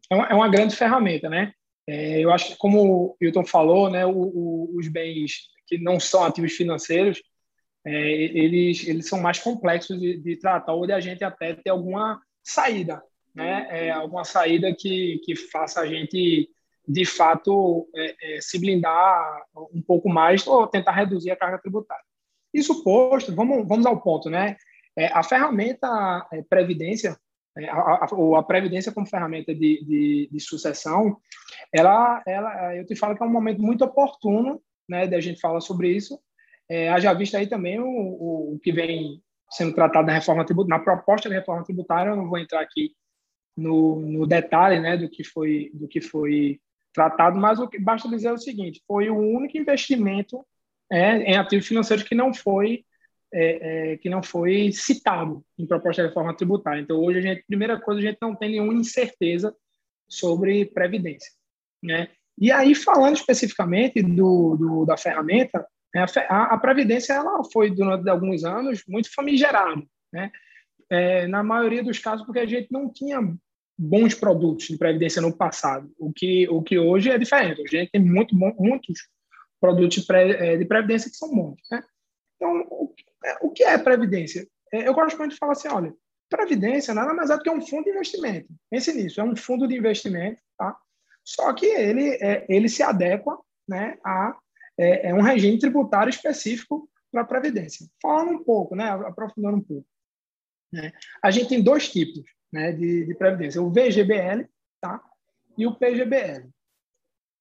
É 0.08 0.14
uma, 0.14 0.26
é 0.28 0.34
uma 0.34 0.48
grande 0.48 0.76
ferramenta, 0.76 1.28
né? 1.28 1.52
É, 1.86 2.20
eu 2.20 2.32
acho 2.32 2.48
que, 2.48 2.56
como 2.56 2.82
o 2.82 3.16
Hilton 3.20 3.44
falou, 3.44 3.88
né, 3.88 4.04
o, 4.04 4.10
o, 4.10 4.76
os 4.76 4.88
bens 4.88 5.48
que 5.66 5.78
não 5.78 6.00
são 6.00 6.24
ativos 6.24 6.52
financeiros, 6.52 7.22
é, 7.84 7.90
eles, 7.90 8.86
eles 8.88 9.08
são 9.08 9.20
mais 9.20 9.38
complexos 9.38 9.98
de, 10.00 10.16
de 10.18 10.36
tratar 10.36 10.74
ou 10.74 10.86
de 10.86 10.92
a 10.92 11.00
gente 11.00 11.22
até 11.22 11.54
ter 11.54 11.70
alguma 11.70 12.20
saída, 12.42 13.02
né? 13.34 13.66
É, 13.70 13.90
alguma 13.90 14.24
saída 14.24 14.74
que, 14.74 15.20
que 15.24 15.36
faça 15.36 15.80
a 15.80 15.86
gente, 15.86 16.48
de 16.86 17.04
fato, 17.04 17.88
é, 17.94 18.36
é, 18.36 18.40
se 18.40 18.58
blindar 18.58 19.42
um 19.72 19.80
pouco 19.82 20.08
mais 20.08 20.44
ou 20.46 20.66
tentar 20.66 20.92
reduzir 20.92 21.30
a 21.30 21.36
carga 21.36 21.58
tributária. 21.58 22.02
Isso 22.52 22.82
posto, 22.82 23.34
vamos, 23.34 23.66
vamos 23.68 23.86
ao 23.86 24.00
ponto, 24.00 24.28
né? 24.28 24.56
É, 24.96 25.06
a 25.12 25.22
ferramenta 25.22 26.26
Previdência, 26.48 27.16
é, 27.58 27.68
a, 27.68 27.78
a, 27.78 28.38
a, 28.38 28.42
previdência 28.42 28.92
como 28.92 29.06
ferramenta 29.06 29.54
de, 29.54 29.84
de, 29.84 30.28
de, 30.30 30.40
sucessão, 30.40 31.16
ela, 31.72 32.22
ela, 32.26 32.76
eu 32.76 32.84
te 32.84 32.94
falo 32.94 33.16
que 33.16 33.22
é 33.22 33.26
um 33.26 33.30
momento 33.30 33.62
muito 33.62 33.84
oportuno, 33.84 34.60
né, 34.88 35.06
da 35.06 35.20
gente 35.20 35.40
falar 35.40 35.60
sobre 35.60 35.88
isso. 35.88 36.18
É, 36.68 36.88
haja 36.90 37.12
visto 37.12 37.36
aí 37.36 37.46
também 37.46 37.78
o, 37.78 37.86
o, 37.86 38.54
o, 38.54 38.58
que 38.58 38.72
vem 38.72 39.22
sendo 39.50 39.74
tratado 39.74 40.06
na 40.06 40.14
reforma 40.14 40.44
tributária, 40.44 40.78
na 40.78 40.84
proposta 40.84 41.28
de 41.28 41.34
reforma 41.34 41.64
tributária, 41.64 42.10
eu 42.10 42.16
não 42.16 42.28
vou 42.28 42.38
entrar 42.38 42.60
aqui 42.60 42.92
no, 43.56 44.00
no 44.00 44.26
detalhe, 44.26 44.80
né, 44.80 44.96
do 44.96 45.08
que 45.08 45.24
foi 45.24 45.70
do 45.72 45.88
que 45.88 46.00
foi 46.00 46.60
tratado, 46.92 47.38
mas 47.38 47.58
o 47.58 47.68
que 47.68 47.78
basta 47.78 48.08
dizer 48.08 48.28
é 48.28 48.32
o 48.32 48.38
seguinte: 48.38 48.82
foi 48.86 49.08
o 49.08 49.16
único 49.16 49.56
investimento 49.56 50.44
é, 50.90 51.16
em 51.18 51.36
ativos 51.36 51.66
financeiros 51.66 52.04
que 52.06 52.14
não 52.14 52.34
foi 52.34 52.84
é, 53.38 53.92
é, 53.92 53.96
que 53.98 54.08
não 54.08 54.22
foi 54.22 54.72
citado 54.72 55.44
em 55.58 55.66
proposta 55.66 56.00
de 56.00 56.08
reforma 56.08 56.34
tributária. 56.34 56.80
Então, 56.80 56.98
hoje, 56.98 57.18
a 57.18 57.22
gente, 57.22 57.44
primeira 57.46 57.78
coisa, 57.78 58.00
a 58.00 58.02
gente 58.02 58.18
não 58.20 58.34
tem 58.34 58.52
nenhuma 58.52 58.72
incerteza 58.72 59.54
sobre 60.08 60.64
previdência. 60.64 61.30
Né? 61.82 62.08
E 62.38 62.50
aí, 62.50 62.74
falando 62.74 63.16
especificamente 63.16 64.02
do, 64.02 64.56
do 64.56 64.84
da 64.86 64.96
ferramenta, 64.96 65.66
né, 65.94 66.06
a, 66.28 66.54
a, 66.54 66.58
previdência 66.58 67.12
ela 67.12 67.42
foi, 67.52 67.70
durante 67.70 68.08
alguns 68.08 68.42
anos, 68.42 68.82
muito 68.88 69.12
famigerada. 69.14 69.82
Né? 70.10 70.30
É, 70.88 71.26
na 71.26 71.42
maioria 71.42 71.84
dos 71.84 71.98
casos, 71.98 72.24
porque 72.24 72.40
a 72.40 72.46
gente 72.46 72.68
não 72.70 72.90
tinha 72.90 73.20
bons 73.78 74.14
produtos 74.14 74.68
de 74.68 74.78
previdência 74.78 75.20
no 75.20 75.36
passado, 75.36 75.92
o 75.98 76.10
que, 76.10 76.48
o 76.48 76.62
que 76.62 76.78
hoje 76.78 77.10
é 77.10 77.18
diferente. 77.18 77.60
Hoje 77.60 77.76
a 77.76 77.80
gente 77.80 77.90
tem 77.90 78.00
muito, 78.00 78.34
muitos 78.34 78.98
produtos 79.60 80.02
de, 80.02 80.14
é, 80.14 80.56
de 80.56 80.64
previdência 80.64 81.10
que 81.10 81.16
são 81.16 81.34
bons. 81.34 81.60
Né? 81.70 81.82
Então, 82.36 82.92
o 83.40 83.50
que 83.50 83.62
é 83.62 83.76
previdência? 83.78 84.46
É, 84.72 84.88
eu 84.88 84.94
gosto 84.94 85.16
muito 85.18 85.32
de 85.32 85.38
falar 85.38 85.52
assim, 85.52 85.68
olha, 85.68 85.94
previdência 86.28 86.94
nada 86.94 87.14
mais 87.14 87.30
é 87.30 87.36
do 87.36 87.42
que 87.42 87.50
um 87.50 87.64
fundo 87.64 87.84
de 87.84 87.90
investimento. 87.90 88.48
Pense 88.70 88.92
nisso, 88.92 89.20
é 89.20 89.24
um 89.24 89.36
fundo 89.36 89.66
de 89.66 89.76
investimento, 89.76 90.40
tá? 90.58 90.76
Só 91.24 91.52
que 91.52 91.66
ele, 91.66 92.10
é, 92.20 92.46
ele 92.48 92.68
se 92.68 92.82
adequa 92.82 93.38
né, 93.68 93.98
a 94.04 94.36
é, 94.78 95.08
é 95.08 95.14
um 95.14 95.22
regime 95.22 95.58
tributário 95.58 96.10
específico 96.10 96.88
para 97.10 97.22
a 97.22 97.26
previdência. 97.26 97.86
Falando 98.00 98.32
um 98.32 98.44
pouco, 98.44 98.76
né, 98.76 98.88
aprofundando 98.90 99.56
um 99.56 99.62
pouco. 99.62 99.86
Né, 100.72 100.92
a 101.22 101.30
gente 101.30 101.48
tem 101.48 101.62
dois 101.62 101.88
tipos 101.90 102.24
né, 102.52 102.72
de, 102.72 103.06
de 103.06 103.14
previdência, 103.14 103.62
o 103.62 103.70
VGBL 103.70 104.46
tá, 104.80 105.02
e 105.56 105.66
o 105.66 105.74
PGBL. 105.74 106.48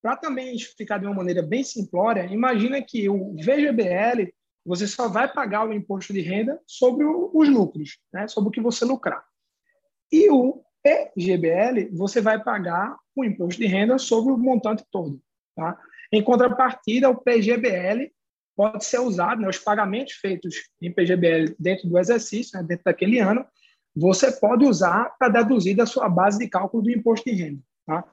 Para 0.01 0.15
também 0.17 0.57
ficar 0.59 0.99
de 0.99 1.05
uma 1.05 1.15
maneira 1.15 1.41
bem 1.41 1.63
simplória, 1.63 2.25
imagina 2.25 2.81
que 2.81 3.09
o 3.09 3.35
VGBL 3.35 4.31
você 4.65 4.87
só 4.87 5.07
vai 5.07 5.31
pagar 5.31 5.67
o 5.67 5.73
imposto 5.73 6.11
de 6.11 6.21
renda 6.21 6.59
sobre 6.65 7.05
os 7.05 7.49
lucros, 7.49 7.99
né? 8.11 8.27
sobre 8.27 8.49
o 8.49 8.51
que 8.51 8.61
você 8.61 8.83
lucrar. 8.83 9.23
E 10.11 10.29
o 10.29 10.63
PGBL, 10.83 11.89
você 11.93 12.21
vai 12.21 12.43
pagar 12.43 12.97
o 13.15 13.23
imposto 13.23 13.61
de 13.61 13.67
renda 13.67 13.97
sobre 13.97 14.33
o 14.33 14.37
montante 14.37 14.83
todo. 14.91 15.21
Tá? 15.55 15.79
Em 16.11 16.23
contrapartida, 16.23 17.09
o 17.09 17.15
PGBL 17.15 18.11
pode 18.55 18.85
ser 18.85 18.99
usado, 18.99 19.41
né, 19.41 19.49
os 19.49 19.57
pagamentos 19.57 20.13
feitos 20.13 20.55
em 20.81 20.91
PGBL 20.91 21.55
dentro 21.59 21.89
do 21.89 21.97
exercício, 21.97 22.57
né, 22.57 22.65
dentro 22.65 22.85
daquele 22.85 23.19
ano, 23.19 23.45
você 23.95 24.31
pode 24.31 24.65
usar 24.65 25.13
para 25.17 25.29
deduzir 25.29 25.75
da 25.75 25.85
sua 25.85 26.07
base 26.07 26.39
de 26.39 26.47
cálculo 26.49 26.83
do 26.83 26.91
imposto 26.91 27.29
de 27.29 27.35
renda. 27.35 27.61
Tá? 27.85 28.03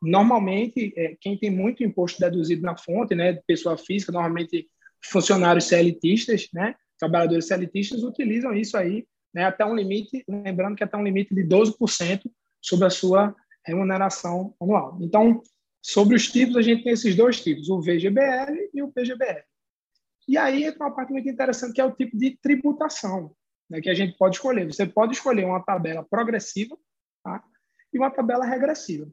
Normalmente, 0.00 0.92
é, 0.96 1.16
quem 1.20 1.38
tem 1.38 1.50
muito 1.50 1.84
imposto 1.84 2.18
deduzido 2.20 2.62
na 2.62 2.76
fonte, 2.76 3.14
né, 3.14 3.34
pessoa 3.46 3.76
física, 3.76 4.12
normalmente 4.12 4.68
funcionários 5.04 5.68
CLTistas, 5.68 6.48
né, 6.52 6.74
trabalhadores 6.98 7.46
CLTistas, 7.46 8.02
utilizam 8.02 8.54
isso 8.54 8.76
aí 8.76 9.06
né, 9.34 9.44
até 9.44 9.64
um 9.64 9.74
limite, 9.74 10.24
lembrando 10.28 10.76
que 10.76 10.84
até 10.84 10.96
um 10.96 11.04
limite 11.04 11.34
de 11.34 11.42
12% 11.44 12.22
sobre 12.60 12.86
a 12.86 12.90
sua 12.90 13.34
remuneração 13.64 14.54
anual. 14.60 14.98
Então, 15.00 15.42
sobre 15.80 16.14
os 16.14 16.30
tipos, 16.30 16.56
a 16.56 16.62
gente 16.62 16.84
tem 16.84 16.92
esses 16.92 17.16
dois 17.16 17.40
tipos, 17.40 17.68
o 17.68 17.80
VGBL 17.80 18.70
e 18.72 18.82
o 18.82 18.92
PGBL. 18.92 19.42
E 20.28 20.38
aí 20.38 20.64
entra 20.64 20.84
uma 20.84 20.94
parte 20.94 21.12
muito 21.12 21.28
interessante, 21.28 21.74
que 21.74 21.80
é 21.80 21.84
o 21.84 21.92
tipo 21.92 22.16
de 22.16 22.38
tributação 22.40 23.34
né, 23.68 23.80
que 23.80 23.90
a 23.90 23.94
gente 23.94 24.16
pode 24.16 24.36
escolher. 24.36 24.66
Você 24.66 24.86
pode 24.86 25.14
escolher 25.14 25.44
uma 25.44 25.62
tabela 25.62 26.04
progressiva 26.04 26.76
tá? 27.24 27.42
e 27.92 27.98
uma 27.98 28.10
tabela 28.10 28.44
regressiva. 28.44 29.08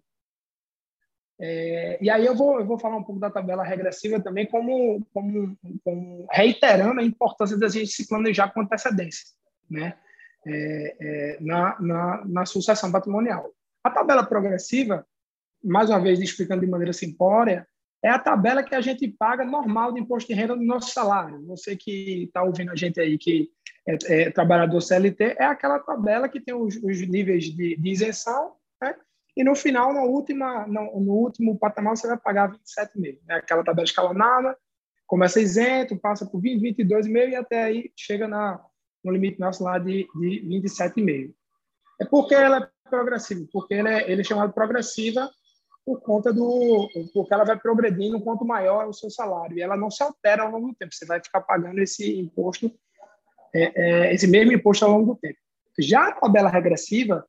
É, 1.42 1.98
e 2.02 2.10
aí 2.10 2.26
eu 2.26 2.36
vou, 2.36 2.60
eu 2.60 2.66
vou 2.66 2.78
falar 2.78 2.98
um 2.98 3.04
pouco 3.04 3.20
da 3.20 3.30
tabela 3.30 3.64
regressiva 3.64 4.20
também, 4.20 4.46
como, 4.46 5.06
como, 5.14 5.58
como 5.84 6.28
reiterando 6.32 7.00
a 7.00 7.04
importância 7.04 7.58
da 7.58 7.70
gente 7.70 7.88
se 7.88 8.08
planejar 8.08 8.54
com 8.54 8.62
antecedência 8.62 9.40
né? 9.70 9.94
É, 10.46 10.96
é, 11.00 11.38
na, 11.42 11.80
na, 11.80 12.26
na 12.26 12.46
sucessão 12.46 12.92
patrimonial. 12.92 13.52
A 13.84 13.90
tabela 13.90 14.26
progressiva, 14.26 15.06
mais 15.64 15.90
uma 15.90 16.00
vez 16.00 16.20
explicando 16.20 16.62
de 16.62 16.72
maneira 16.72 16.94
simplória, 16.94 17.68
é 18.02 18.10
a 18.10 18.18
tabela 18.18 18.64
que 18.64 18.74
a 18.74 18.80
gente 18.80 19.08
paga 19.08 19.44
normal 19.44 19.94
de 19.94 20.00
imposto 20.00 20.30
de 20.30 20.34
renda 20.34 20.56
do 20.56 20.64
nosso 20.64 20.92
salário. 20.92 21.46
Você 21.48 21.76
que 21.76 22.24
está 22.24 22.42
ouvindo 22.42 22.72
a 22.72 22.76
gente 22.76 23.00
aí, 23.00 23.18
que 23.18 23.50
é, 23.86 23.98
é, 24.06 24.32
trabalhador 24.32 24.80
CLT, 24.80 25.36
é 25.38 25.44
aquela 25.44 25.80
tabela 25.80 26.30
que 26.30 26.40
tem 26.40 26.56
os, 26.56 26.78
os 26.78 27.02
níveis 27.08 27.46
de, 27.46 27.76
de 27.76 27.90
isenção, 27.90 28.54
né? 28.82 28.96
E 29.40 29.44
no 29.46 29.56
final, 29.56 29.94
na 29.94 30.04
última, 30.04 30.68
no, 30.68 31.00
no 31.00 31.14
último 31.14 31.58
patamar, 31.58 31.96
você 31.96 32.06
vai 32.06 32.18
pagar 32.18 32.52
27,5. 32.52 33.20
É 33.30 33.36
aquela 33.36 33.64
tabela 33.64 33.86
escalonada, 33.86 34.58
começa 35.08 35.40
isento, 35.40 35.96
passa 35.96 36.26
por 36.26 36.42
20, 36.42 36.84
22,5 36.84 37.30
e 37.30 37.36
até 37.38 37.64
aí 37.64 37.92
chega 37.96 38.28
na, 38.28 38.62
no 39.02 39.14
limite 39.14 39.40
nosso 39.40 39.64
lá 39.64 39.80
de, 39.80 40.06
de 40.14 40.46
27,5. 40.46 41.34
É 42.02 42.06
porque 42.06 42.36
ela 42.36 42.58
é 42.58 42.90
progressiva, 42.90 43.48
porque 43.54 43.76
ele 43.76 43.88
é, 43.88 44.12
ele 44.12 44.20
é 44.20 44.24
chamado 44.26 44.52
progressiva 44.52 45.32
por 45.86 46.02
conta 46.02 46.34
do 46.34 46.90
porque 47.14 47.34
ela 47.34 47.46
vai 47.46 47.58
progredindo 47.58 48.20
quanto 48.20 48.44
maior 48.44 48.84
é 48.84 48.88
o 48.88 48.94
seu 48.94 49.10
salário 49.10 49.58
e 49.58 49.62
ela 49.62 49.78
não 49.78 49.90
se 49.90 50.04
altera 50.04 50.44
ao 50.44 50.52
longo 50.52 50.68
do 50.68 50.76
tempo. 50.76 50.94
Você 50.94 51.06
vai 51.06 51.24
ficar 51.24 51.40
pagando 51.40 51.80
esse 51.80 52.20
imposto, 52.20 52.70
é, 53.56 54.10
é, 54.10 54.14
esse 54.14 54.28
mesmo 54.28 54.52
imposto 54.52 54.84
ao 54.84 54.92
longo 54.92 55.14
do 55.14 55.16
tempo. 55.18 55.40
Já 55.80 56.10
a 56.10 56.12
tabela 56.12 56.50
regressiva, 56.50 57.26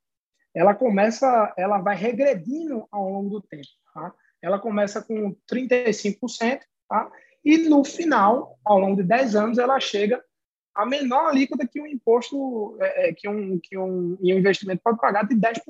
ela 0.55 0.75
começa, 0.75 1.53
ela 1.57 1.79
vai 1.79 1.97
regredindo 1.97 2.87
ao 2.91 3.09
longo 3.09 3.31
do 3.31 3.41
tempo. 3.43 3.67
Tá? 3.95 4.13
Ela 4.43 4.59
começa 4.59 5.03
com 5.03 5.37
35%, 5.51 6.61
tá? 6.89 7.11
e 7.45 7.59
no 7.69 7.85
final, 7.85 8.59
ao 8.65 8.79
longo 8.79 8.97
de 8.97 9.09
10 9.09 9.37
anos, 9.37 9.59
ela 9.59 9.79
chega 9.79 10.23
a 10.75 10.87
menor 10.87 11.27
alíquota 11.27 11.67
que 11.67 11.81
um 11.81 11.87
imposto, 11.87 12.77
é, 12.81 13.09
é 13.09 13.13
que, 13.13 13.29
um, 13.29 13.59
que 13.63 13.77
um, 13.77 14.17
um 14.21 14.29
investimento 14.31 14.83
pode 14.83 14.99
pagar 14.99 15.27
de 15.27 15.35
10%. 15.35 15.61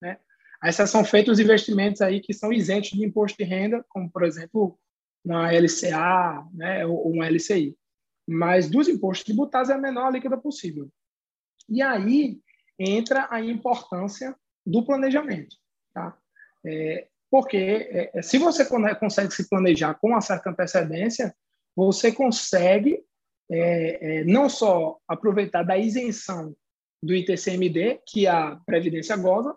Né? 0.00 0.18
A 0.62 0.68
exceção 0.68 1.04
feita 1.04 1.30
os 1.30 1.38
investimentos 1.38 2.00
aí 2.00 2.20
que 2.20 2.32
são 2.32 2.52
isentos 2.52 2.90
de 2.90 3.04
imposto 3.04 3.36
de 3.38 3.44
renda, 3.44 3.84
como, 3.88 4.10
por 4.10 4.24
exemplo, 4.24 4.78
uma 5.24 5.50
LCA 5.50 6.46
né, 6.54 6.86
ou 6.86 7.12
uma 7.12 7.28
LCI. 7.28 7.76
Mas 8.26 8.68
dos 8.68 8.88
impostos 8.88 9.24
tributários 9.24 9.70
é 9.70 9.74
a 9.74 9.78
menor 9.78 10.06
alíquota 10.06 10.36
possível. 10.36 10.88
E 11.68 11.82
aí 11.82 12.40
entra 12.78 13.26
a 13.30 13.40
importância 13.40 14.34
do 14.64 14.84
planejamento. 14.84 15.56
Tá? 15.92 16.16
É, 16.64 17.08
porque 17.30 17.56
é, 17.56 18.10
é 18.14 18.22
se 18.22 18.38
você 18.38 18.64
consegue 18.64 19.32
se 19.32 19.48
planejar 19.48 19.94
com 19.94 20.08
uma 20.08 20.20
certa 20.20 20.50
antecedência, 20.50 21.34
você 21.74 22.10
consegue 22.12 23.04
é, 23.50 24.18
é, 24.20 24.24
não 24.24 24.48
só 24.48 24.98
aproveitar 25.06 25.62
da 25.62 25.78
isenção 25.78 26.54
do 27.02 27.14
ITCMD, 27.14 28.00
que 28.06 28.26
a 28.26 28.56
Previdência 28.66 29.16
goza, 29.16 29.54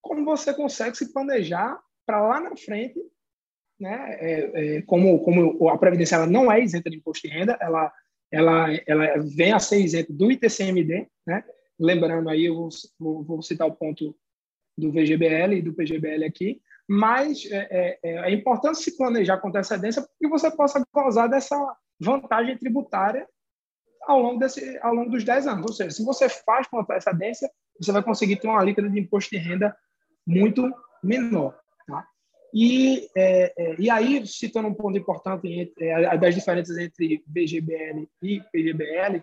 como 0.00 0.24
você 0.24 0.54
consegue 0.54 0.96
se 0.96 1.12
planejar 1.12 1.78
para 2.06 2.26
lá 2.26 2.40
na 2.40 2.56
frente, 2.56 2.98
né? 3.78 4.16
É, 4.20 4.76
é, 4.76 4.82
como, 4.82 5.20
como 5.22 5.68
a 5.68 5.76
Previdência 5.76 6.16
ela 6.16 6.26
não 6.26 6.50
é 6.50 6.62
isenta 6.62 6.88
de 6.88 6.96
imposto 6.96 7.28
de 7.28 7.34
renda, 7.34 7.58
ela, 7.60 7.92
ela, 8.30 8.68
ela 8.86 9.18
vem 9.18 9.52
a 9.52 9.58
ser 9.58 9.80
isenta 9.80 10.12
do 10.12 10.30
ITCMD, 10.30 11.06
né? 11.26 11.44
Lembrando 11.78 12.28
aí, 12.28 12.46
eu 12.46 12.68
vou, 12.98 13.22
vou 13.22 13.42
citar 13.42 13.66
o 13.66 13.74
ponto 13.74 14.16
do 14.76 14.90
VGBL 14.90 15.54
e 15.54 15.62
do 15.62 15.72
PGBL 15.72 16.24
aqui, 16.24 16.60
mas 16.88 17.44
é, 17.50 17.98
é, 18.02 18.30
é 18.30 18.30
importante 18.30 18.78
se 18.78 18.96
planejar 18.96 19.38
com 19.38 19.48
antecedência 19.48 20.02
para 20.02 20.10
que 20.18 20.28
você 20.28 20.50
possa 20.50 20.84
gozar 20.92 21.28
dessa 21.28 21.56
vantagem 21.98 22.56
tributária 22.56 23.26
ao 24.06 24.20
longo, 24.20 24.38
desse, 24.38 24.78
ao 24.78 24.94
longo 24.94 25.10
dos 25.10 25.24
10 25.24 25.46
anos. 25.46 25.66
Ou 25.66 25.72
seja, 25.72 25.90
se 25.90 26.04
você 26.04 26.28
faz 26.28 26.66
com 26.68 26.78
antecedência, 26.78 27.50
você 27.78 27.90
vai 27.90 28.02
conseguir 28.02 28.36
ter 28.36 28.48
uma 28.48 28.60
alíquota 28.60 28.88
de 28.88 29.00
imposto 29.00 29.30
de 29.30 29.38
renda 29.38 29.76
muito 30.26 30.72
menor. 31.02 31.58
Tá? 31.86 32.06
E, 32.54 33.08
é, 33.16 33.52
é, 33.56 33.76
e 33.78 33.90
aí, 33.90 34.26
citando 34.26 34.68
um 34.68 34.74
ponto 34.74 34.96
importante 34.96 35.72
é, 35.78 36.16
das 36.16 36.34
diferenças 36.34 36.78
entre 36.78 37.22
BGBL 37.26 38.08
e 38.22 38.40
PGBL, 38.52 39.22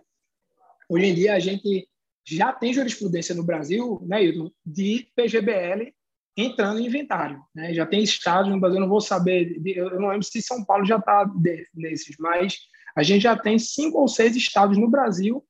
hoje 0.89 1.05
em 1.05 1.15
dia 1.15 1.33
a 1.33 1.39
gente 1.39 1.87
já 2.25 2.51
tem 2.53 2.73
jurisprudência 2.73 3.35
no 3.35 3.43
Brasil, 3.43 4.01
né, 4.05 4.19
de 4.65 5.07
PGBL 5.15 5.93
entrando 6.35 6.79
em 6.79 6.87
inventário. 6.87 7.41
Né? 7.53 7.73
Já 7.73 7.85
tem 7.85 8.01
estados 8.01 8.49
no 8.49 8.59
Brasil, 8.59 8.77
eu 8.77 8.81
não 8.81 8.89
vou 8.89 9.01
saber, 9.01 9.61
eu 9.65 9.99
não 9.99 10.09
lembro 10.09 10.23
se 10.23 10.41
São 10.41 10.63
Paulo 10.63 10.85
já 10.85 10.97
está 10.97 11.29
nesses, 11.75 12.15
mas 12.17 12.57
a 12.95 13.03
gente 13.03 13.23
já 13.23 13.37
tem 13.37 13.59
cinco 13.59 13.99
ou 13.99 14.07
seis 14.07 14.35
estados 14.35 14.77
no 14.77 14.89
Brasil 14.89 15.43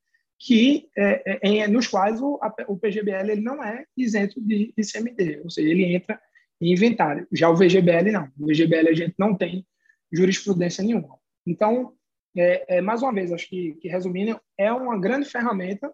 que 0.46 0.90
é, 0.98 1.62
é, 1.62 1.68
nos 1.68 1.88
quais 1.88 2.22
o, 2.22 2.38
o 2.68 2.78
PGBL 2.78 3.32
ele 3.32 3.42
não 3.42 3.64
é 3.64 3.86
isento 3.96 4.42
de 4.42 4.74
ICMD, 4.78 5.40
ou 5.42 5.50
seja, 5.50 5.70
ele 5.70 5.86
entra 5.86 6.20
em 6.60 6.74
inventário. 6.74 7.26
Já 7.32 7.50
o 7.50 7.56
VGBL 7.56 8.12
não. 8.12 8.30
O 8.38 8.48
VGBL 8.48 8.90
a 8.90 8.94
gente 8.94 9.16
não 9.18 9.36
tem 9.36 9.66
jurisprudência 10.12 10.84
nenhuma. 10.84 11.18
Então, 11.48 11.94
é, 12.36 12.78
é 12.78 12.82
mais 12.82 13.02
uma 13.02 13.14
vez, 13.14 13.32
acho 13.32 13.48
que, 13.48 13.74
que, 13.76 13.88
resumindo, 13.88 14.40
é 14.58 14.72
uma 14.72 15.00
grande 15.00 15.30
ferramenta, 15.30 15.94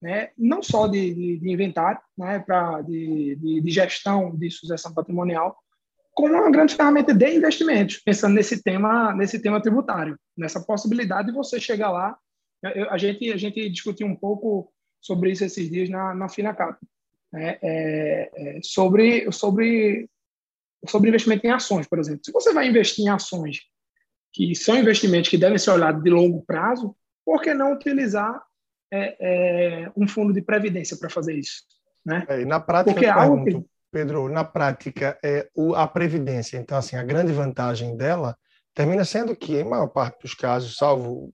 né, 0.00 0.30
não 0.36 0.62
só 0.62 0.86
de, 0.86 1.14
de, 1.14 1.38
de 1.38 1.50
inventário, 1.50 2.00
né, 2.16 2.38
pra, 2.38 2.80
de, 2.82 3.36
de, 3.36 3.60
de 3.60 3.70
gestão 3.70 4.34
de 4.34 4.50
sucessão 4.50 4.94
patrimonial, 4.94 5.56
como 6.12 6.34
uma 6.34 6.50
grande 6.50 6.74
ferramenta 6.74 7.14
de 7.14 7.36
investimentos, 7.36 7.98
pensando 7.98 8.34
nesse 8.34 8.62
tema, 8.62 9.14
nesse 9.14 9.40
tema 9.40 9.60
tributário, 9.60 10.18
nessa 10.36 10.60
possibilidade 10.60 11.28
de 11.28 11.34
você 11.34 11.60
chegar 11.60 11.90
lá 11.90 12.16
eu, 12.62 12.90
a, 12.90 12.98
gente, 12.98 13.32
a 13.32 13.36
gente 13.36 13.70
discutiu 13.70 14.06
um 14.06 14.16
pouco 14.16 14.72
sobre 15.00 15.30
isso 15.30 15.44
esses 15.44 15.70
dias 15.70 15.88
na, 15.88 16.14
na 16.14 16.28
FinaCap, 16.28 16.78
né? 17.32 17.58
é, 17.62 18.30
é, 18.34 18.60
sobre, 18.62 19.30
sobre, 19.32 20.08
sobre 20.86 21.08
investimento 21.08 21.46
em 21.46 21.50
ações, 21.50 21.88
por 21.88 21.98
exemplo. 21.98 22.20
Se 22.24 22.32
você 22.32 22.52
vai 22.52 22.68
investir 22.68 23.04
em 23.04 23.08
ações 23.08 23.60
que 24.32 24.54
são 24.54 24.76
investimentos 24.76 25.30
que 25.30 25.38
devem 25.38 25.58
ser 25.58 25.70
olhados 25.70 26.02
de 26.02 26.10
longo 26.10 26.44
prazo, 26.44 26.94
por 27.24 27.40
que 27.40 27.54
não 27.54 27.72
utilizar 27.72 28.42
é, 28.92 29.84
é 29.84 29.92
um 29.96 30.06
fundo 30.06 30.32
de 30.32 30.42
previdência 30.42 30.96
para 30.96 31.10
fazer 31.10 31.34
isso? 31.34 31.62
Né? 32.04 32.24
É, 32.28 32.44
na 32.44 32.60
prática, 32.60 32.94
Porque 32.94 33.06
é 33.06 33.10
algo 33.10 33.44
pergunto, 33.44 33.64
que... 33.64 33.70
Pedro, 33.92 34.28
na 34.28 34.44
prática, 34.44 35.18
é 35.22 35.48
o, 35.54 35.74
a 35.74 35.86
previdência, 35.86 36.56
então, 36.56 36.78
assim, 36.78 36.96
a 36.96 37.02
grande 37.02 37.32
vantagem 37.32 37.96
dela 37.96 38.36
termina 38.74 39.04
sendo 39.04 39.34
que, 39.34 39.56
em 39.56 39.64
maior 39.64 39.88
parte 39.88 40.22
dos 40.22 40.34
casos, 40.34 40.76
salvo 40.76 41.32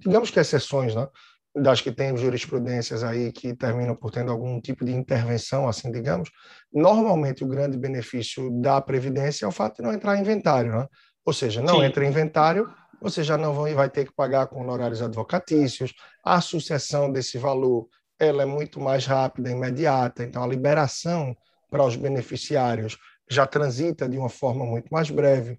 digamos 0.00 0.30
que 0.30 0.38
exceções, 0.38 0.94
né? 0.94 1.08
das 1.54 1.80
que 1.80 1.90
têm 1.90 2.16
jurisprudências 2.16 3.02
aí 3.02 3.32
que 3.32 3.54
terminam 3.54 3.94
por 3.96 4.10
tendo 4.10 4.30
algum 4.30 4.60
tipo 4.60 4.84
de 4.84 4.92
intervenção, 4.92 5.68
assim, 5.68 5.90
digamos, 5.90 6.30
normalmente 6.72 7.42
o 7.42 7.48
grande 7.48 7.76
benefício 7.76 8.50
da 8.60 8.80
Previdência 8.80 9.44
é 9.44 9.48
o 9.48 9.52
fato 9.52 9.76
de 9.76 9.82
não 9.82 9.92
entrar 9.92 10.16
em 10.16 10.20
inventário, 10.20 10.72
né? 10.72 10.86
Ou 11.24 11.32
seja, 11.32 11.60
não 11.60 11.80
Sim. 11.80 11.84
entra 11.84 12.04
em 12.04 12.08
inventário, 12.08 12.72
você 13.00 13.22
já 13.22 13.36
não 13.36 13.54
vai 13.74 13.88
ter 13.88 14.06
que 14.06 14.12
pagar 14.12 14.46
com 14.46 14.60
honorários 14.60 15.02
advocatícios, 15.02 15.94
a 16.24 16.40
sucessão 16.40 17.10
desse 17.10 17.38
valor 17.38 17.88
ela 18.18 18.42
é 18.42 18.46
muito 18.46 18.80
mais 18.80 19.06
rápida, 19.06 19.50
imediata, 19.50 20.24
então 20.24 20.42
a 20.42 20.46
liberação 20.46 21.36
para 21.70 21.84
os 21.84 21.94
beneficiários 21.94 22.98
já 23.30 23.46
transita 23.46 24.08
de 24.08 24.18
uma 24.18 24.28
forma 24.28 24.64
muito 24.64 24.88
mais 24.90 25.10
breve. 25.10 25.58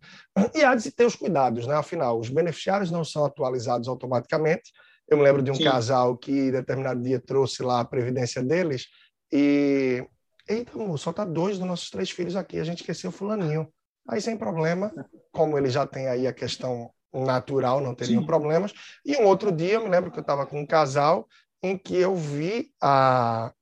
E 0.56 0.64
há 0.64 0.76
de 0.76 0.92
ter 0.92 1.06
os 1.06 1.16
cuidados, 1.16 1.68
né? 1.68 1.76
Afinal, 1.76 2.20
os 2.20 2.30
beneficiários 2.30 2.90
não 2.90 3.04
são 3.04 3.24
atualizados 3.24 3.88
automaticamente. 3.88 4.74
Eu 5.08 5.18
me 5.18 5.24
lembro 5.24 5.42
de 5.42 5.52
um 5.52 5.56
Sim. 5.56 5.64
casal 5.64 6.18
que, 6.18 6.52
determinado 6.52 7.02
dia, 7.02 7.20
trouxe 7.20 7.64
lá 7.64 7.80
a 7.80 7.86
previdência 7.86 8.44
deles 8.44 8.88
e. 9.32 10.06
Eita, 10.48 10.74
amor, 10.74 10.98
só 10.98 11.14
tá 11.14 11.24
dois 11.24 11.60
dos 11.60 11.68
nossos 11.68 11.92
três 11.92 12.10
filhos 12.10 12.36
aqui, 12.36 12.60
a 12.60 12.64
gente 12.64 12.80
esqueceu 12.80 13.12
o 13.12 13.14
fulaninho. 13.14 13.72
Aí, 14.08 14.20
sem 14.20 14.36
problema, 14.36 14.92
como 15.32 15.56
ele 15.56 15.70
já 15.70 15.86
tem 15.86 16.08
aí 16.08 16.26
a 16.26 16.34
questão 16.34 16.90
natural, 17.14 17.82
não 17.82 17.96
teriam 17.96 18.22
Sim. 18.22 18.28
problemas. 18.28 18.74
E 19.06 19.16
um 19.18 19.26
outro 19.26 19.52
dia, 19.52 19.74
eu 19.74 19.84
me 19.84 19.90
lembro 19.90 20.12
que 20.12 20.20
eu 20.20 20.22
estava 20.22 20.46
com 20.46 20.60
um 20.60 20.66
casal 20.66 21.28
em 21.62 21.78
que 21.78 21.96
eu 21.96 22.16
vi 22.16 22.72
a, 22.82 23.54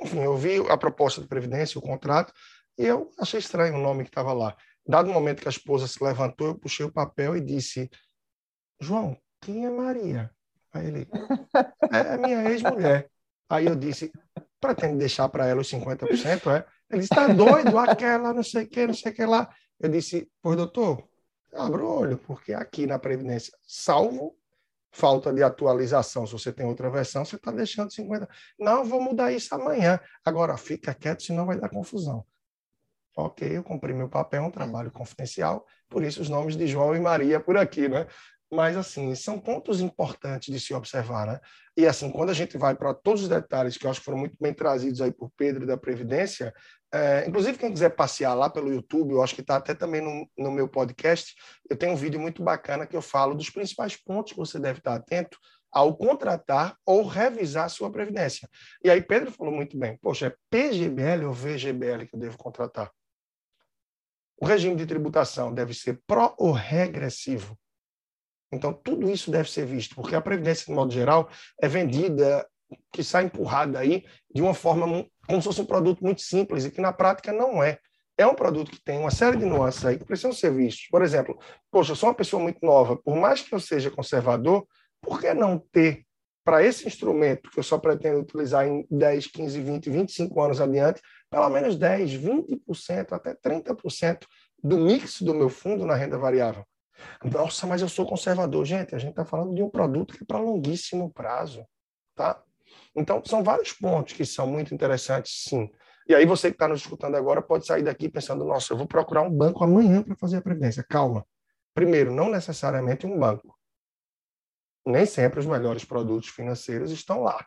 enfim, 0.00 0.20
eu 0.20 0.36
vi 0.36 0.58
a 0.68 0.76
proposta 0.76 1.20
de 1.20 1.26
previdência, 1.26 1.78
o 1.78 1.82
contrato, 1.82 2.32
e 2.78 2.86
eu 2.86 3.10
achei 3.18 3.40
estranho 3.40 3.74
o 3.74 3.82
nome 3.82 4.04
que 4.04 4.10
estava 4.10 4.32
lá. 4.32 4.56
Dado 4.86 5.10
o 5.10 5.12
momento 5.12 5.42
que 5.42 5.48
a 5.48 5.50
esposa 5.50 5.86
se 5.86 6.02
levantou, 6.02 6.48
eu 6.48 6.54
puxei 6.54 6.86
o 6.86 6.92
papel 6.92 7.36
e 7.36 7.40
disse: 7.40 7.90
João, 8.80 9.16
quem 9.40 9.66
é 9.66 9.70
Maria? 9.70 10.30
Aí 10.72 10.86
ele: 10.86 11.08
É, 11.92 12.14
é 12.14 12.16
minha 12.16 12.50
ex-mulher. 12.50 13.10
Aí 13.50 13.66
eu 13.66 13.74
disse: 13.74 14.12
Pretende 14.60 14.96
deixar 14.96 15.28
para 15.28 15.46
ela 15.46 15.60
os 15.60 15.70
50%? 15.70 16.56
É? 16.56 16.64
Ele 16.90 17.02
está 17.02 17.26
doido, 17.26 17.78
aquela, 17.78 18.32
não 18.32 18.42
sei 18.42 18.64
o 18.64 18.68
que, 18.68 18.86
não 18.86 18.94
sei 18.94 19.12
o 19.12 19.14
que 19.14 19.26
lá. 19.26 19.50
Eu 19.78 19.90
disse: 19.90 20.30
Pois, 20.40 20.56
doutor, 20.56 21.06
abra 21.54 21.82
o 21.82 22.00
olho, 22.00 22.18
porque 22.18 22.52
aqui 22.52 22.86
na 22.86 22.98
Previdência, 22.98 23.52
salvo 23.66 24.36
falta 24.90 25.32
de 25.32 25.42
atualização, 25.42 26.26
se 26.26 26.32
você 26.32 26.52
tem 26.52 26.66
outra 26.66 26.90
versão, 26.90 27.24
você 27.24 27.36
está 27.36 27.50
deixando 27.52 27.92
50. 27.92 28.28
Não, 28.58 28.84
vou 28.84 29.00
mudar 29.00 29.32
isso 29.32 29.54
amanhã. 29.54 30.00
Agora, 30.24 30.56
fica 30.56 30.94
quieto, 30.94 31.22
senão 31.22 31.46
vai 31.46 31.58
dar 31.58 31.68
confusão. 31.68 32.24
Ok, 33.16 33.56
eu 33.56 33.64
cumpri 33.64 33.92
meu 33.92 34.08
papel, 34.08 34.44
um 34.44 34.50
trabalho 34.50 34.90
confidencial, 34.92 35.66
por 35.88 36.04
isso 36.04 36.22
os 36.22 36.28
nomes 36.28 36.56
de 36.56 36.66
João 36.66 36.94
e 36.94 37.00
Maria 37.00 37.40
por 37.40 37.56
aqui, 37.56 37.88
né? 37.88 38.06
Mas, 38.50 38.76
assim, 38.76 39.14
são 39.14 39.38
pontos 39.38 39.80
importantes 39.80 40.52
de 40.52 40.58
se 40.58 40.72
observar, 40.72 41.26
né? 41.26 41.40
E, 41.76 41.86
assim, 41.86 42.10
quando 42.10 42.30
a 42.30 42.34
gente 42.34 42.56
vai 42.56 42.74
para 42.74 42.94
todos 42.94 43.22
os 43.22 43.28
detalhes 43.28 43.76
que 43.76 43.86
eu 43.86 43.90
acho 43.90 44.00
que 44.00 44.06
foram 44.06 44.18
muito 44.18 44.36
bem 44.40 44.54
trazidos 44.54 45.02
aí 45.02 45.12
por 45.12 45.30
Pedro 45.36 45.66
da 45.66 45.76
Previdência, 45.76 46.54
é, 46.92 47.26
inclusive, 47.28 47.58
quem 47.58 47.70
quiser 47.70 47.90
passear 47.90 48.34
lá 48.34 48.48
pelo 48.48 48.72
YouTube, 48.72 49.12
eu 49.12 49.22
acho 49.22 49.34
que 49.34 49.42
está 49.42 49.56
até 49.56 49.74
também 49.74 50.00
no, 50.00 50.28
no, 50.38 50.50
meu 50.50 50.66
podcast, 50.66 51.34
eu 51.68 51.76
tenho 51.76 51.92
um 51.92 51.96
vídeo 51.96 52.18
muito 52.18 52.42
bacana 52.42 52.86
que 52.86 52.96
eu 52.96 53.02
falo 53.02 53.34
dos 53.34 53.50
principais 53.50 53.94
pontos 53.94 54.32
que 54.32 54.38
você 54.38 54.58
deve 54.58 54.78
estar 54.78 54.94
atento 54.94 55.38
ao 55.70 55.94
contratar 55.94 56.76
ou 56.86 57.06
revisar 57.06 57.68
sua 57.68 57.92
previdência. 57.92 58.48
E 58.82 58.88
aí 58.88 59.02
Pedro 59.02 59.30
falou 59.30 59.52
muito 59.52 59.78
bem, 59.78 59.98
poxa, 59.98 60.28
é 60.28 60.36
PGBL 60.50 61.26
ou 61.26 61.32
VGBL 61.32 62.06
que 62.06 62.14
eu 62.14 62.20
devo 62.20 62.38
contratar? 62.38 62.90
O 64.40 64.46
regime 64.46 64.76
de 64.76 64.86
tributação 64.86 65.52
deve 65.52 65.74
ser 65.74 66.00
pró 66.06 66.34
ou 66.38 66.52
regressivo? 66.52 67.58
Então, 68.50 68.72
tudo 68.72 69.10
isso 69.10 69.30
deve 69.30 69.50
ser 69.50 69.66
visto, 69.66 69.94
porque 69.94 70.14
a 70.14 70.22
previdência, 70.22 70.64
de 70.64 70.72
modo 70.72 70.90
geral, 70.90 71.28
é 71.60 71.68
vendida, 71.68 72.48
que 72.92 73.02
sai 73.02 73.24
empurrada 73.24 73.78
aí 73.78 74.04
de 74.32 74.42
uma 74.42 74.54
forma 74.54 75.06
como 75.26 75.40
se 75.40 75.48
fosse 75.48 75.60
um 75.60 75.66
produto 75.66 76.02
muito 76.02 76.22
simples 76.22 76.64
e 76.64 76.70
que 76.70 76.80
na 76.80 76.92
prática 76.92 77.32
não 77.32 77.62
é. 77.62 77.78
É 78.16 78.26
um 78.26 78.34
produto 78.34 78.70
que 78.70 78.82
tem 78.82 78.98
uma 78.98 79.10
série 79.10 79.36
de 79.36 79.44
nuances 79.44 79.84
aí 79.84 79.96
que 79.96 80.04
precisam 80.04 80.32
ser 80.32 80.52
vistos. 80.52 80.88
Por 80.90 81.02
exemplo, 81.02 81.38
poxa, 81.70 81.92
eu 81.92 81.96
sou 81.96 82.08
uma 82.08 82.14
pessoa 82.14 82.42
muito 82.42 82.58
nova, 82.64 82.96
por 82.96 83.16
mais 83.16 83.42
que 83.42 83.54
eu 83.54 83.60
seja 83.60 83.90
conservador, 83.90 84.66
por 85.00 85.20
que 85.20 85.32
não 85.32 85.58
ter 85.58 86.04
para 86.44 86.64
esse 86.64 86.88
instrumento 86.88 87.50
que 87.50 87.58
eu 87.58 87.62
só 87.62 87.78
pretendo 87.78 88.20
utilizar 88.20 88.66
em 88.66 88.86
10, 88.90 89.26
15, 89.26 89.60
20, 89.60 89.90
25 89.90 90.40
anos 90.40 90.60
adiante, 90.60 91.00
pelo 91.30 91.48
menos 91.50 91.76
10, 91.76 92.12
20%, 92.14 93.12
até 93.12 93.34
30% 93.34 94.24
do 94.64 94.78
mix 94.78 95.20
do 95.20 95.34
meu 95.34 95.50
fundo 95.50 95.84
na 95.84 95.94
renda 95.94 96.16
variável? 96.16 96.64
Nossa, 97.22 97.66
mas 97.66 97.82
eu 97.82 97.88
sou 97.88 98.06
conservador. 98.06 98.64
Gente, 98.64 98.94
a 98.94 98.98
gente 98.98 99.10
está 99.10 99.24
falando 99.24 99.54
de 99.54 99.62
um 99.62 99.70
produto 99.70 100.14
que 100.14 100.22
é 100.22 100.26
para 100.26 100.38
longuíssimo 100.38 101.12
prazo. 101.12 101.64
Tá? 102.14 102.42
Então, 102.96 103.22
são 103.24 103.42
vários 103.42 103.72
pontos 103.72 104.14
que 104.14 104.24
são 104.24 104.46
muito 104.46 104.74
interessantes, 104.74 105.44
sim. 105.48 105.70
E 106.08 106.14
aí 106.14 106.24
você 106.24 106.48
que 106.48 106.54
está 106.54 106.66
nos 106.66 106.80
escutando 106.80 107.16
agora 107.16 107.42
pode 107.42 107.66
sair 107.66 107.82
daqui 107.82 108.08
pensando, 108.08 108.44
nossa, 108.44 108.72
eu 108.72 108.78
vou 108.78 108.86
procurar 108.86 109.22
um 109.22 109.30
banco 109.30 109.62
amanhã 109.62 110.02
para 110.02 110.16
fazer 110.16 110.38
a 110.38 110.42
previdência. 110.42 110.82
Calma. 110.82 111.26
Primeiro, 111.74 112.12
não 112.12 112.30
necessariamente 112.30 113.06
um 113.06 113.18
banco. 113.18 113.54
Nem 114.86 115.04
sempre 115.04 115.38
os 115.38 115.46
melhores 115.46 115.84
produtos 115.84 116.30
financeiros 116.30 116.90
estão 116.90 117.20
lá. 117.22 117.46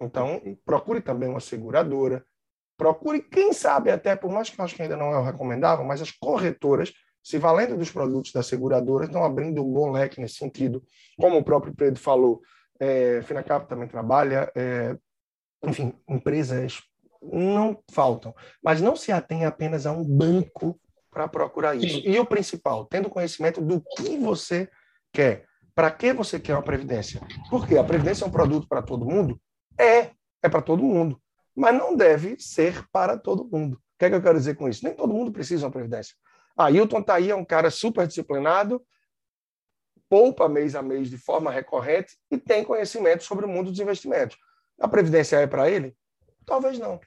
Então, 0.00 0.40
procure 0.64 1.00
também 1.00 1.28
uma 1.28 1.40
seguradora. 1.40 2.24
Procure, 2.76 3.20
quem 3.20 3.52
sabe, 3.52 3.90
até 3.90 4.14
por 4.14 4.30
mais 4.30 4.48
que 4.48 4.60
eu 4.60 4.64
acho 4.64 4.76
que 4.76 4.82
ainda 4.82 4.96
não 4.96 5.12
é 5.12 5.18
o 5.18 5.24
recomendável, 5.24 5.84
mas 5.84 6.00
as 6.00 6.12
corretoras, 6.12 6.92
se 7.20 7.36
valendo 7.36 7.76
dos 7.76 7.90
produtos 7.90 8.30
da 8.32 8.44
seguradora, 8.44 9.06
estão 9.06 9.24
abrindo 9.24 9.60
um 9.60 9.72
bom 9.72 9.90
leque 9.90 10.20
nesse 10.20 10.36
sentido. 10.36 10.80
Como 11.18 11.36
o 11.36 11.44
próprio 11.44 11.74
Pedro 11.74 12.00
falou, 12.00 12.40
é, 12.80 13.22
Finacap 13.22 13.68
também 13.68 13.88
trabalha, 13.88 14.50
é, 14.54 14.96
enfim, 15.64 15.92
empresas 16.08 16.80
não 17.22 17.82
faltam, 17.90 18.34
mas 18.62 18.80
não 18.80 18.94
se 18.94 19.10
atém 19.10 19.44
apenas 19.44 19.86
a 19.86 19.92
um 19.92 20.04
banco 20.04 20.78
para 21.10 21.26
procurar 21.26 21.74
isso. 21.74 22.00
E 22.04 22.18
o 22.18 22.26
principal, 22.26 22.84
tendo 22.84 23.10
conhecimento 23.10 23.60
do 23.60 23.80
que 23.96 24.16
você 24.16 24.68
quer, 25.12 25.44
para 25.74 25.90
que 25.90 26.12
você 26.12 26.38
quer 26.38 26.54
uma 26.54 26.62
previdência. 26.62 27.20
Porque 27.50 27.76
a 27.76 27.84
previdência 27.84 28.24
é 28.24 28.28
um 28.28 28.32
produto 28.32 28.68
para 28.68 28.82
todo 28.82 29.06
mundo? 29.06 29.40
É, 29.78 30.10
é 30.42 30.48
para 30.48 30.62
todo 30.62 30.82
mundo, 30.82 31.20
mas 31.56 31.74
não 31.74 31.96
deve 31.96 32.36
ser 32.38 32.84
para 32.92 33.16
todo 33.16 33.48
mundo. 33.50 33.74
O 33.74 33.98
que 33.98 34.04
é 34.04 34.10
que 34.10 34.14
eu 34.14 34.22
quero 34.22 34.38
dizer 34.38 34.54
com 34.54 34.68
isso? 34.68 34.84
Nem 34.84 34.94
todo 34.94 35.12
mundo 35.12 35.32
precisa 35.32 35.60
de 35.60 35.64
uma 35.64 35.72
previdência. 35.72 36.14
Ah, 36.56 36.70
Hilton 36.70 37.00
está 37.00 37.14
aí, 37.14 37.30
é 37.30 37.34
um 37.34 37.44
cara 37.44 37.70
super 37.70 38.06
disciplinado, 38.06 38.82
poupa 40.08 40.48
mês 40.48 40.74
a 40.74 40.82
mês 40.82 41.10
de 41.10 41.18
forma 41.18 41.50
recorrente 41.50 42.16
e 42.30 42.38
tem 42.38 42.64
conhecimento 42.64 43.24
sobre 43.24 43.44
o 43.44 43.48
mundo 43.48 43.70
dos 43.70 43.80
investimentos. 43.80 44.36
A 44.80 44.88
previdência 44.88 45.36
é 45.36 45.46
para 45.46 45.70
ele? 45.70 45.94
Talvez 46.46 46.78
não. 46.78 47.00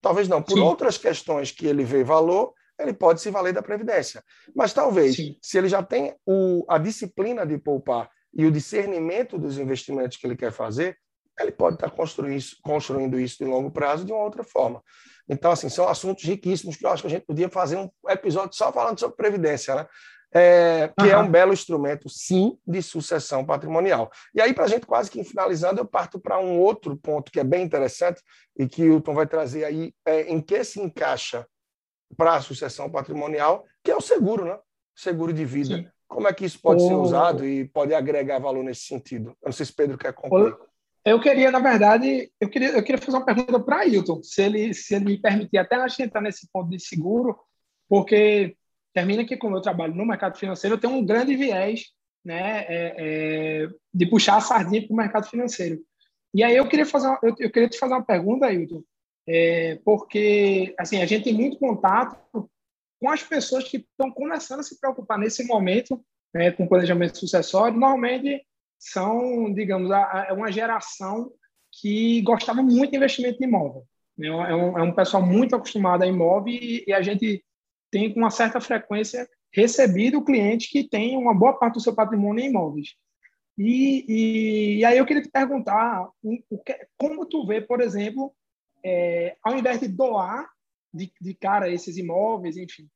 Talvez 0.00 0.28
não. 0.28 0.42
Por 0.42 0.54
Sim. 0.54 0.60
outras 0.60 0.98
questões 0.98 1.50
que 1.50 1.66
ele 1.66 1.84
vê 1.84 2.02
valor, 2.02 2.52
ele 2.78 2.92
pode 2.92 3.20
se 3.20 3.30
valer 3.30 3.52
da 3.52 3.62
previdência. 3.62 4.22
Mas 4.54 4.72
talvez, 4.72 5.16
Sim. 5.16 5.36
se 5.40 5.58
ele 5.58 5.68
já 5.68 5.82
tem 5.82 6.14
o, 6.26 6.64
a 6.68 6.78
disciplina 6.78 7.46
de 7.46 7.58
poupar 7.58 8.10
e 8.32 8.44
o 8.44 8.50
discernimento 8.50 9.38
dos 9.38 9.58
investimentos 9.58 10.16
que 10.16 10.26
ele 10.26 10.36
quer 10.36 10.52
fazer, 10.52 10.96
ele 11.38 11.52
pode 11.52 11.76
estar 11.76 11.90
construindo, 11.90 12.44
construindo 12.62 13.20
isso 13.20 13.38
de 13.38 13.44
longo 13.44 13.70
prazo 13.70 14.04
de 14.04 14.12
uma 14.12 14.22
outra 14.22 14.42
forma. 14.42 14.82
Então, 15.28 15.50
assim, 15.50 15.68
são 15.68 15.88
assuntos 15.88 16.24
riquíssimos 16.24 16.76
que 16.76 16.86
eu 16.86 16.90
acho 16.90 17.02
que 17.02 17.08
a 17.08 17.10
gente 17.10 17.26
podia 17.26 17.48
fazer 17.48 17.76
um 17.76 17.90
episódio 18.08 18.56
só 18.56 18.72
falando 18.72 18.98
sobre 18.98 19.16
previdência, 19.16 19.74
né? 19.74 19.86
É, 20.32 20.92
que 20.98 21.04
uhum. 21.06 21.10
é 21.10 21.18
um 21.18 21.30
belo 21.30 21.52
instrumento, 21.52 22.08
sim, 22.08 22.58
de 22.66 22.82
sucessão 22.82 23.44
patrimonial. 23.44 24.10
E 24.34 24.40
aí, 24.40 24.52
para 24.52 24.64
a 24.64 24.68
gente 24.68 24.86
quase 24.86 25.10
que 25.10 25.24
finalizando, 25.24 25.80
eu 25.80 25.86
parto 25.86 26.18
para 26.18 26.38
um 26.38 26.58
outro 26.58 26.96
ponto 26.96 27.30
que 27.30 27.40
é 27.40 27.44
bem 27.44 27.64
interessante 27.64 28.20
e 28.58 28.66
que 28.66 28.88
o 28.90 29.00
Tom 29.00 29.14
vai 29.14 29.26
trazer 29.26 29.64
aí, 29.64 29.94
é, 30.04 30.22
em 30.22 30.40
que 30.40 30.62
se 30.64 30.80
encaixa 30.80 31.46
para 32.16 32.36
a 32.36 32.40
sucessão 32.40 32.90
patrimonial, 32.90 33.64
que 33.82 33.90
é 33.90 33.96
o 33.96 34.00
seguro, 34.00 34.44
né? 34.44 34.58
Seguro 34.94 35.32
de 35.32 35.44
vida. 35.44 35.76
Sim. 35.76 35.88
Como 36.08 36.28
é 36.28 36.32
que 36.32 36.44
isso 36.44 36.60
pode 36.60 36.82
o... 36.82 36.86
ser 36.86 36.94
usado 36.94 37.44
e 37.44 37.66
pode 37.68 37.92
agregar 37.92 38.38
valor 38.38 38.62
nesse 38.62 38.82
sentido? 38.82 39.30
Eu 39.42 39.46
não 39.46 39.52
sei 39.52 39.66
se 39.66 39.74
Pedro 39.74 39.98
quer 39.98 40.12
concluir. 40.12 40.56
Eu 41.04 41.20
queria, 41.20 41.52
na 41.52 41.60
verdade, 41.60 42.32
eu 42.40 42.48
queria, 42.48 42.70
eu 42.70 42.82
queria 42.82 43.00
fazer 43.00 43.16
uma 43.16 43.24
pergunta 43.24 43.60
para 43.60 43.78
Ailton, 43.78 44.20
se 44.24 44.42
ele, 44.42 44.74
se 44.74 44.92
ele 44.92 45.04
me 45.04 45.18
permitir 45.18 45.56
até 45.56 45.76
a 45.76 45.86
gente 45.86 46.02
entrar 46.02 46.20
nesse 46.20 46.48
ponto 46.52 46.68
de 46.68 46.80
seguro, 46.80 47.38
porque 47.88 48.56
termina 48.96 49.26
que, 49.26 49.36
como 49.36 49.54
eu 49.54 49.60
trabalho 49.60 49.94
no 49.94 50.06
mercado 50.06 50.38
financeiro, 50.38 50.74
eu 50.74 50.80
tenho 50.80 50.94
um 50.94 51.04
grande 51.04 51.36
viés 51.36 51.88
né, 52.24 52.64
é, 52.66 52.94
é, 52.96 53.68
de 53.92 54.06
puxar 54.06 54.38
a 54.38 54.40
sardinha 54.40 54.86
para 54.86 54.94
o 54.94 54.96
mercado 54.96 55.28
financeiro. 55.28 55.78
E 56.32 56.42
aí 56.42 56.56
eu 56.56 56.66
queria, 56.66 56.86
fazer 56.86 57.08
eu, 57.22 57.34
eu, 57.38 57.50
queria 57.50 57.68
te 57.68 57.78
fazer 57.78 57.92
uma 57.92 58.02
pergunta, 58.02 58.46
Ailton, 58.46 58.82
é, 59.28 59.78
porque 59.84 60.74
assim, 60.78 61.02
a 61.02 61.04
gente 61.04 61.24
tem 61.24 61.34
muito 61.34 61.58
contato 61.58 62.48
com 62.98 63.10
as 63.10 63.22
pessoas 63.22 63.64
que 63.64 63.76
estão 63.76 64.10
começando 64.10 64.60
a 64.60 64.62
se 64.62 64.80
preocupar 64.80 65.18
nesse 65.18 65.44
momento 65.44 66.02
né, 66.32 66.50
com 66.50 66.66
planejamento 66.66 67.18
sucessório. 67.18 67.78
Normalmente 67.78 68.46
são, 68.78 69.52
digamos, 69.52 69.90
a, 69.90 70.30
a, 70.30 70.32
uma 70.32 70.50
geração 70.50 71.30
que 71.82 72.22
gostava 72.22 72.62
muito 72.62 72.92
de 72.92 72.96
investimento 72.96 73.42
em 73.42 73.46
imóvel. 73.46 73.84
Né? 74.16 74.28
É 74.28 74.54
um, 74.54 74.78
é 74.78 74.82
um 74.82 74.94
pessoal 74.94 75.22
muito 75.22 75.54
acostumado 75.54 76.02
a 76.02 76.06
imóvel 76.06 76.54
e, 76.54 76.82
e 76.86 76.94
a 76.94 77.02
gente 77.02 77.44
tem 77.90 78.12
com 78.12 78.20
uma 78.20 78.30
certa 78.30 78.60
frequência 78.60 79.28
recebido 79.52 80.18
o 80.18 80.24
cliente 80.24 80.70
que 80.70 80.88
tem 80.88 81.16
uma 81.16 81.34
boa 81.34 81.58
parte 81.58 81.74
do 81.74 81.80
seu 81.80 81.94
patrimônio 81.94 82.44
em 82.44 82.48
imóveis. 82.48 82.94
E, 83.58 84.04
e, 84.06 84.76
e 84.78 84.84
aí 84.84 84.98
eu 84.98 85.06
queria 85.06 85.22
te 85.22 85.30
perguntar 85.30 86.10
o 86.22 86.58
que, 86.58 86.76
como 86.98 87.24
tu 87.24 87.46
vê, 87.46 87.60
por 87.60 87.80
exemplo, 87.80 88.34
é, 88.84 89.36
ao 89.42 89.56
invés 89.56 89.80
de 89.80 89.88
doar 89.88 90.46
de, 90.92 91.10
de 91.20 91.34
cara 91.34 91.70
esses 91.70 91.96
imóveis, 91.96 92.56
enfim, 92.56 92.86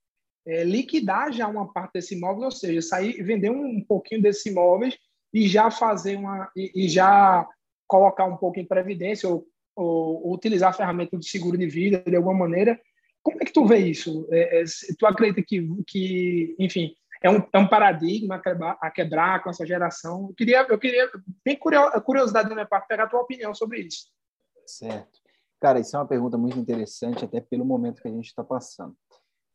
é, 0.47 0.65
liquidar 0.65 1.33
já 1.33 1.47
uma 1.47 1.73
parte 1.73 1.95
desse 1.95 2.15
imóvel, 2.15 2.45
ou 2.45 2.51
seja, 2.51 2.83
sair 2.83 3.23
vender 3.23 3.51
um, 3.51 3.79
um 3.79 3.85
pouquinho 3.85 4.23
desses 4.23 4.45
imóveis 4.47 4.99
e 5.33 5.49
já 5.49 5.71
fazer 5.71 6.17
uma 6.17 6.51
e, 6.57 6.85
e, 6.85 6.89
já 6.89 7.47
colocar 7.87 8.25
um 8.25 8.37
pouco 8.37 8.59
em 8.59 8.67
previdência 8.67 9.29
ou, 9.29 9.47
ou, 9.75 10.27
ou 10.27 10.35
utilizar 10.35 10.71
a 10.71 10.75
ferramenta 10.75 11.17
de 11.17 11.29
seguro 11.29 11.57
de 11.57 11.67
vida 11.67 12.03
de 12.07 12.17
alguma 12.17 12.35
maneira 12.35 12.81
como 13.23 13.39
é 13.41 13.45
que 13.45 13.53
tu 13.53 13.67
vê 13.67 13.79
isso? 13.79 14.27
É, 14.31 14.63
é, 14.63 14.65
tu 14.99 15.07
acredita 15.07 15.43
que, 15.43 15.69
que 15.87 16.57
enfim, 16.59 16.95
é 17.23 17.31
um, 17.31 17.43
é 17.53 17.59
um 17.59 17.69
paradigma 17.69 18.37
a 18.37 18.39
quebrar, 18.39 18.79
a 18.81 18.91
quebrar 18.91 19.43
com 19.43 19.51
essa 19.51 19.67
geração? 19.67 20.29
Eu 20.29 20.35
queria, 20.35 20.67
eu 20.69 20.79
queria, 20.79 21.11
tem 21.45 21.59
curiosidade 21.59 22.49
da 22.49 22.55
minha 22.55 22.67
parte, 22.67 22.89
pegar 22.89 23.05
a 23.05 23.09
tua 23.09 23.21
opinião 23.21 23.55
sobre 23.55 23.81
isso. 23.81 24.09
Certo. 24.67 25.21
Cara, 25.61 25.79
isso 25.79 25.95
é 25.95 25.99
uma 25.99 26.09
pergunta 26.09 26.39
muito 26.39 26.59
interessante, 26.59 27.25
até 27.25 27.41
pelo 27.41 27.65
momento 27.65 28.01
que 28.01 28.09
a 28.09 28.11
gente 28.11 28.27
está 28.27 28.43
passando. 28.43 28.97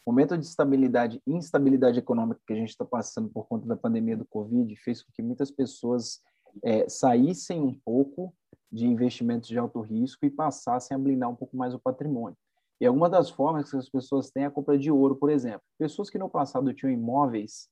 Momento 0.06 0.38
de 0.38 0.46
estabilidade, 0.46 1.20
instabilidade 1.26 1.98
econômica 1.98 2.40
que 2.46 2.54
a 2.54 2.56
gente 2.56 2.70
está 2.70 2.86
passando 2.86 3.28
por 3.30 3.48
conta 3.48 3.66
da 3.66 3.76
pandemia 3.76 4.16
do 4.16 4.26
Covid 4.26 4.76
fez 4.76 5.02
com 5.02 5.12
que 5.12 5.24
muitas 5.24 5.50
pessoas 5.50 6.22
é, 6.64 6.88
saíssem 6.88 7.60
um 7.60 7.74
pouco 7.74 8.32
de 8.72 8.86
investimentos 8.86 9.50
de 9.50 9.58
alto 9.58 9.82
risco 9.82 10.24
e 10.24 10.30
passassem 10.30 10.94
a 10.94 11.00
blindar 11.00 11.30
um 11.30 11.36
pouco 11.36 11.58
mais 11.58 11.74
o 11.74 11.80
patrimônio. 11.80 12.38
E 12.80 12.86
alguma 12.86 13.10
das 13.10 13.30
formas 13.30 13.70
que 13.70 13.78
as 13.78 13.90
pessoas 13.90 14.30
têm 14.30 14.44
é 14.44 14.48
a 14.48 14.52
compra 14.52 14.78
de 14.78 14.92
ouro, 14.92 15.16
por 15.16 15.30
exemplo. 15.30 15.62
Pessoas 15.78 16.10
que 16.10 16.18
no 16.18 16.30
passado 16.30 16.74
tinham 16.74 16.92
imóveis, 16.92 17.70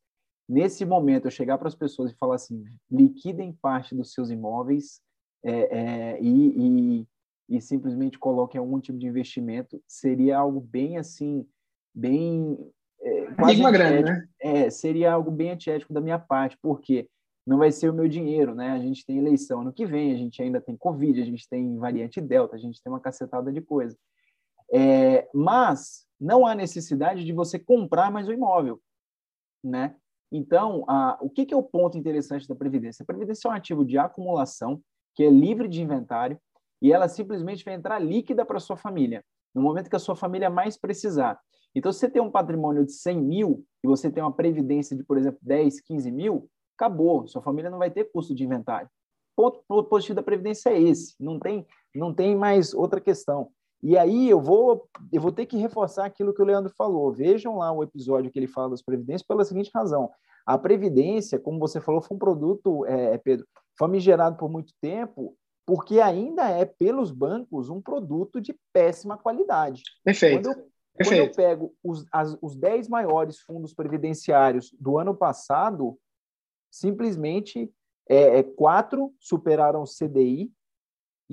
nesse 0.48 0.86
momento 0.86 1.26
eu 1.26 1.32
chegar 1.32 1.58
para 1.58 1.68
as 1.68 1.76
pessoas 1.76 2.12
e 2.12 2.16
falar 2.16 2.36
assim, 2.36 2.64
liquidem 2.90 3.58
parte 3.62 3.96
dos 3.96 4.14
seus 4.14 4.30
imóveis 4.30 5.02
é, 5.44 5.78
é, 5.78 6.22
e, 6.22 7.02
e, 7.02 7.08
e, 7.50 7.62
simplesmente 7.62 8.18
coloquem 8.18 8.60
algum 8.60 8.80
tipo 8.80 8.98
de 8.98 9.08
investimento, 9.08 9.82
seria 9.86 10.38
algo 10.38 10.62
bem 10.62 10.98
assim, 10.98 11.46
bem... 11.94 12.58
É, 13.02 13.34
quase 13.34 13.62
grande, 13.62 14.04
né? 14.04 14.28
É, 14.40 14.70
seria 14.70 15.12
algo 15.12 15.30
bem 15.30 15.52
antiético 15.52 15.94
da 15.94 16.00
minha 16.00 16.18
parte, 16.18 16.58
porque 16.62 17.10
não 17.46 17.58
vai 17.58 17.74
ser 17.74 17.90
o 17.90 17.94
meu 17.94 18.08
dinheiro, 18.08 18.56
né? 18.56 18.72
A 18.72 18.80
gente 18.80 19.06
tem 19.06 19.18
eleição 19.18 19.62
ano 19.62 19.74
que 19.74 19.86
vem, 19.86 20.14
a 20.14 20.18
gente 20.18 20.42
ainda 20.42 20.62
tem 20.62 20.78
Covid, 20.78 21.22
a 21.22 21.26
gente 21.26 21.48
tem 21.50 21.78
variante 21.78 22.22
Delta, 22.22 22.56
a 22.56 22.60
gente 22.60 22.82
tem 22.82 22.92
uma 22.92 23.02
cacetada 23.02 23.52
de 23.52 23.60
coisa. 23.60 23.98
É, 24.74 25.30
mas 25.34 26.06
não 26.20 26.48
há 26.48 26.56
necessidade 26.56 27.24
de 27.24 27.32
você 27.32 27.60
comprar 27.60 28.12
mais 28.12 28.28
um 28.28 28.32
imóvel, 28.32 28.82
né? 29.64 29.96
Então, 30.32 30.84
a, 30.88 31.18
o 31.22 31.30
que, 31.30 31.46
que 31.46 31.54
é 31.54 31.58
o 31.58 31.62
ponto 31.62 31.96
interessante 31.96 32.48
da 32.48 32.56
Previdência? 32.56 33.04
A 33.04 33.06
Previdência 33.06 33.48
é 33.48 33.52
um 33.52 33.54
ativo 33.54 33.86
de 33.86 34.00
acumulação 34.00 34.82
que 35.14 35.24
é 35.24 35.30
livre 35.30 35.68
de 35.68 35.82
inventário 35.82 36.40
e 36.82 36.92
ela 36.92 37.08
simplesmente 37.08 37.64
vai 37.64 37.76
entrar 37.76 38.00
líquida 38.00 38.44
para 38.44 38.60
sua 38.60 38.76
família, 38.76 39.24
no 39.54 39.62
momento 39.62 39.90
que 39.90 39.96
a 39.96 40.00
sua 40.00 40.16
família 40.16 40.50
mais 40.50 40.76
precisar. 40.76 41.40
Então, 41.76 41.92
se 41.92 42.00
você 42.00 42.10
tem 42.10 42.22
um 42.22 42.32
patrimônio 42.32 42.86
de 42.86 42.94
100 42.94 43.22
mil 43.22 43.66
e 43.84 43.88
você 43.88 44.12
tem 44.12 44.24
uma 44.24 44.34
previdência 44.34 44.98
de, 44.98 45.04
por 45.04 45.18
exemplo, 45.18 45.40
10, 45.42 45.82
15 45.82 46.12
mil, 46.12 46.50
acabou, 46.76 47.28
sua 47.28 47.42
família 47.42 47.70
não 47.70 47.78
vai 47.78 47.92
ter 47.92 48.12
custo 48.12 48.34
de 48.34 48.44
inventário. 48.44 48.90
O 49.38 49.52
ponto 49.52 49.84
positivo 49.86 50.16
da 50.16 50.24
Previdência 50.24 50.70
é 50.70 50.82
esse, 50.82 51.16
não 51.20 51.40
tem, 51.40 51.66
não 51.96 52.14
tem 52.14 52.36
mais 52.36 52.74
outra 52.74 53.02
questão. 53.02 53.52
E 53.84 53.98
aí 53.98 54.30
eu 54.30 54.40
vou, 54.40 54.88
eu 55.12 55.20
vou 55.20 55.32
ter 55.32 55.46
que 55.46 55.58
reforçar 55.58 56.06
aquilo 56.06 56.34
que 56.34 56.42
o 56.42 56.46
Leandro 56.46 56.72
falou. 56.76 57.12
Vejam 57.12 57.58
lá 57.58 57.70
o 57.70 57.84
episódio 57.84 58.32
que 58.32 58.40
ele 58.40 58.48
fala 58.48 58.70
das 58.70 58.82
previdências 58.82 59.28
pela 59.28 59.44
seguinte 59.44 59.70
razão. 59.76 60.10
A 60.46 60.58
previdência, 60.58 61.38
como 61.38 61.60
você 61.60 61.82
falou, 61.82 62.02
foi 62.02 62.16
um 62.16 62.20
produto, 62.20 62.86
é, 62.86 63.16
é, 63.16 63.18
Pedro, 63.18 63.46
famigerado 63.78 64.38
por 64.38 64.50
muito 64.50 64.74
tempo, 64.80 65.36
porque 65.66 66.00
ainda 66.00 66.50
é, 66.50 66.64
pelos 66.64 67.12
bancos, 67.12 67.70
um 67.70 67.82
produto 67.82 68.40
de 68.40 68.58
péssima 68.72 69.18
qualidade. 69.18 69.84
Perfeito. 70.04 70.44
Quando 70.44 70.58
eu, 70.58 70.74
Perfeito. 70.96 71.24
Quando 71.24 71.30
eu 71.30 71.36
pego 71.36 71.76
os, 71.84 72.06
as, 72.12 72.38
os 72.42 72.56
10 72.56 72.88
maiores 72.88 73.40
fundos 73.40 73.74
previdenciários 73.74 74.74
do 74.80 74.98
ano 74.98 75.16
passado, 75.16 75.98
simplesmente 76.72 77.70
é, 78.08 78.40
é, 78.40 78.44
quatro 78.44 79.14
superaram 79.20 79.82
o 79.82 79.86
CDI, 79.86 80.52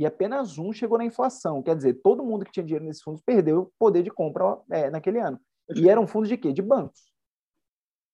e 0.00 0.06
apenas 0.06 0.56
um 0.56 0.72
chegou 0.72 0.96
na 0.96 1.04
inflação. 1.04 1.62
Quer 1.62 1.76
dizer, 1.76 2.00
todo 2.02 2.24
mundo 2.24 2.42
que 2.42 2.50
tinha 2.50 2.64
dinheiro 2.64 2.86
nesses 2.86 3.02
fundos 3.02 3.20
perdeu 3.20 3.60
o 3.60 3.72
poder 3.78 4.02
de 4.02 4.10
compra 4.10 4.56
é, 4.70 4.88
naquele 4.88 5.18
ano. 5.18 5.38
E 5.76 5.90
eram 5.90 6.06
fundos 6.06 6.26
de 6.26 6.38
quê? 6.38 6.54
De 6.54 6.62
bancos. 6.62 7.12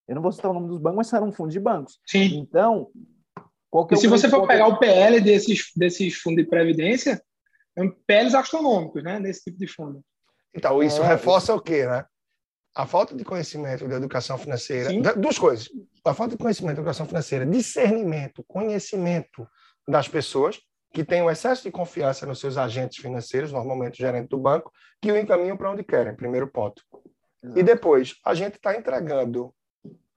Eu 0.09 0.17
não 0.17 0.23
vou 0.23 0.33
citar 0.33 0.51
o 0.51 0.55
nome 0.55 0.67
dos 0.67 0.81
bancos, 0.81 0.97
mas 0.97 1.13
eram 1.13 1.31
fundos 1.31 1.53
de 1.53 1.61
bancos. 1.61 2.01
Sim. 2.05 2.39
Então, 2.39 2.91
qual 3.71 3.87
que 3.87 3.95
é 3.95 3.99
e 3.99 4.01
se 4.01 4.09
você 4.09 4.29
for 4.29 4.49
pegar 4.49 4.67
o 4.67 4.81
PL 4.81 5.21
desses, 5.21 5.71
desses 5.77 6.17
fundos 6.17 6.43
de 6.43 6.51
previdência, 6.51 7.23
são 7.79 7.89
PLs 8.05 8.35
astronômicos, 8.35 9.05
né? 9.05 9.21
Nesse 9.21 9.45
tipo 9.45 9.57
de 9.57 9.69
fundo. 9.69 10.05
Então, 10.53 10.83
isso 10.83 11.01
é, 11.05 11.07
reforça 11.07 11.55
o 11.55 11.61
quê, 11.61 11.87
né? 11.87 12.05
A 12.75 12.85
falta 12.85 13.15
de 13.15 13.25
conhecimento 13.25 13.87
da 13.87 13.95
educação 13.95 14.37
financeira. 14.37 14.91
Sim. 14.91 15.03
Duas 15.03 15.39
coisas. 15.39 15.69
A 16.05 16.13
falta 16.13 16.37
de 16.37 16.43
conhecimento 16.43 16.75
da 16.75 16.83
educação 16.83 17.07
financeira, 17.07 17.47
discernimento, 17.47 18.43
conhecimento 18.49 19.47
das 19.87 20.09
pessoas 20.09 20.61
que 20.93 21.05
tem 21.05 21.23
um 21.23 21.31
excesso 21.31 21.63
de 21.63 21.71
confiança 21.71 22.27
nos 22.27 22.41
seus 22.41 22.57
agentes 22.57 22.99
financeiros, 22.99 23.53
normalmente 23.53 23.95
o 23.95 24.07
gerente 24.07 24.29
do 24.29 24.39
banco, 24.39 24.73
que 25.01 25.13
o 25.13 25.17
encaminham 25.17 25.57
para 25.57 25.71
onde 25.71 25.85
querem, 25.85 26.15
primeiro 26.15 26.49
ponto. 26.49 26.83
Exato. 27.43 27.59
E 27.59 27.63
depois, 27.63 28.15
a 28.25 28.35
gente 28.35 28.55
está 28.55 28.75
entregando 28.77 29.55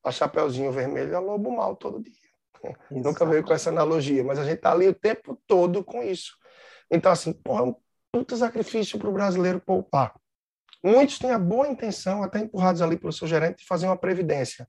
a 0.03 0.11
Chapeuzinho 0.11 0.71
Vermelho 0.71 1.15
a 1.15 1.19
Lobo 1.19 1.51
Mal 1.51 1.75
todo 1.75 2.01
dia. 2.01 2.13
Exato. 2.63 2.79
Nunca 2.91 3.25
veio 3.25 3.43
com 3.43 3.53
essa 3.53 3.69
analogia, 3.69 4.23
mas 4.23 4.39
a 4.39 4.43
gente 4.43 4.57
está 4.57 4.71
ali 4.71 4.87
o 4.87 4.93
tempo 4.93 5.41
todo 5.45 5.83
com 5.83 6.01
isso. 6.01 6.37
Então, 6.89 7.11
assim, 7.11 7.33
porra, 7.33 7.61
é 7.61 7.65
um 7.65 7.75
puta 8.11 8.35
sacrifício 8.35 8.97
para 8.97 9.09
o 9.09 9.13
brasileiro 9.13 9.59
poupar. 9.59 10.13
Muitos 10.83 11.19
têm 11.19 11.31
a 11.31 11.39
boa 11.39 11.67
intenção, 11.67 12.23
até 12.23 12.39
empurrados 12.39 12.81
ali 12.81 12.97
pelo 12.97 13.11
seu 13.11 13.27
gerente, 13.27 13.59
de 13.59 13.65
fazer 13.65 13.85
uma 13.85 13.97
previdência, 13.97 14.67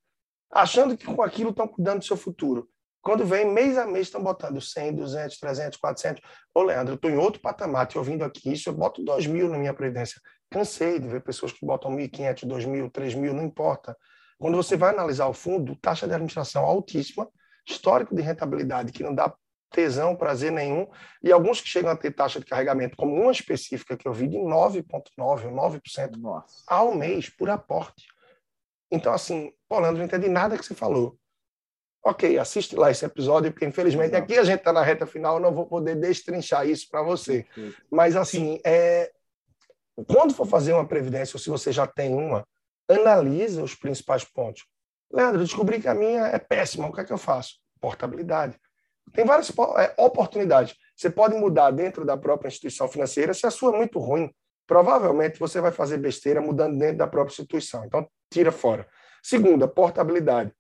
achando 0.51 0.97
que 0.97 1.07
com 1.07 1.23
aquilo 1.23 1.51
estão 1.51 1.69
cuidando 1.69 2.01
do 2.01 2.05
seu 2.05 2.17
futuro. 2.17 2.69
Quando 3.03 3.25
vem, 3.25 3.47
mês 3.47 3.79
a 3.79 3.87
mês, 3.87 4.09
estão 4.09 4.23
botando 4.23 4.61
100, 4.61 4.95
200, 4.95 5.39
300, 5.39 5.79
400. 5.79 6.23
Ô, 6.55 6.63
Leandro, 6.63 6.93
eu 6.93 6.97
estou 6.97 7.11
em 7.11 7.17
outro 7.17 7.41
patamar, 7.41 7.87
te 7.87 7.97
ouvindo 7.97 8.23
aqui 8.23 8.53
isso, 8.53 8.69
eu 8.69 8.75
boto 8.75 9.03
2 9.03 9.27
mil 9.27 9.49
na 9.49 9.57
minha 9.57 9.73
previdência. 9.73 10.21
Cansei 10.51 10.99
de 10.99 11.09
ver 11.09 11.23
pessoas 11.23 11.53
que 11.53 11.65
botam 11.65 11.91
1.500, 11.91 12.45
2 12.45 12.65
mil, 12.67 12.91
3 12.91 13.15
mil, 13.15 13.33
não 13.33 13.43
importa. 13.43 13.97
Quando 14.39 14.57
você 14.57 14.77
vai 14.77 14.91
analisar 14.91 15.27
o 15.29 15.33
fundo, 15.33 15.77
taxa 15.77 16.07
de 16.07 16.13
administração 16.13 16.65
altíssima, 16.65 17.29
histórico 17.67 18.15
de 18.15 18.21
rentabilidade 18.21 18.93
que 18.93 19.03
não 19.03 19.15
dá 19.15 19.35
tesão, 19.71 20.17
prazer 20.17 20.51
nenhum, 20.51 20.87
e 21.23 21.33
alguns 21.33 21.61
que 21.61 21.69
chegam 21.69 21.91
a 21.91 21.97
ter 21.97 22.11
taxa 22.11 22.41
de 22.41 22.47
carregamento, 22.47 22.97
como 22.97 23.15
uma 23.15 23.33
específica 23.33 23.97
que 23.97 24.07
eu 24.07 24.13
vi, 24.13 24.27
de 24.27 24.37
9,9% 24.37 25.51
9% 25.55 26.17
Nossa. 26.17 26.63
ao 26.67 26.95
mês 26.95 27.31
por 27.31 27.49
aporte. 27.49 28.07
Então, 28.91 29.13
assim, 29.13 29.53
pô, 29.69 29.79
Leandro, 29.79 29.99
não 29.99 30.07
entendi 30.07 30.29
nada 30.29 30.59
que 30.59 30.65
você 30.67 30.75
falou 30.75 31.20
ok, 32.03 32.39
assiste 32.39 32.75
lá 32.77 32.91
esse 32.91 33.05
episódio, 33.05 33.53
porque 33.53 33.67
infelizmente 33.67 34.17
aqui 34.17 34.39
a 34.39 34.45
gente 34.45 34.61
está 34.61 34.73
na 34.73 34.83
reta 34.83 35.07
final, 35.07 35.37
eu 35.37 35.41
não 35.41 35.53
vou 35.53 35.67
poder 35.67 35.95
destrinchar 35.97 36.67
isso 36.67 36.89
para 36.91 37.03
você. 37.03 37.47
Mas 37.91 38.17
assim, 38.17 38.61
é, 38.65 39.11
quando 40.07 40.35
for 40.35 40.47
fazer 40.47 40.73
uma 40.73 40.87
previdência, 40.87 41.37
ou 41.37 41.41
se 41.41 41.51
você 41.51 41.73
já 41.73 41.87
tem 41.87 42.15
uma, 42.15 42.47
analisa 42.89 43.63
os 43.63 43.75
principais 43.75 44.25
pontos. 44.25 44.65
Leandro, 45.13 45.43
descobri 45.43 45.81
que 45.81 45.89
a 45.89 45.95
minha 45.95 46.27
é 46.27 46.39
péssima, 46.39 46.87
o 46.87 46.93
que 46.93 47.01
é 47.01 47.05
que 47.05 47.13
eu 47.13 47.19
faço? 47.19 47.55
Portabilidade. 47.81 48.57
Tem 49.13 49.25
várias 49.25 49.51
é, 49.51 49.95
oportunidades. 49.99 50.75
Você 50.97 51.11
pode 51.11 51.35
mudar 51.35 51.71
dentro 51.71 52.05
da 52.05 52.17
própria 52.17 52.49
instituição 52.49 52.89
financeira. 52.89 53.35
Se 53.35 53.47
a 53.47 53.51
sua 53.51 53.75
é 53.75 53.77
muito 53.77 53.99
ruim, 53.99 54.31
provavelmente 54.67 55.39
você 55.39 55.61
vai 55.61 55.73
fazer 55.73 55.99
besteira 55.99 56.41
mudando 56.41 56.79
dentro 56.79 56.99
da 56.99 57.07
própria 57.07 57.33
instituição. 57.33 57.85
Então, 57.85 58.07
tira 58.31 58.53
fora. 58.53 58.87
Segunda, 59.23 59.67
portabilidade. 59.67 60.53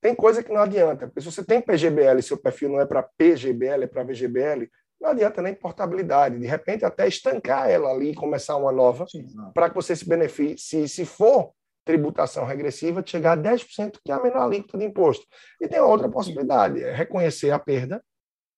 Tem 0.00 0.14
coisa 0.14 0.42
que 0.42 0.52
não 0.52 0.62
adianta, 0.62 1.06
porque 1.06 1.20
se 1.20 1.30
você 1.30 1.44
tem 1.44 1.60
PGBL 1.60 2.18
e 2.18 2.22
seu 2.22 2.38
perfil 2.38 2.70
não 2.70 2.80
é 2.80 2.86
para 2.86 3.02
PGBL, 3.02 3.84
é 3.84 3.86
para 3.86 4.02
VGBL, 4.02 4.68
não 5.00 5.10
adianta 5.10 5.42
nem 5.42 5.54
portabilidade. 5.54 6.38
De 6.38 6.46
repente, 6.46 6.84
até 6.84 7.06
estancar 7.06 7.68
ela 7.68 7.90
ali 7.90 8.10
e 8.10 8.14
começar 8.14 8.56
uma 8.56 8.72
nova, 8.72 9.06
para 9.54 9.68
que 9.68 9.74
você 9.74 9.94
se 9.94 10.08
beneficie, 10.08 10.88
se 10.88 11.04
for 11.04 11.52
tributação 11.84 12.44
regressiva, 12.44 13.02
chegar 13.04 13.32
a 13.32 13.36
10%, 13.36 13.98
que 14.04 14.12
é 14.12 14.14
a 14.14 14.22
menor 14.22 14.42
alíquota 14.42 14.78
de 14.78 14.84
imposto. 14.84 15.26
E 15.60 15.66
tem 15.66 15.80
outra 15.80 16.08
possibilidade, 16.08 16.82
é 16.82 16.94
reconhecer 16.94 17.50
a 17.50 17.58
perda, 17.58 18.02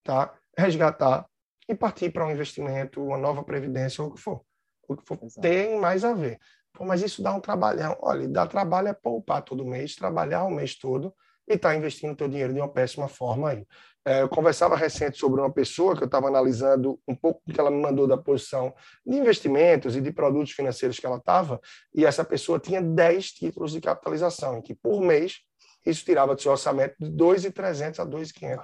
tá? 0.04 0.34
resgatar 0.56 1.26
e 1.68 1.74
partir 1.74 2.10
para 2.10 2.26
um 2.26 2.30
investimento, 2.30 3.02
uma 3.02 3.16
nova 3.16 3.42
previdência, 3.42 4.02
ou 4.02 4.10
o 4.10 4.14
que 4.14 4.20
for. 4.20 4.42
O 4.88 4.96
que 4.96 5.06
for 5.06 5.18
tem 5.40 5.78
mais 5.78 6.04
a 6.04 6.12
ver. 6.12 6.38
Pô, 6.72 6.84
mas 6.84 7.02
isso 7.02 7.22
dá 7.22 7.32
um 7.32 7.40
trabalhão. 7.40 7.96
Olha, 8.00 8.28
dá 8.28 8.46
trabalho 8.46 8.88
é 8.88 8.92
poupar 8.92 9.42
todo 9.42 9.64
mês, 9.64 9.94
trabalhar 9.94 10.44
o 10.44 10.50
mês 10.50 10.76
todo, 10.76 11.14
e 11.48 11.54
está 11.54 11.74
investindo 11.74 12.12
o 12.12 12.16
teu 12.16 12.28
dinheiro 12.28 12.52
de 12.52 12.60
uma 12.60 12.68
péssima 12.68 13.08
forma 13.08 13.50
aí. 13.50 13.66
É, 14.04 14.22
eu 14.22 14.28
conversava 14.28 14.74
recente 14.74 15.18
sobre 15.18 15.40
uma 15.40 15.52
pessoa 15.52 15.96
que 15.96 16.02
eu 16.02 16.06
estava 16.06 16.26
analisando 16.26 16.98
um 17.06 17.14
pouco 17.14 17.40
que 17.44 17.58
ela 17.58 17.70
me 17.70 17.80
mandou 17.80 18.06
da 18.06 18.16
posição 18.16 18.74
de 19.06 19.16
investimentos 19.16 19.94
e 19.94 20.00
de 20.00 20.10
produtos 20.12 20.52
financeiros 20.52 20.98
que 20.98 21.06
ela 21.06 21.18
estava, 21.18 21.60
e 21.94 22.04
essa 22.04 22.24
pessoa 22.24 22.58
tinha 22.58 22.82
10 22.82 23.32
títulos 23.32 23.72
de 23.72 23.80
capitalização, 23.80 24.58
em 24.58 24.62
que 24.62 24.74
por 24.74 25.00
mês 25.00 25.40
isso 25.86 26.04
tirava 26.04 26.34
do 26.34 26.40
seu 26.40 26.50
orçamento 26.52 26.96
de 26.98 27.10
2.300 27.10 28.00
a 28.00 28.06
2.500. 28.06 28.60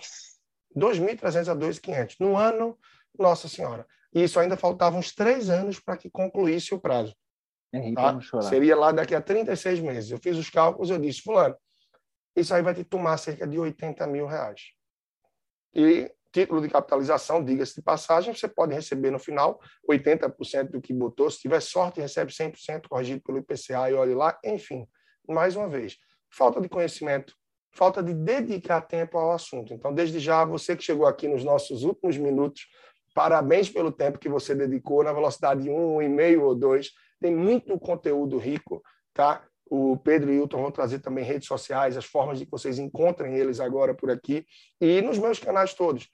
2.300 0.76 1.49
a 1.49 1.57
2.500. 1.57 2.16
No 2.20 2.37
ano, 2.37 2.76
nossa 3.16 3.49
senhora. 3.49 3.87
E 4.12 4.22
isso 4.22 4.39
ainda 4.41 4.57
faltava 4.57 4.97
uns 4.97 5.14
três 5.14 5.51
anos 5.51 5.79
para 5.79 5.97
que 5.97 6.11
concluísse 6.11 6.74
o 6.74 6.81
prazo. 6.81 7.14
É, 7.72 7.93
tá? 7.93 8.18
Seria 8.43 8.74
lá 8.76 8.93
daqui 8.93 9.14
a 9.14 9.20
36 9.20 9.81
meses. 9.81 10.11
Eu 10.11 10.18
fiz 10.18 10.37
os 10.37 10.49
cálculos, 10.49 10.91
eu 10.91 10.99
disse, 10.99 11.22
fulano, 11.22 11.55
isso 12.41 12.55
aí 12.55 12.62
vai 12.62 12.74
te 12.74 12.84
tomar 12.84 13.16
cerca 13.16 13.47
de 13.47 13.59
80 13.59 14.07
mil 14.07 14.26
reais. 14.26 14.72
E 15.74 16.11
título 16.32 16.61
de 16.61 16.68
capitalização, 16.68 17.43
diga-se 17.43 17.74
de 17.74 17.82
passagem, 17.82 18.34
você 18.34 18.47
pode 18.47 18.74
receber 18.74 19.11
no 19.11 19.18
final 19.18 19.61
80% 19.89 20.70
do 20.70 20.80
que 20.80 20.93
botou. 20.93 21.30
Se 21.30 21.41
tiver 21.41 21.61
sorte, 21.61 22.01
recebe 22.01 22.32
100% 22.32 22.89
corrigido 22.89 23.22
pelo 23.22 23.39
IPCA 23.39 23.91
e 23.91 23.95
olhe 23.95 24.14
lá. 24.14 24.39
Enfim, 24.45 24.86
mais 25.26 25.57
uma 25.57 25.68
vez, 25.68 25.97
falta 26.30 26.61
de 26.61 26.68
conhecimento, 26.68 27.34
falta 27.72 28.03
de 28.03 28.12
dedicar 28.14 28.82
tempo 28.82 29.18
ao 29.18 29.32
assunto. 29.32 29.72
Então, 29.72 29.93
desde 29.93 30.20
já, 30.20 30.45
você 30.45 30.76
que 30.76 30.84
chegou 30.84 31.07
aqui 31.07 31.28
nos 31.28 31.45
nossos 31.45 31.82
últimos 31.82 32.16
minutos, 32.16 32.66
parabéns 33.14 33.70
pelo 33.70 33.91
tempo 33.91 34.18
que 34.18 34.28
você 34.28 34.55
dedicou 34.55 35.03
na 35.03 35.12
velocidade 35.12 35.68
1, 35.68 35.72
1,5 35.72 36.43
ou 36.43 36.55
2. 36.55 36.91
Tem 37.20 37.34
muito 37.34 37.78
conteúdo 37.78 38.39
rico, 38.39 38.82
tá? 39.12 39.47
O 39.71 39.97
Pedro 39.97 40.33
e 40.33 40.39
o 40.39 40.43
Hilton 40.43 40.62
vão 40.62 40.71
trazer 40.71 41.01
também 41.01 41.25
redes 41.25 41.47
sociais, 41.47 41.97
as 41.97 42.05
formas 42.05 42.39
de 42.39 42.45
que 42.45 42.51
vocês 42.51 42.79
encontrem 42.79 43.35
eles 43.35 43.61
agora 43.61 43.95
por 43.95 44.11
aqui 44.11 44.47
e 44.81 45.03
nos 45.03 45.19
meus 45.19 45.39
canais 45.39 45.75
todos 45.75 46.09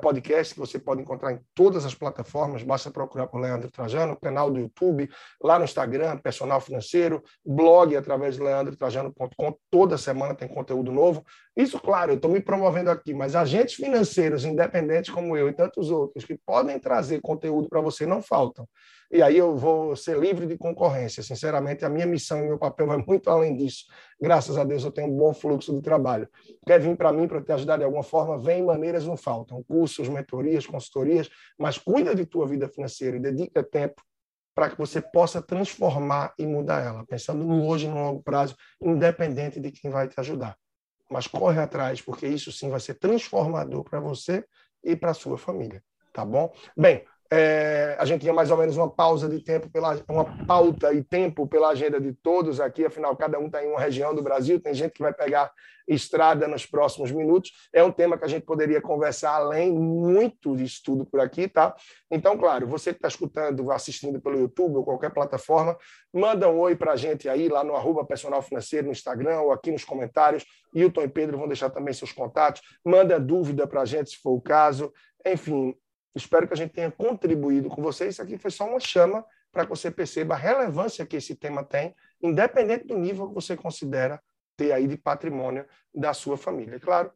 podcast 0.00 0.54
que 0.54 0.60
você 0.60 0.78
pode 0.78 1.02
encontrar 1.02 1.32
em 1.32 1.40
todas 1.54 1.84
as 1.84 1.94
plataformas, 1.94 2.62
basta 2.62 2.90
procurar 2.90 3.26
por 3.26 3.40
Leandro 3.40 3.70
Trajano, 3.70 4.18
canal 4.18 4.50
do 4.50 4.58
YouTube, 4.58 5.08
lá 5.42 5.58
no 5.58 5.64
Instagram, 5.64 6.16
Personal 6.18 6.60
Financeiro, 6.60 7.22
blog 7.44 7.94
através 7.96 8.36
de 8.36 8.42
leandrotrajano.com, 8.42 9.58
toda 9.70 9.98
semana 9.98 10.34
tem 10.34 10.48
conteúdo 10.48 10.90
novo. 10.90 11.24
Isso, 11.56 11.78
claro, 11.78 12.12
eu 12.12 12.16
estou 12.16 12.30
me 12.30 12.40
promovendo 12.40 12.90
aqui, 12.90 13.12
mas 13.12 13.36
agentes 13.36 13.74
financeiros 13.74 14.44
independentes 14.44 15.10
como 15.10 15.36
eu 15.36 15.48
e 15.48 15.52
tantos 15.52 15.90
outros 15.90 16.24
que 16.24 16.38
podem 16.46 16.78
trazer 16.78 17.20
conteúdo 17.20 17.68
para 17.68 17.80
você 17.80 18.06
não 18.06 18.22
faltam 18.22 18.66
e 19.10 19.22
aí 19.22 19.36
eu 19.36 19.56
vou 19.56 19.94
ser 19.94 20.18
livre 20.18 20.46
de 20.46 20.56
concorrência. 20.56 21.22
Sinceramente, 21.22 21.84
a 21.84 21.88
minha 21.88 22.06
missão 22.06 22.38
e 22.38 22.48
meu 22.48 22.58
papel 22.58 22.86
vai 22.86 22.98
muito 22.98 23.30
além 23.30 23.56
disso. 23.56 23.84
Graças 24.20 24.56
a 24.56 24.64
Deus 24.64 24.84
eu 24.84 24.90
tenho 24.90 25.08
um 25.08 25.16
bom 25.16 25.32
fluxo 25.32 25.74
de 25.74 25.82
trabalho. 25.82 26.28
Quer 26.66 26.80
vir 26.80 26.96
para 26.96 27.12
mim 27.12 27.28
para 27.28 27.40
te 27.40 27.52
ajudar 27.52 27.76
de 27.76 27.84
alguma 27.84 28.02
forma? 28.02 28.38
Vem, 28.38 28.64
maneiras 28.64 29.06
não 29.06 29.16
faltam. 29.16 29.64
Cursos, 29.66 30.08
mentorias, 30.08 30.66
consultorias, 30.66 31.28
mas 31.58 31.78
cuida 31.78 32.14
de 32.14 32.24
tua 32.24 32.46
vida 32.46 32.68
financeira 32.68 33.16
e 33.16 33.20
dedica 33.20 33.62
tempo 33.62 34.02
para 34.54 34.70
que 34.70 34.78
você 34.78 35.02
possa 35.02 35.42
transformar 35.42 36.32
e 36.38 36.46
mudar 36.46 36.82
ela, 36.82 37.04
pensando 37.04 37.44
no 37.44 37.66
hoje 37.66 37.86
no 37.86 37.94
longo 37.94 38.22
prazo, 38.22 38.56
independente 38.80 39.60
de 39.60 39.70
quem 39.70 39.90
vai 39.90 40.08
te 40.08 40.18
ajudar. 40.18 40.56
Mas 41.10 41.26
corre 41.26 41.60
atrás, 41.60 42.00
porque 42.00 42.26
isso 42.26 42.50
sim 42.50 42.70
vai 42.70 42.80
ser 42.80 42.94
transformador 42.94 43.84
para 43.84 44.00
você 44.00 44.44
e 44.82 44.96
para 44.96 45.12
sua 45.12 45.36
família, 45.36 45.82
tá 46.12 46.24
bom? 46.24 46.52
Bem, 46.76 47.04
é, 47.30 47.96
a 47.98 48.04
gente 48.04 48.22
tinha 48.22 48.32
mais 48.32 48.50
ou 48.50 48.56
menos 48.56 48.76
uma 48.76 48.90
pausa 48.90 49.28
de 49.28 49.40
tempo, 49.40 49.68
pela, 49.70 49.98
uma 50.08 50.24
pauta 50.46 50.92
e 50.92 51.02
tempo 51.02 51.46
pela 51.46 51.68
agenda 51.68 52.00
de 52.00 52.12
todos 52.12 52.60
aqui, 52.60 52.84
afinal, 52.84 53.16
cada 53.16 53.38
um 53.38 53.46
está 53.46 53.64
em 53.64 53.68
uma 53.68 53.80
região 53.80 54.14
do 54.14 54.22
Brasil, 54.22 54.60
tem 54.60 54.74
gente 54.74 54.92
que 54.92 55.02
vai 55.02 55.12
pegar 55.12 55.52
estrada 55.86 56.48
nos 56.48 56.66
próximos 56.66 57.12
minutos. 57.12 57.52
É 57.72 57.82
um 57.82 57.92
tema 57.92 58.18
que 58.18 58.24
a 58.24 58.28
gente 58.28 58.44
poderia 58.44 58.80
conversar 58.80 59.36
além 59.36 59.72
muito 59.72 60.56
de 60.56 60.64
estudo 60.64 61.04
por 61.06 61.20
aqui, 61.20 61.48
tá? 61.48 61.74
Então, 62.10 62.36
claro, 62.36 62.66
você 62.66 62.90
que 62.90 62.98
está 62.98 63.08
escutando, 63.08 63.70
assistindo 63.70 64.20
pelo 64.20 64.38
YouTube 64.38 64.76
ou 64.76 64.84
qualquer 64.84 65.12
plataforma, 65.12 65.76
manda 66.12 66.48
um 66.48 66.58
oi 66.58 66.74
para 66.74 66.92
a 66.92 66.96
gente 66.96 67.28
aí, 67.28 67.48
lá 67.48 67.62
no 67.62 67.76
arroba 67.76 68.04
personal 68.04 68.42
financeiro 68.42 68.86
no 68.86 68.92
Instagram 68.92 69.40
ou 69.40 69.52
aqui 69.52 69.70
nos 69.70 69.84
comentários. 69.84 70.44
Hilton 70.74 71.02
e 71.02 71.08
Pedro 71.08 71.38
vão 71.38 71.46
deixar 71.46 71.70
também 71.70 71.94
seus 71.94 72.12
contatos. 72.12 72.62
Manda 72.84 73.20
dúvida 73.20 73.66
para 73.66 73.82
a 73.82 73.84
gente, 73.84 74.10
se 74.10 74.16
for 74.16 74.32
o 74.32 74.40
caso. 74.40 74.92
Enfim, 75.24 75.74
Espero 76.16 76.48
que 76.48 76.54
a 76.54 76.56
gente 76.56 76.72
tenha 76.72 76.90
contribuído 76.90 77.68
com 77.68 77.82
você. 77.82 78.08
Isso 78.08 78.22
aqui 78.22 78.38
foi 78.38 78.50
só 78.50 78.66
uma 78.66 78.80
chama 78.80 79.24
para 79.52 79.64
que 79.64 79.70
você 79.70 79.90
perceba 79.90 80.34
a 80.34 80.38
relevância 80.38 81.04
que 81.04 81.16
esse 81.16 81.34
tema 81.34 81.62
tem, 81.62 81.94
independente 82.22 82.86
do 82.86 82.96
nível 82.96 83.28
que 83.28 83.34
você 83.34 83.54
considera 83.54 84.20
ter 84.56 84.72
aí 84.72 84.86
de 84.86 84.96
patrimônio 84.96 85.66
da 85.94 86.14
sua 86.14 86.38
família. 86.38 86.80
Claro, 86.80 87.12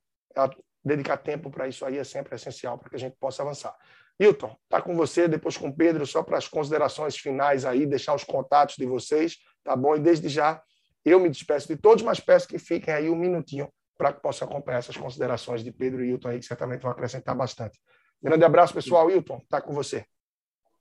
dedicar 0.84 1.16
tempo 1.16 1.50
para 1.50 1.66
isso 1.66 1.84
aí 1.84 1.96
é 1.96 2.04
sempre 2.04 2.34
essencial 2.34 2.78
para 2.78 2.90
que 2.90 2.96
a 2.96 2.98
gente 2.98 3.16
possa 3.18 3.42
avançar. 3.42 3.74
Hilton, 4.18 4.54
está 4.64 4.82
com 4.82 4.94
você, 4.94 5.26
depois 5.26 5.56
com 5.56 5.68
o 5.68 5.74
Pedro, 5.74 6.06
só 6.06 6.22
para 6.22 6.36
as 6.36 6.46
considerações 6.46 7.16
finais 7.16 7.64
aí, 7.64 7.86
deixar 7.86 8.14
os 8.14 8.22
contatos 8.22 8.76
de 8.76 8.84
vocês, 8.84 9.38
tá 9.64 9.74
bom? 9.74 9.96
E 9.96 9.98
desde 9.98 10.28
já, 10.28 10.62
eu 11.02 11.18
me 11.18 11.30
despeço 11.30 11.68
de 11.68 11.76
todos, 11.76 12.02
mas 12.02 12.20
peço 12.20 12.46
que 12.46 12.58
fiquem 12.58 12.92
aí 12.92 13.08
um 13.08 13.16
minutinho 13.16 13.72
para 13.96 14.12
que 14.12 14.20
possam 14.20 14.46
acompanhar 14.46 14.78
essas 14.78 14.96
considerações 14.96 15.64
de 15.64 15.72
Pedro 15.72 16.04
e 16.04 16.10
Hilton 16.10 16.28
aí, 16.28 16.38
que 16.38 16.44
certamente 16.44 16.82
vão 16.82 16.90
acrescentar 16.90 17.34
bastante. 17.34 17.78
Grande 18.22 18.44
abraço, 18.44 18.74
pessoal. 18.74 19.06
Wilton, 19.06 19.38
está 19.38 19.60
com 19.60 19.72
você. 19.72 20.04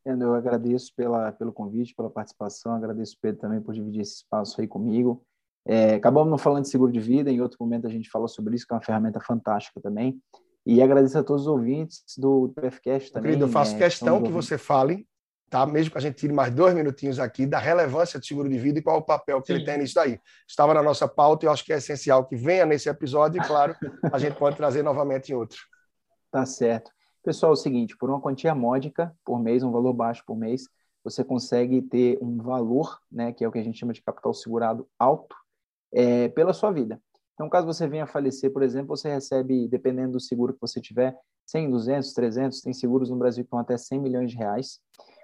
Eu 0.06 0.34
agradeço 0.34 0.94
pela, 0.96 1.32
pelo 1.32 1.54
convite, 1.54 1.94
pela 1.94 2.10
participação, 2.10 2.74
agradeço 2.74 3.18
Pedro 3.22 3.42
também 3.42 3.62
por 3.62 3.74
dividir 3.74 4.02
esse 4.02 4.16
espaço 4.16 4.60
aí 4.60 4.68
comigo. 4.68 5.24
É, 5.66 5.96
acabamos 5.96 6.32
não 6.32 6.38
falando 6.38 6.64
de 6.64 6.70
seguro 6.70 6.92
de 6.92 7.00
vida, 7.00 7.30
em 7.30 7.42
outro 7.42 7.58
momento 7.60 7.86
a 7.86 7.90
gente 7.90 8.10
falou 8.10 8.28
sobre 8.28 8.56
isso, 8.56 8.66
que 8.66 8.74
é 8.74 8.76
uma 8.76 8.82
ferramenta 8.82 9.20
fantástica 9.20 9.80
também. 9.82 10.20
E 10.66 10.82
agradeço 10.82 11.18
a 11.18 11.24
todos 11.24 11.44
os 11.44 11.48
ouvintes 11.48 12.04
do 12.18 12.50
PFCast 12.50 13.12
também. 13.12 13.32
Querido, 13.32 13.46
eu 13.46 13.50
faço 13.50 13.74
né, 13.74 13.80
questão 13.80 14.22
que 14.22 14.32
você 14.32 14.58
fale, 14.58 15.08
tá? 15.50 15.66
mesmo 15.66 15.92
que 15.92 15.98
a 15.98 16.02
gente 16.02 16.16
tire 16.16 16.34
mais 16.34 16.54
dois 16.54 16.74
minutinhos 16.74 17.20
aqui, 17.20 17.46
da 17.46 17.60
relevância 17.60 18.20
do 18.20 18.26
seguro 18.26 18.50
de 18.50 18.58
vida 18.58 18.80
e 18.80 18.82
qual 18.82 18.98
o 18.98 19.06
papel 19.06 19.42
que 19.42 19.48
Sim. 19.48 19.54
ele 19.54 19.66
tem 19.66 19.78
nisso 19.78 19.96
daí. 19.96 20.20
Estava 20.48 20.74
na 20.74 20.82
nossa 20.82 21.08
pauta 21.08 21.46
e 21.46 21.48
eu 21.48 21.52
acho 21.52 21.64
que 21.64 21.74
é 21.74 21.78
essencial 21.78 22.26
que 22.26 22.36
venha 22.36 22.66
nesse 22.66 22.90
episódio 22.90 23.42
e, 23.42 23.46
claro, 23.46 23.76
a 24.12 24.18
gente 24.18 24.38
pode 24.38 24.56
trazer 24.56 24.84
novamente 24.84 25.32
em 25.32 25.36
outro. 25.36 25.60
Tá 26.32 26.46
certo. 26.46 26.92
Pessoal, 27.24 27.52
é 27.52 27.54
o 27.54 27.58
seguinte, 27.58 27.98
por 27.98 28.10
uma 28.10 28.22
quantia 28.22 28.56
módica 28.56 29.14
por 29.26 29.40
mês, 29.40 29.62
um 29.62 29.72
valor 29.72 29.94
baixo 29.94 30.24
por 30.26 30.38
mês, 30.38 30.68
você 31.04 31.24
consegue 31.24 31.82
ter 31.82 32.18
um 32.22 32.38
valor, 32.38 33.00
né, 33.12 33.34
que 33.34 33.44
é 33.44 33.48
o 33.48 33.52
que 33.52 33.60
a 33.60 33.64
gente 33.64 33.78
chama 33.78 33.94
de 33.94 34.02
capital 34.02 34.34
segurado 34.34 34.88
alto, 34.98 35.36
é, 35.92 36.30
pela 36.30 36.54
sua 36.54 36.72
vida. 36.72 37.02
Então, 37.34 37.50
caso 37.50 37.68
você 37.68 37.88
venha 37.88 38.04
a 38.04 38.08
falecer, 38.08 38.52
por 38.52 38.64
exemplo, 38.64 38.96
você 38.96 39.10
recebe, 39.10 39.68
dependendo 39.68 40.14
do 40.14 40.20
seguro 40.20 40.54
que 40.54 40.62
você 40.62 40.80
tiver, 40.82 41.18
100, 41.46 41.72
200, 41.72 42.14
300, 42.14 42.62
tem 42.62 42.74
seguros 42.74 43.10
no 43.10 43.18
Brasil 43.18 43.44
que 43.44 43.48
estão 43.48 43.60
até 43.60 43.78
100 43.78 44.00
milhões 44.00 44.32
de 44.32 44.38
reais. 44.38 44.80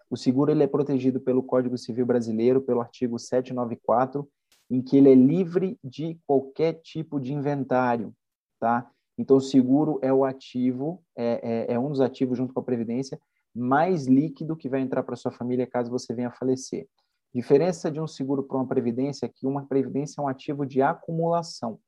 O 0.10 0.18
seguro 0.18 0.52
ele 0.52 0.64
é 0.64 0.68
protegido 0.68 1.20
pelo 1.20 1.44
Código 1.44 1.78
Civil 1.78 2.06
Brasileiro, 2.06 2.62
pelo 2.62 2.82
artigo 2.82 3.20
794, 3.20 4.28
em 4.70 4.82
que 4.82 4.98
ele 4.98 5.12
é 5.12 5.16
livre 5.16 5.78
de 5.84 6.18
qualquer 6.26 6.74
tipo 6.82 7.20
de 7.20 7.34
inventário, 7.34 8.14
tá? 8.60 8.90
Então, 9.18 9.38
o 9.38 9.42
seguro 9.42 10.00
é 10.02 10.12
o 10.12 10.26
ativo, 10.26 11.04
é, 11.16 11.68
é, 11.70 11.74
é 11.74 11.80
um 11.80 11.90
dos 11.90 12.02
ativos 12.02 12.38
junto 12.38 12.54
com 12.54 12.60
a 12.60 12.64
previdência 12.64 13.20
mais 13.56 14.06
líquido 14.06 14.56
que 14.56 14.68
vai 14.68 14.82
entrar 14.82 15.02
para 15.04 15.16
sua 15.16 15.32
família 15.32 15.66
caso 15.66 15.90
você 15.90 16.14
venha 16.14 16.28
a 16.28 16.32
falecer. 16.32 16.88
Diferença 17.34 17.90
de 17.90 18.02
um 18.02 18.08
seguro 18.08 18.44
para 18.44 18.58
uma 18.58 18.68
previdência 18.68 19.26
é 19.26 19.30
que 19.30 19.48
uma 19.48 19.66
previdência 19.66 20.20
é 20.20 20.24
um 20.24 20.28
ativo 20.28 20.66
de 20.66 20.82
acumulação. 20.82 21.80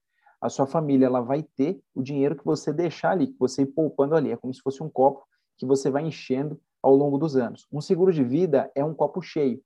A 0.41 0.49
sua 0.49 0.67
família 0.67 1.07
ela 1.07 1.21
vai 1.21 1.43
ter 1.43 1.81
o 1.93 2.01
dinheiro 2.01 2.37
que 2.37 2.45
você 2.45 2.71
deixar 2.71 3.11
ali, 3.11 3.27
que 3.27 3.39
você 3.39 3.63
ir 3.63 3.67
poupando 3.67 4.15
ali. 4.15 4.31
É 4.31 4.37
como 4.37 4.53
se 4.53 4.61
fosse 4.61 4.81
um 4.81 4.89
copo 4.89 5.25
que 5.57 5.65
você 5.65 5.89
vai 5.89 6.03
enchendo 6.03 6.59
ao 6.81 6.95
longo 6.95 7.17
dos 7.17 7.35
anos. 7.35 7.65
Um 7.71 7.81
seguro 7.81 8.13
de 8.13 8.23
vida 8.23 8.71
é 8.75 8.83
um 8.83 8.93
copo 8.93 9.21
cheio. 9.21 9.61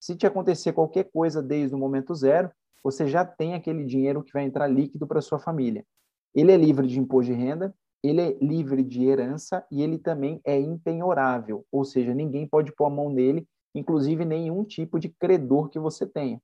Se 0.00 0.16
te 0.16 0.26
acontecer 0.26 0.72
qualquer 0.72 1.04
coisa 1.12 1.42
desde 1.42 1.74
o 1.74 1.78
momento 1.78 2.14
zero, 2.14 2.50
você 2.82 3.06
já 3.06 3.24
tem 3.24 3.54
aquele 3.54 3.84
dinheiro 3.84 4.22
que 4.22 4.32
vai 4.32 4.44
entrar 4.44 4.66
líquido 4.66 5.06
para 5.06 5.20
sua 5.20 5.38
família. 5.38 5.84
Ele 6.36 6.52
é 6.52 6.56
livre 6.58 6.86
de 6.86 7.00
imposto 7.00 7.32
de 7.32 7.38
renda, 7.38 7.74
ele 8.02 8.20
é 8.20 8.36
livre 8.42 8.84
de 8.84 9.06
herança 9.06 9.64
e 9.72 9.82
ele 9.82 9.96
também 9.96 10.38
é 10.44 10.60
impenhorável, 10.60 11.64
ou 11.72 11.82
seja, 11.82 12.12
ninguém 12.12 12.46
pode 12.46 12.74
pôr 12.74 12.84
a 12.84 12.90
mão 12.90 13.08
nele, 13.08 13.48
inclusive 13.74 14.22
nenhum 14.22 14.62
tipo 14.62 15.00
de 15.00 15.08
credor 15.08 15.70
que 15.70 15.78
você 15.78 16.06
tenha. 16.06 16.38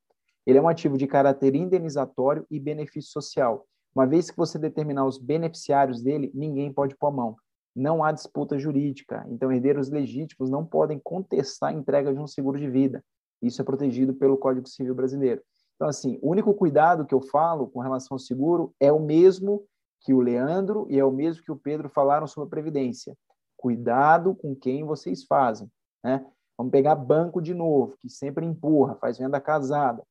Ele 0.46 0.56
é 0.56 0.62
um 0.62 0.68
ativo 0.68 0.96
de 0.96 1.06
caráter 1.06 1.54
indenizatório 1.54 2.46
e 2.50 2.58
benefício 2.58 3.12
social. 3.12 3.66
Uma 3.94 4.06
vez 4.06 4.30
que 4.30 4.36
você 4.36 4.58
determinar 4.58 5.04
os 5.04 5.18
beneficiários 5.18 6.02
dele, 6.02 6.30
ninguém 6.34 6.72
pode 6.72 6.96
pôr 6.96 7.08
a 7.08 7.12
mão. 7.12 7.36
Não 7.76 8.02
há 8.02 8.12
disputa 8.12 8.58
jurídica, 8.58 9.26
então 9.28 9.52
herdeiros 9.52 9.90
legítimos 9.90 10.50
não 10.50 10.64
podem 10.64 10.98
contestar 10.98 11.68
a 11.68 11.74
entrega 11.74 12.14
de 12.14 12.18
um 12.18 12.26
seguro 12.26 12.58
de 12.58 12.68
vida. 12.68 13.04
Isso 13.42 13.60
é 13.60 13.64
protegido 13.64 14.14
pelo 14.14 14.38
Código 14.38 14.66
Civil 14.66 14.94
Brasileiro. 14.94 15.42
Então, 15.76 15.88
assim, 15.88 16.18
o 16.22 16.30
único 16.30 16.54
cuidado 16.54 17.04
que 17.04 17.14
eu 17.14 17.20
falo 17.20 17.66
com 17.66 17.80
relação 17.80 18.14
ao 18.14 18.18
seguro 18.18 18.74
é 18.80 18.90
o 18.90 19.00
mesmo 19.00 19.64
que 20.02 20.12
o 20.12 20.20
Leandro 20.20 20.86
e 20.90 20.98
é 20.98 21.04
o 21.04 21.10
mesmo 21.10 21.42
que 21.42 21.52
o 21.52 21.56
Pedro 21.56 21.88
falaram 21.88 22.26
sobre 22.26 22.48
a 22.48 22.50
Previdência. 22.50 23.16
Cuidado 23.56 24.34
com 24.34 24.54
quem 24.54 24.84
vocês 24.84 25.24
fazem. 25.24 25.70
Né? 26.02 26.24
Vamos 26.56 26.72
pegar 26.72 26.94
banco 26.94 27.40
de 27.40 27.54
novo, 27.54 27.96
que 28.00 28.08
sempre 28.08 28.44
empurra, 28.44 28.96
faz 28.96 29.18
venda 29.18 29.40
casada. 29.40 30.02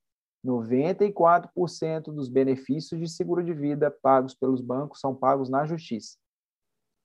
94% 0.46 2.04
dos 2.06 2.28
benefícios 2.28 3.00
de 3.00 3.08
seguro 3.08 3.44
de 3.44 3.54
vida 3.54 3.92
pagos 3.92 4.34
pelos 4.34 4.62
bancos 4.62 5.00
são 5.00 5.14
pagos 5.14 5.50
na 5.50 5.66
justiça. 5.66 6.18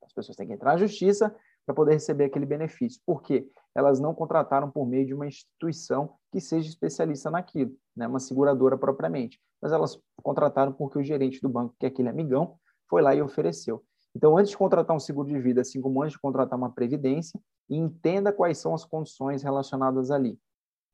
As 0.03 0.13
pessoas 0.13 0.37
têm 0.37 0.47
que 0.47 0.53
entrar 0.55 0.73
na 0.73 0.79
justiça 0.79 1.35
para 1.67 1.75
poder 1.75 1.95
receber 1.95 2.25
aquele 2.25 2.47
benefício. 2.47 3.01
Por 3.05 3.23
quê? 3.23 3.51
Elas 3.75 4.01
não 4.01 4.15
contrataram 4.15 4.71
por 4.71 4.87
meio 4.87 5.05
de 5.05 5.13
uma 5.13 5.27
instituição 5.27 6.15
que 6.33 6.41
seja 6.41 6.69
especialista 6.69 7.31
naquilo, 7.31 7.77
né? 7.95 8.07
uma 8.07 8.21
seguradora 8.21 8.79
propriamente. 8.79 9.39
Mas 9.61 9.73
elas 9.73 10.01
contrataram 10.23 10.73
porque 10.73 10.99
o 10.99 11.03
gerente 11.03 11.41
do 11.41 11.49
banco, 11.49 11.75
que 11.79 11.85
é 11.85 11.89
aquele 11.89 12.09
amigão, 12.09 12.57
foi 12.89 13.03
lá 13.03 13.15
e 13.15 13.23
ofereceu. 13.23 13.83
Então, 14.15 14.37
antes 14.37 14.51
de 14.51 14.57
contratar 14.57 14.97
um 14.97 15.01
seguro 15.01 15.29
de 15.29 15.39
vida, 15.39 15.61
assim 15.61 15.81
como 15.81 16.03
antes 16.03 16.13
de 16.15 16.21
contratar 16.21 16.59
uma 16.59 16.71
previdência, 16.71 17.39
entenda 17.69 18.33
quais 18.33 18.59
são 18.59 18.75
as 18.75 18.85
condições 18.85 19.43
relacionadas 19.43 20.11
ali. 20.11 20.39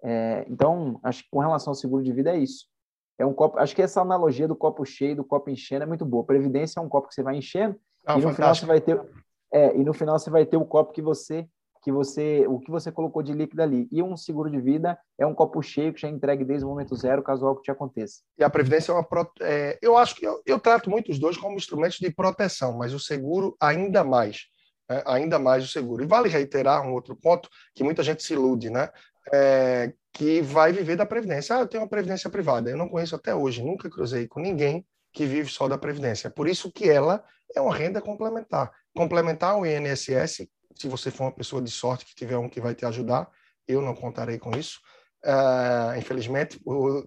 É, 0.02 0.44
então, 0.48 0.98
acho 1.04 1.22
que 1.22 1.30
com 1.30 1.38
relação 1.38 1.70
ao 1.70 1.74
seguro 1.76 2.02
de 2.02 2.12
vida 2.12 2.32
é 2.32 2.38
isso. 2.38 2.66
É 3.18 3.24
um 3.24 3.32
copo, 3.32 3.58
acho 3.58 3.76
que 3.76 3.82
essa 3.82 4.00
analogia 4.00 4.48
do 4.48 4.56
copo 4.56 4.84
cheio, 4.84 5.14
do 5.14 5.24
copo 5.24 5.50
enchendo 5.50 5.84
é 5.84 5.86
muito 5.86 6.04
boa. 6.04 6.24
Previdência 6.24 6.80
é 6.80 6.82
um 6.82 6.88
copo 6.88 7.08
que 7.08 7.14
você 7.14 7.22
vai 7.22 7.36
enchendo 7.36 7.78
ah, 8.04 8.18
e 8.18 8.22
no 8.22 8.30
fantástico. 8.30 8.34
final 8.34 8.54
você 8.54 8.66
vai 8.66 8.80
ter 8.80 9.22
É, 9.52 9.76
e 9.76 9.84
no 9.84 9.92
final 9.92 10.18
você 10.18 10.30
vai 10.30 10.46
ter 10.46 10.56
o 10.56 10.64
copo 10.64 10.92
que 10.92 11.02
você 11.02 11.46
que 11.82 11.90
você 11.90 12.46
o 12.46 12.60
que 12.60 12.70
você 12.70 12.92
colocou 12.92 13.22
de 13.22 13.32
líquido 13.32 13.62
ali. 13.62 13.88
E 13.90 14.02
um 14.02 14.16
seguro 14.16 14.50
de 14.50 14.60
vida 14.60 14.98
é 15.18 15.26
um 15.26 15.34
copo 15.34 15.60
cheio 15.60 15.92
que 15.92 16.00
já 16.00 16.08
é 16.08 16.10
entregue 16.10 16.44
desde 16.44 16.64
o 16.64 16.68
momento 16.68 16.94
zero, 16.94 17.22
caso 17.22 17.46
algo 17.46 17.60
te 17.60 17.70
aconteça. 17.70 18.20
E 18.38 18.44
a 18.44 18.50
previdência 18.50 18.92
é 18.92 18.94
uma 18.94 19.06
é, 19.40 19.78
eu 19.82 19.96
acho 19.96 20.14
que 20.14 20.24
eu, 20.24 20.40
eu, 20.46 20.58
trato 20.58 20.88
muito 20.88 21.10
os 21.10 21.18
dois 21.18 21.36
como 21.36 21.56
instrumentos 21.56 21.98
de 21.98 22.10
proteção, 22.10 22.78
mas 22.78 22.94
o 22.94 23.00
seguro 23.00 23.56
ainda 23.60 24.04
mais, 24.04 24.46
né? 24.88 25.02
ainda 25.04 25.38
mais 25.38 25.64
o 25.64 25.68
seguro. 25.68 26.04
E 26.04 26.06
vale 26.06 26.28
reiterar 26.28 26.86
um 26.86 26.92
outro 26.92 27.16
ponto 27.16 27.48
que 27.74 27.82
muita 27.82 28.02
gente 28.02 28.22
se 28.22 28.32
ilude, 28.32 28.70
né? 28.70 28.88
É, 29.32 29.92
que 30.12 30.40
vai 30.40 30.72
viver 30.72 30.96
da 30.96 31.06
previdência. 31.06 31.56
Ah, 31.56 31.60
eu 31.60 31.66
tenho 31.66 31.82
uma 31.82 31.88
previdência 31.88 32.28
privada. 32.30 32.70
Eu 32.70 32.76
não 32.76 32.88
conheço 32.88 33.16
até 33.16 33.34
hoje, 33.34 33.62
nunca 33.62 33.90
cruzei 33.90 34.28
com 34.28 34.40
ninguém 34.40 34.86
que 35.12 35.26
vive 35.26 35.50
só 35.50 35.68
da 35.68 35.78
previdência. 35.78 36.30
Por 36.30 36.48
isso 36.48 36.70
que 36.72 36.88
ela 36.88 37.24
é 37.54 37.60
uma 37.60 37.74
renda 37.74 38.00
complementar. 38.00 38.70
Complementar 38.94 39.58
o 39.58 39.66
INSS 39.66 40.46
se 40.76 40.88
você 40.88 41.10
for 41.10 41.24
uma 41.24 41.32
pessoa 41.32 41.62
de 41.62 41.70
sorte 41.70 42.04
que 42.04 42.14
tiver 42.14 42.36
um 42.36 42.48
que 42.48 42.60
vai 42.60 42.74
te 42.74 42.84
ajudar, 42.84 43.30
eu 43.66 43.80
não 43.80 43.94
contarei 43.94 44.38
com 44.38 44.50
isso. 44.56 44.80
Uh, 45.24 45.96
infelizmente, 45.96 46.60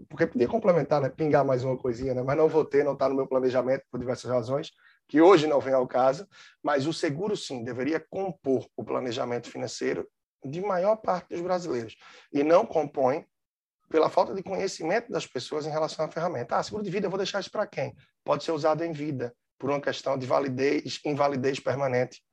porque 0.07 0.25
podia 0.25 0.47
complementar, 0.47 1.01
né? 1.01 1.09
pingar 1.09 1.43
mais 1.43 1.65
uma 1.65 1.77
coisinha, 1.77 2.13
né? 2.13 2.23
mas 2.23 2.37
não 2.37 2.47
vou 2.47 2.63
ter, 2.63 2.83
não 2.83 2.93
está 2.93 3.09
no 3.09 3.15
meu 3.15 3.27
planejamento 3.27 3.83
por 3.91 3.99
diversas 3.99 4.31
razões, 4.31 4.71
que 5.07 5.21
hoje 5.21 5.47
não 5.47 5.59
vem 5.59 5.73
ao 5.73 5.85
caso, 5.85 6.25
mas 6.63 6.87
o 6.87 6.93
seguro 6.93 7.35
sim 7.35 7.63
deveria 7.63 7.99
compor 7.99 8.65
o 8.75 8.85
planejamento 8.85 9.49
financeiro 9.49 10.07
de 10.43 10.61
maior 10.61 10.95
parte 10.95 11.29
dos 11.29 11.41
brasileiros 11.41 11.97
e 12.31 12.41
não 12.41 12.65
compõe 12.65 13.25
pela 13.89 14.09
falta 14.09 14.33
de 14.33 14.41
conhecimento 14.41 15.11
das 15.11 15.27
pessoas 15.27 15.65
em 15.65 15.69
relação 15.69 16.05
à 16.05 16.07
ferramenta. 16.07 16.55
Ah, 16.55 16.63
seguro 16.63 16.83
de 16.83 16.89
vida, 16.89 17.09
vou 17.09 17.17
deixar 17.17 17.39
isso 17.39 17.51
para 17.51 17.67
quem? 17.67 17.95
Pode 18.23 18.43
ser 18.43 18.51
usado 18.51 18.83
em 18.83 18.91
vida 18.91 19.35
por 19.59 19.69
uma 19.69 19.81
questão 19.81 20.17
de 20.17 20.25
validez, 20.25 20.99
invalidez 21.05 21.59
permanente, 21.59 22.23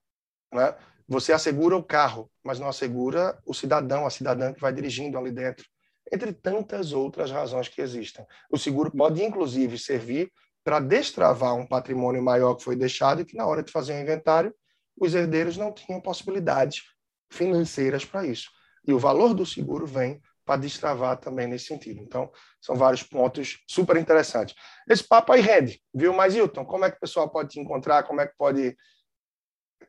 né? 0.53 0.74
Você 1.12 1.30
assegura 1.30 1.76
o 1.76 1.84
carro, 1.84 2.30
mas 2.42 2.58
não 2.58 2.68
assegura 2.68 3.38
o 3.44 3.52
cidadão, 3.52 4.06
a 4.06 4.10
cidadã 4.10 4.50
que 4.50 4.60
vai 4.62 4.72
dirigindo 4.72 5.18
ali 5.18 5.30
dentro, 5.30 5.66
entre 6.10 6.32
tantas 6.32 6.94
outras 6.94 7.30
razões 7.30 7.68
que 7.68 7.82
existem. 7.82 8.24
O 8.50 8.56
seguro 8.56 8.90
pode, 8.90 9.22
inclusive, 9.22 9.78
servir 9.78 10.32
para 10.64 10.80
destravar 10.80 11.54
um 11.54 11.66
patrimônio 11.66 12.22
maior 12.22 12.54
que 12.54 12.64
foi 12.64 12.76
deixado 12.76 13.20
e 13.20 13.24
que, 13.26 13.36
na 13.36 13.44
hora 13.44 13.62
de 13.62 13.70
fazer 13.70 13.92
o 13.92 14.00
inventário, 14.00 14.54
os 14.98 15.14
herdeiros 15.14 15.58
não 15.58 15.70
tinham 15.70 16.00
possibilidades 16.00 16.82
financeiras 17.30 18.06
para 18.06 18.24
isso. 18.24 18.48
E 18.86 18.94
o 18.94 18.98
valor 18.98 19.34
do 19.34 19.44
seguro 19.44 19.86
vem 19.86 20.18
para 20.46 20.62
destravar 20.62 21.18
também 21.18 21.46
nesse 21.46 21.66
sentido. 21.66 22.00
Então, 22.00 22.32
são 22.58 22.74
vários 22.74 23.02
pontos 23.02 23.58
super 23.68 23.98
interessantes. 23.98 24.54
Esse 24.88 25.04
papo 25.04 25.30
aí 25.30 25.42
rende, 25.42 25.78
viu? 25.94 26.14
Mas, 26.14 26.34
Hilton, 26.34 26.64
como 26.64 26.86
é 26.86 26.90
que 26.90 26.96
o 26.96 27.00
pessoal 27.00 27.28
pode 27.28 27.50
te 27.50 27.60
encontrar? 27.60 28.04
Como 28.04 28.22
é 28.22 28.26
que 28.26 28.34
pode 28.38 28.74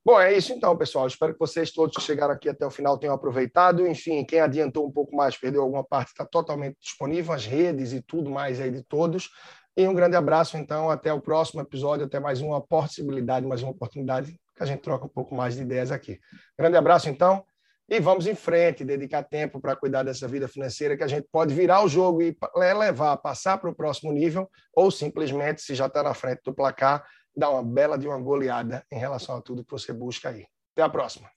Bom, 0.03 0.19
é 0.19 0.33
isso 0.33 0.53
então, 0.53 0.75
pessoal. 0.77 1.07
Espero 1.07 1.35
que 1.35 1.39
vocês 1.39 1.71
todos 1.71 1.95
que 1.95 2.03
chegaram 2.03 2.33
aqui 2.33 2.49
até 2.49 2.67
o 2.67 2.71
final 2.71 2.99
tenham 2.99 3.15
aproveitado. 3.15 3.87
Enfim, 3.87 4.25
quem 4.25 4.41
adiantou 4.41 4.87
um 4.87 4.91
pouco 4.91 5.15
mais, 5.15 5.37
perdeu 5.37 5.61
alguma 5.61 5.85
parte, 5.85 6.09
está 6.09 6.25
totalmente 6.25 6.79
disponível, 6.81 7.35
as 7.35 7.45
redes 7.45 7.93
e 7.93 8.01
tudo 8.01 8.31
mais 8.31 8.61
aí 8.61 8.71
de 8.71 8.83
todos. 8.83 9.29
E 9.77 9.87
um 9.87 9.95
grande 9.95 10.17
abraço, 10.17 10.57
então, 10.57 10.91
até 10.91 11.13
o 11.13 11.21
próximo 11.21 11.61
episódio, 11.61 12.07
até 12.07 12.19
mais 12.19 12.41
uma 12.41 12.61
possibilidade, 12.61 13.47
mais 13.47 13.63
uma 13.63 13.73
oportunidade 13.73 14.33
que 14.57 14.63
a 14.63 14.67
gente 14.67 14.81
troca 14.81 15.05
um 15.05 15.09
pouco 15.09 15.35
mais 15.35 15.55
de 15.55 15.63
ideias 15.63 15.93
aqui. 15.93 16.19
Grande 16.59 16.77
abraço, 16.77 17.09
então, 17.09 17.45
e 17.89 17.99
vamos 17.99 18.27
em 18.27 18.35
frente, 18.35 18.85
dedicar 18.85 19.23
tempo 19.23 19.61
para 19.61 19.75
cuidar 19.75 20.03
dessa 20.03 20.27
vida 20.29 20.47
financeira, 20.47 20.97
que 20.97 21.03
a 21.03 21.09
gente 21.09 21.27
pode 21.31 21.55
virar 21.55 21.85
o 21.85 21.89
jogo 21.89 22.23
e 22.23 22.37
levar, 22.55 23.17
passar 23.17 23.59
para 23.59 23.69
o 23.69 23.75
próximo 23.75 24.13
nível, 24.13 24.49
ou 24.73 24.91
simplesmente, 24.91 25.61
se 25.61 25.75
já 25.75 25.87
está 25.87 26.03
na 26.03 26.15
frente 26.15 26.41
do 26.45 26.55
placar, 26.55 27.05
dar 27.41 27.51
uma 27.51 27.63
bela 27.63 27.99
de 27.99 28.07
uma 28.07 28.19
goleada 28.19 28.85
em 28.93 28.99
relação 28.99 29.37
a 29.37 29.41
tudo 29.41 29.65
que 29.65 29.71
você 29.71 29.93
busca 29.93 30.29
aí. 30.29 30.47
Até 30.75 30.83
a 30.83 30.89
próxima. 30.91 31.29